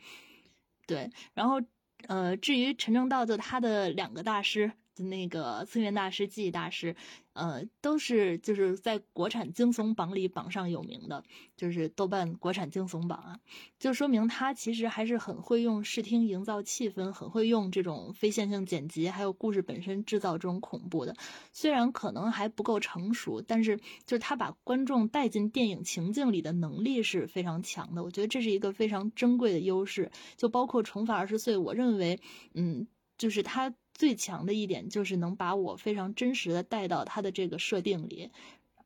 [0.87, 1.61] 对，然后
[2.07, 4.73] 呃，至于陈正道，就他的两个大师。
[5.03, 6.95] 那个催眠大师、记忆大师，
[7.33, 11.25] 呃，都是就是在国产惊悚榜里榜上有名的，
[11.57, 13.41] 就是豆瓣国产惊悚榜啊，
[13.79, 21.17] 就说明他其实还是很会用视听营造气氛，很会用这种非线性剪辑，还有故事本身制造这种恐怖的。
[21.53, 23.77] 虽然可能还不够成熟，但是
[24.07, 28.05] 就是他把观众带进电影情境里的能力是非常强的。
[28.05, 30.11] 我觉得这是一个非常珍贵的优势。
[30.37, 32.21] 就包括《重返二十岁》，我认为，
[32.55, 32.87] 嗯，
[33.19, 33.75] 就是他。
[33.95, 38.29] 最强的一点就是能把我非常真实的带到他的这个设定里，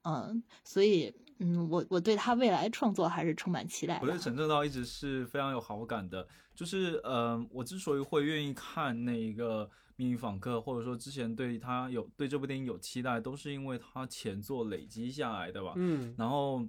[0.03, 3.99] 嗯，所以，嗯，我我对他未来创作还是充满期待。
[4.03, 9.65] 我对陈正道一直是非常有好感的，就是，嗯，我之所以会愿意看那一个
[9.97, 15.73] 《命运访客》，或者说之前对他有对这部电影有期待，都是因为他前作累积下来的吧。
[15.77, 16.63] 嗯，然后，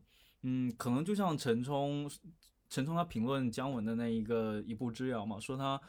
[0.43, 2.09] 嗯，可能就像陈冲，
[2.69, 5.79] 陈冲他评论姜文的那一个《一步之遥》嘛，说他。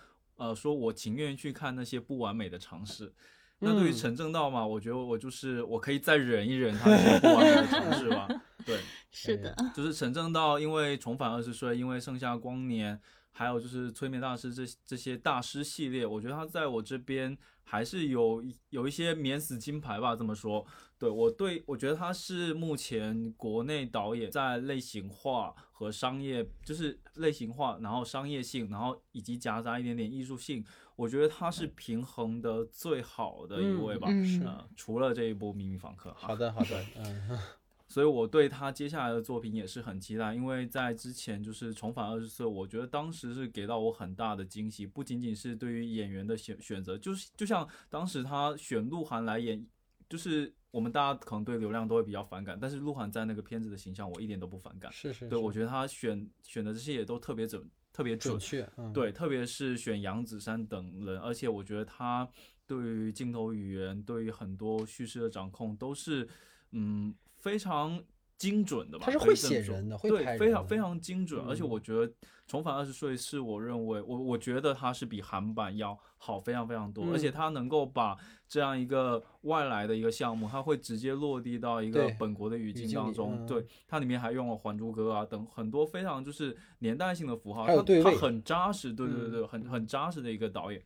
[0.41, 3.12] 呃，说我情愿去看那些不完美的尝试。
[3.59, 8.27] 那对于陈正道嘛，我觉得我就是我可以再忍一忍他那些不完美的尝试吧。
[8.65, 8.81] 对，
[9.12, 12.99] 是的， 就是陈正道，因为重返二十岁，因为盛夏光年，
[13.33, 20.17] 还有就是催眠大师这这些大师系列，我觉得他在我这边还是有有一些免死金牌吧。
[20.17, 20.65] 这么说，
[21.01, 25.53] 对我对我觉得他是目前国内导演在类型化。
[25.81, 30.63] 和商业就是类型化，然后商业性，然后以及夹杂一点点艺术性，
[30.95, 34.07] 我觉得他是平衡的最好的一位吧。
[34.23, 34.47] 是
[34.77, 36.11] 除了这一部《秘密访客》。
[36.13, 37.39] 好的，好的，嗯。
[37.89, 49.67] 所以我对他接下来的作品也是很期待，因为在之前就是《重返二十岁》，我觉得当时是给到我很大的惊喜，不仅仅是对于演员的选选择，就是就像当时他选鹿晗来演，
[50.11, 50.53] 就是。
[50.71, 54.91] 我们大家可能对流量都会比较反感，但是鹿晗在那个片子的形象，我一点都不反感。
[54.93, 58.69] 是是，对我觉得他选选的这些也都特别准，特别准确。
[58.93, 62.29] 对，特别是选杨子姗等人，而且我觉得他
[62.67, 66.29] 对于镜头语言，对于很多叙事的掌控都是，
[66.71, 68.03] 嗯，非常。
[68.41, 71.45] 精准的吧，他是会写人的，会对，非常非常精准。
[71.47, 72.09] 而且我觉得
[72.47, 77.05] 《重返二十岁》是我认为，我我觉得它是比韩版要好非常非常多。
[77.12, 78.17] 而且它能够把
[78.49, 83.45] 这样一个外来的一个项目，它会直接落地到一个本国的语境当中。
[83.47, 90.83] 对，它里面还用了《还珠格格》啊等很多非常就是年代性的符号，它它很扎实，对对对，很很扎实的一个导演。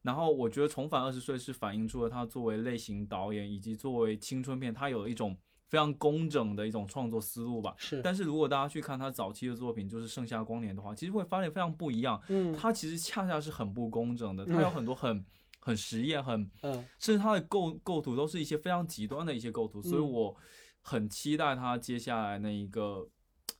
[0.00, 5.36] 然后我觉得《重返二十岁》是反映出了他作为类型导演以及作为青春片，他有一种。
[5.68, 8.00] 非常工整的一种创作思路吧，是。
[8.02, 12.20] 但是如果大家去看他早期的作品，就是《盛夏光年》的话，其实会发现非常不一样。
[12.28, 15.24] 嗯，他其实恰恰是很不工整的，他有很多很
[15.58, 20.36] 很实验，很，嗯，甚至他的构构图都是一些非常极端的一些构图，所以我
[20.82, 23.08] 很期待他接下来那一个，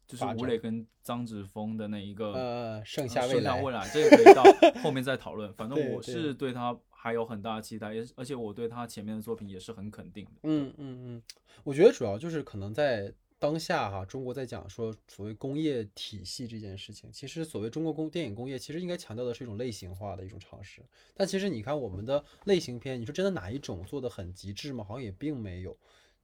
[0.06, 4.44] 就是吴磊跟张子枫的那一个，呃，盛夏未来，未 来，这个可以到
[4.80, 5.52] 后面再讨论。
[5.54, 6.78] 反正我是对他。
[7.06, 10.32] 还有很大的期待，也而且我对他前面的作品也是很肯定的。
[10.42, 11.22] 嗯嗯嗯，
[11.62, 20.82] 我觉得主要就是可能在当下哈，中国在讲说所谓工业体系这件事情，其实所谓中国工电影工业，其实应该强调的是一种类型化的一种尝试。
[21.14, 24.82] 但其实你看我们的类型片，你说真的哪一种做的很极致吗？
[24.82, 25.78] 好像也并没有。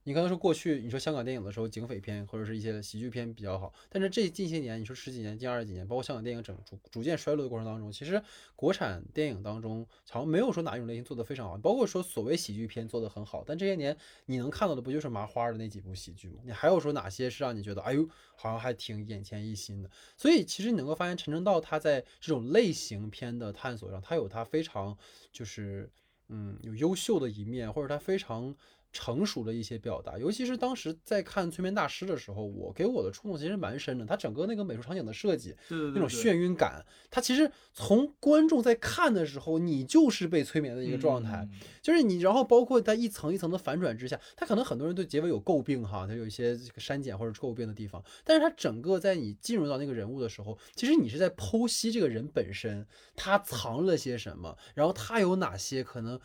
[0.05, 8.21] 你刚才说过去，你说香港电影的时候，警匪片或者是一些喜剧片比较好，但是这近些年，你说十几年、近二十几年，包括香港电影整逐逐渐衰落的过程当中，其实
[8.53, 16.41] 国产电影当中好像没有说哪一种类型做得非常好，包括说所谓喜剧片做得很好，但这些年你能看到的不就是麻花的那几部喜剧吗？
[16.43, 18.05] 你还有说哪些是让你觉得哎呦，
[18.35, 19.89] 好像还挺眼前一新的？
[20.17, 24.97] 所以其实你能够发现陈正道他在这种类型片的探索上，他有他非常
[25.31, 25.89] 就是
[26.27, 28.53] 嗯有优秀的一面，或者他非常。
[28.93, 34.05] 成熟的一些表达，尤其是当时在看《催眠大师》的时候，我给我的触动其实蛮深的。
[34.05, 41.49] 他整个那个美术场景的设计，那种眩晕感，他其实从观众在看的时候，你就是被催眠的一个状态，
[41.81, 56.19] 就是你，然后包括在一层一层的反转之下，他可能很多人对结尾有诟病哈，他有一些这个删减或者诟病的地方，但是他整个在你进入到那个人物的时候，其实你是在剖析这个人本身，他藏了些什么，然后他有哪些可能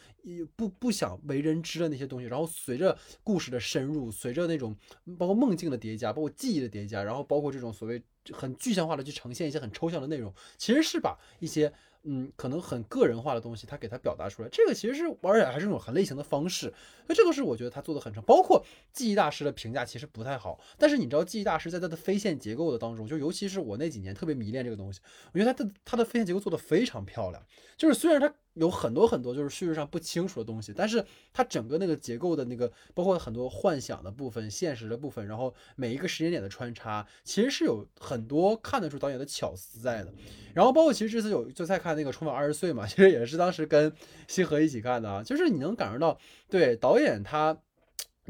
[0.54, 2.46] 不不想为人知的那些东西，然后。
[2.58, 4.76] 随着故事的深入，随着那种
[5.16, 8.02] 包括梦境的叠加，包括记忆的叠加，然后包括这种所谓
[8.32, 11.72] 很具象化的去呈现一些很抽象的内容，其实是把一些
[12.02, 14.48] 嗯可能很个人化的东西，它给它表达出来。
[14.50, 16.66] 这个其实是而且还是一种很类型的方式，
[17.06, 18.22] 所以这个是我觉得他做的很成。
[18.24, 25.00] 包括记忆大师的评价其实不太好，但是你知道记忆大师在他的飞线结构的当中，就尤其是我那几年特别迷恋这个东西，
[25.32, 27.42] 我觉得他的他的飞线结构做的非常漂亮，
[27.76, 28.34] 就是虽然他。
[28.58, 40.12] 有很多很多就是叙事上不清楚的东西，但是它整个那个结构的那个，包括很多幻想的部分、现实的部分，然后每一个时间点的穿插，其实是有很多看得出导演的巧思在的。
[40.54, 43.92] 然后包括其实这次有就在看那个《重返二十岁》嘛，其实也是当时跟
[44.26, 46.18] 星河一起看的啊，就是你能感受到，
[46.50, 47.56] 对导演他。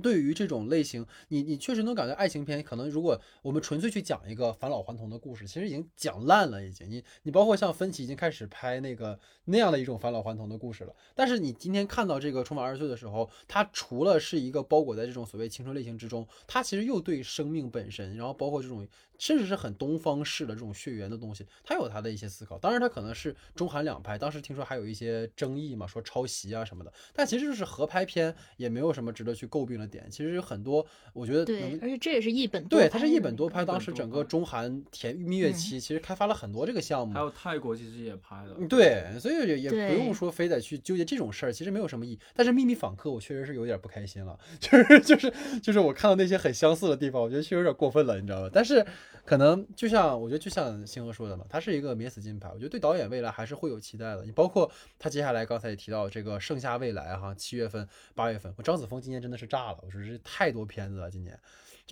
[0.02, 6.88] 对于这种类型，你你确实能感觉爱情片可能，如果我们纯粹去讲一个返老还童的故事，其实已经讲烂了，已经。
[6.88, 10.94] 你你包括像芬奇已经开始拍那个那样的一种返老还童的故事了。
[11.14, 18.86] 但是你今天看到这个充满二十岁的时候，它除了是一个包裹在这种所谓青春类型之中，它其实又对生命本身，然后包括这种
[19.19, 22.57] 甚至是很东方式的这种血缘的东西，他有他的一些思考。
[22.57, 26.93] 当然，他可能是中韩两拍，当时听说还有一些争议嘛，说抄袭啊什么的。
[27.12, 29.89] 但其实就是合拍片，也没有什么值得去诟病的。
[29.89, 33.65] 点其实有很多，我觉得对，而且这也是一本对，它是一本多拍。
[33.65, 38.55] 当时整个中韩甜蜜月期，其实开发了很多这个项目，还有泰国其实也拍了。
[38.69, 42.19] 对，所以也也不用说非得去纠结这种事儿，其实没有什么意义。
[42.35, 45.32] 但是秘密访客，我确实是有点不开心了， 就是就是
[45.62, 48.51] 就是我看到那些很相似的地方，我觉得确实有点过分了，你知道吧？
[48.53, 48.85] 但是
[49.28, 54.24] 可能就像我觉得就像星河说的嘛，他是一个免死金牌，我觉得对导演未来还是会有期待的。
[54.24, 59.78] 你包括他接下来刚才也提到这个《盛夏未来》哈，七月份、八月份，我张子枫今年真的是炸了。
[59.82, 61.38] 我说这太多片子了，今年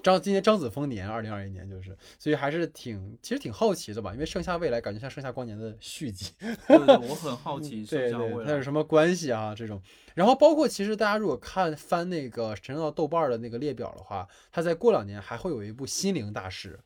[0.02, 6.32] 张今年张子枫年，二零二一年就是，所以还是挺其实挺好奇的吧，因为《盛夏未来》感觉像《盛夏光年》的续集。
[6.70, 9.54] 我很好奇，对对，那有什么关系啊？
[9.54, 9.82] 这种，
[10.14, 16.78] 然后包括其实大家如果看翻那个陈正道豆瓣的那个列表的话，他在过两年还会有一部《心灵大师》。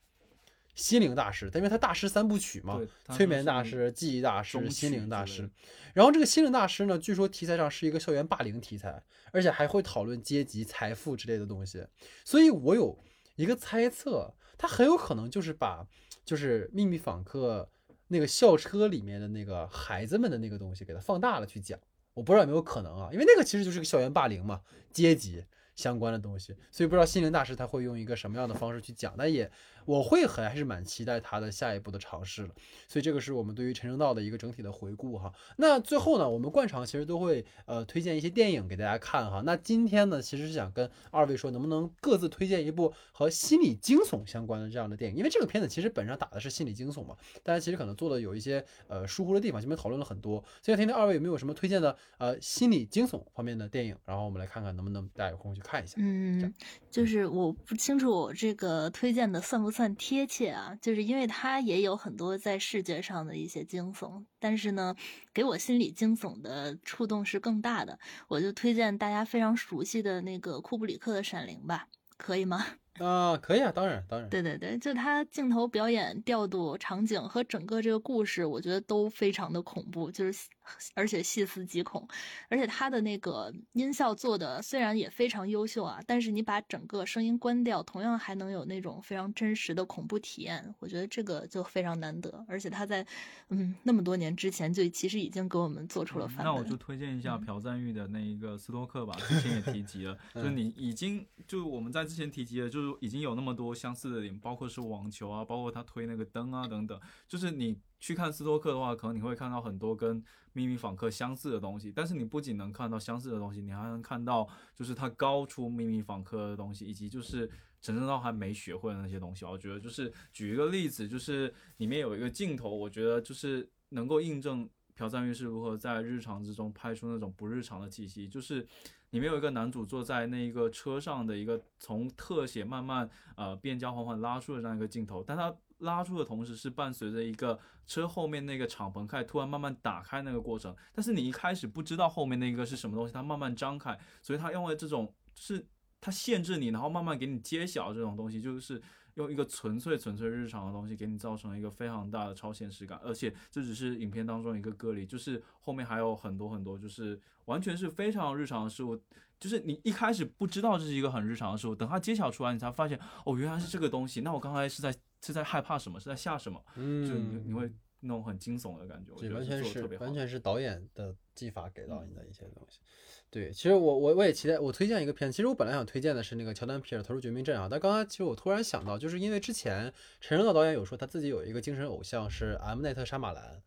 [0.74, 2.80] 心灵大师，因为他大师三部曲嘛，
[3.12, 5.50] 催眠大师、记忆大师、心灵大师。
[5.92, 9.02] 然后这个心灵大师呢，据说题材上是一个校园霸凌题材，
[9.32, 11.84] 而且还会讨论阶级、财富之类的东西。
[12.24, 12.96] 所以我有
[13.36, 15.86] 一个猜测，他很有可能就是把
[16.24, 17.68] 就是秘密访客
[18.08, 21.78] 那个校车里面的那个孩子们的那个东西给它放大了去讲。
[22.14, 24.60] 我不知道有没有可能啊，因为那个其实就是个校园霸凌嘛，
[24.92, 25.44] 阶级
[25.74, 26.54] 相关的东西。
[26.70, 29.50] 所以不知道心灵大师他会用一个什么样的方式去讲，但也。
[29.84, 32.50] 我会很还是蛮期待他的下一步的尝试了，
[32.88, 35.32] 所以这个是我们对于陈正道的一个整体的回顾哈。
[35.56, 39.42] 那最后呢，我们惯常其实都会呃推荐一些电影给大家看哈。
[39.44, 45.16] 那今天呢，其实是想跟二位说，能不能各自推荐一部和心理惊悚相关的这样的电影？
[45.16, 50.42] 因为这个片子其实本上打的是心理惊悚嘛，大家其实可能做的有一些呃疏忽的地方，前面讨论了很多。
[50.62, 55.94] 所以听听二位有没有什么推荐的呃心理惊悚方面的电影，然后我们来看看能不能大家有空去看一下。
[55.98, 56.52] 嗯，
[56.90, 59.80] 就是我不清楚我这个推荐的算不算。
[59.80, 64.94] 算贴切啊，就是因为它也有很多在视觉上的一些惊悚，但是呢，
[65.32, 67.98] 给我心理惊悚的触动是更大的。
[68.28, 71.88] 我就推荐大家非常熟悉的那个库布里克的《闪灵》吧，
[72.18, 72.66] 可以吗？
[73.00, 74.28] 啊，可以啊，当然，当然。
[74.28, 80.46] 对对对，就他镜头表演、调度、场景和整个这个故事，我觉得都非常的恐怖，就是。
[80.94, 82.06] 而且细思极恐，
[82.48, 90.74] 而且他的那个音效做的虽然也非常优秀啊，但是你把整个声音关掉，同样还能有那种非常真实的恐怖体验。
[90.78, 93.06] 我觉得这个就非常难得，而且他在
[93.48, 96.46] 嗯那么多年之前就其实已经给我们做出了范本。
[96.46, 107.78] 那我就推荐一下朴赞玉的那一个斯托克吧，之前也提及了， 就是你已经就我们在之前提及了，就是已经有那么多相似的点，包括是网球啊，包括他推那个灯啊等等，就是你。
[108.00, 110.24] 去看斯托克的话，可能你会看到很多跟
[110.54, 117.48] 秘密访客相似的东西，但是你不仅能看到相似的东西，你还能看到就是他高出秘密访客的东西，以及就是
[117.82, 119.44] 陈正道还没学会的那些东西。
[119.44, 128.66] 我觉得就是举一个例子，就是里面有一个镜头，我觉得就是能够印证朴赞玉是如何在日常之中拍出那种不日常的气息，就是
[129.10, 135.54] 里面有一个男主坐在那一个车上的一个从特写慢慢呃变焦缓缓拉出的这样一个镜头，但他。
[135.80, 145.12] 拉出的同时是伴随着一个车后面那个敞篷盖突然慢慢打开那个过程，但是你一开始不知道后面那个是什么东西，它慢慢张开，所以它用了这种。
[145.42, 145.64] 是
[146.02, 148.82] 它限制你，然后慢慢给你揭晓这种东西，就是
[149.14, 159.00] 用一个纯粹纯粹日常的东西给你造成一个非常大的超现实感，而且这只是影片当中一个个例，就是后面还有很多很多，就是完全是非常日常的事物，
[159.38, 164.20] 就是你一开始不知道这是一个很日常的事物，等它揭晓出来，你才发现哦，原来是这个东西。
[164.20, 166.00] 那我刚才是在是在害怕什么？
[166.00, 166.62] 是在吓什么？
[166.76, 167.70] 嗯，就你你会
[168.00, 172.80] 那种很惊悚的感觉，我觉得完全是完全是导演的技法给到你的一些东西。
[173.28, 183.62] 对，其实我我我也期待，我推荐一个片子，其实我本来想推荐的是那个乔丹皮尔《投入绝命镇》啊，但刚才其实我突然想到，就是因为之前陈升道导演有说他自己有一个精神偶像是 M 奈特沙马兰，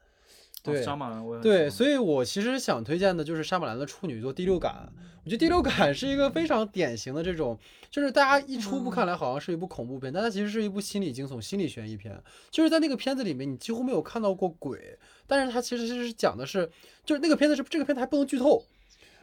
[0.64, 4.90] 对哦沙马兰我也对，所以我其实想推荐的就是沙马兰的处女座《第六感》。
[5.26, 7.58] 我觉得《第六感》是一个非常典型的这种，
[7.90, 12.22] 就是大家一初步看来好像是一部恐怖片，但它其实是一部心理惊悚、心理悬疑片。
[12.52, 16.70] 就是在那个片子里面，你几乎没有看到过鬼，但是它其实是讲的是，
[17.06, 18.66] 就是那个片子是这个片子还不能剧透。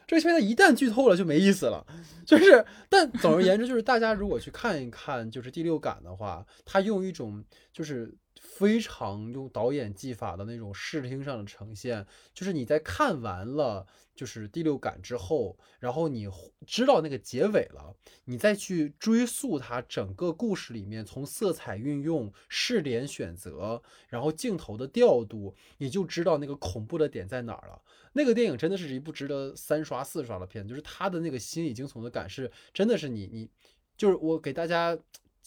[0.07, 1.87] 这个片子一旦剧透了就没意思了，
[2.27, 8.12] 就是，但总而言之，就是大家如果去看一看，就是第六感的话，它用一种就是
[8.61, 16.28] 非常用导演技法的那种视听上的呈现，就是你在看完了就是第六感之后，然后你
[16.66, 17.97] 知道那个结尾了，
[18.27, 27.81] 你再去追溯它整个故事里面从色彩运用、视点选择，然后镜头的调度，你就知道那个恐怖的点在哪儿了。
[28.12, 33.49] 那个电影真的是一部值得三刷四刷的片，就是它的那个心理惊悚的感是真的是你你，
[33.97, 34.99] 就是我给大家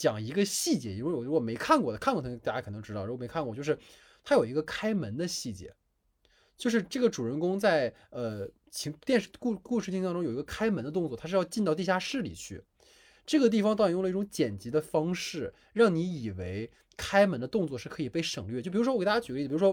[0.04, 3.80] 讲一个细节，因为我如果没看过的，看过的大家可能知道，如果没看过，就是
[4.22, 5.74] 它有一个开门的细节，
[6.58, 12.62] 就是这个主人公在呃情电视故故事情当中有一个开门的动作，他是要进到地下室里去。
[13.26, 18.62] 这个地方导演用了一种剪辑的方式，让你以为开门的动作是可以被省略。
[18.62, 19.70] 就比如说，我给大家举个例子，比如说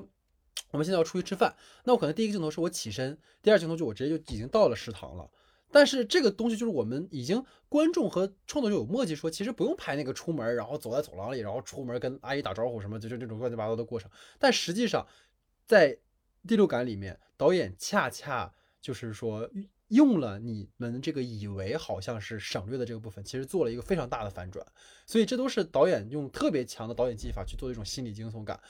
[0.71, 1.53] 我们现在要出去吃饭，
[1.83, 5.29] 那我可能第一个镜头是我起身，第二镜头就我直接就已经到了食堂了。
[5.71, 14.11] 但是这个东西就是我们已经观众和创作者有默契说，其实不用拍那个出门，然后走在走廊里，然后出门跟阿姨打招呼什么，就是这种乱七八糟的过程。
[14.39, 15.07] 但实际上，
[15.67, 15.97] 在
[16.47, 19.49] 第六感里面，导演恰恰就是说
[19.89, 24.65] 用了你们这个以为好像是省略的这个部分，其实做了一个非常大的反转。
[25.07, 28.61] 所以这都是导演用特别强的导演技法去做一种心理惊悚感。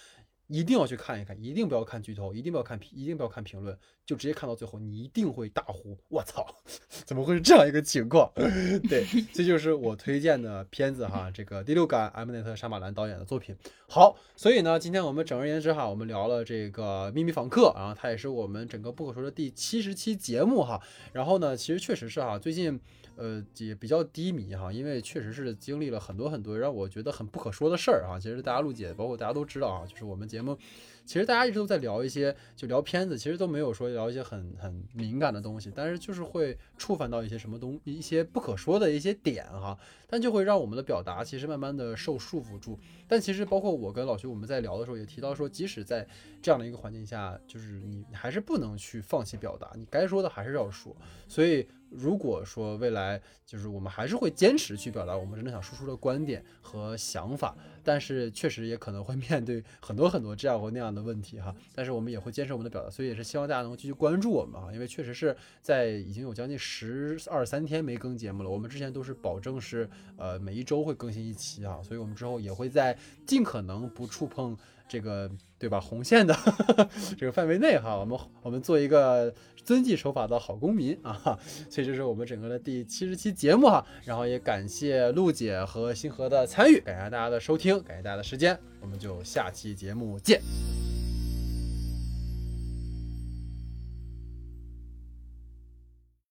[0.50, 6.44] 一定要去看一看，一定不要看剧透，一定不要看评，一定不要看评论，就直接看到最后，你一定会大呼“我操，
[7.06, 8.30] 怎么会是这样一个情况？”
[8.90, 13.56] 对，这就是我推荐的片子哈，这个第六感 M 内特沙马兰导演的作品。
[13.86, 20.82] 好，所以呢，今天我们整而言之哈，我们聊了这个秘密访客，然后它也是我们整个不可说的第七十期节目哈。
[21.12, 22.80] 然后呢，其实确实是哈，最近。
[23.20, 28.18] 呃，也比较低迷哈，因为确实是经历了很多很多让我觉得很不可说的事儿哈。
[28.18, 30.56] 其实大家录姐，包括大家都知道啊，就是我们节目，
[31.04, 39.78] 其实大家一直都在聊一些，就聊片子，其实都没有说聊一些很很敏感的东西，但是就是会触犯到一些什么东一些不可说的一些点哈，
[40.08, 42.78] 但就会让我们的表达其实慢慢的受束缚住。
[43.06, 46.08] 但其实包括我跟老徐我们在聊的时候也提到说，即使在
[46.40, 50.96] 这样的一个环境下，就是你还是不能去放弃表达，你该说的还是要说，
[51.28, 51.68] 所以。
[51.90, 61.54] 如果说未来就是我们还是会坚持去表达我们真正想输出的观点和想法，但是确实也可能会面对很多很多这样或那样的问题哈。
[61.74, 68.50] 但是我们也会坚持我们的表达，所以也是希望大家能够继续关注我们啊，因为确实是在已经有将近十二三天没更节目了。
[68.50, 72.96] 我们之前都是保证是呃每一周会更新一期啊，所以我们之后也会在
[73.26, 74.56] 尽可能不触碰
[74.90, 76.36] 这个对吧红线的
[77.16, 79.32] 这个范围内哈，我们我们做一个
[79.64, 81.38] 遵纪守法的好公民啊。
[81.70, 90.42] 所以这是我们整个的第七十期节目哈，然后也感谢陆姐和星河的参与，感谢大家的收听，感谢大家的时间，我们就下期节目见。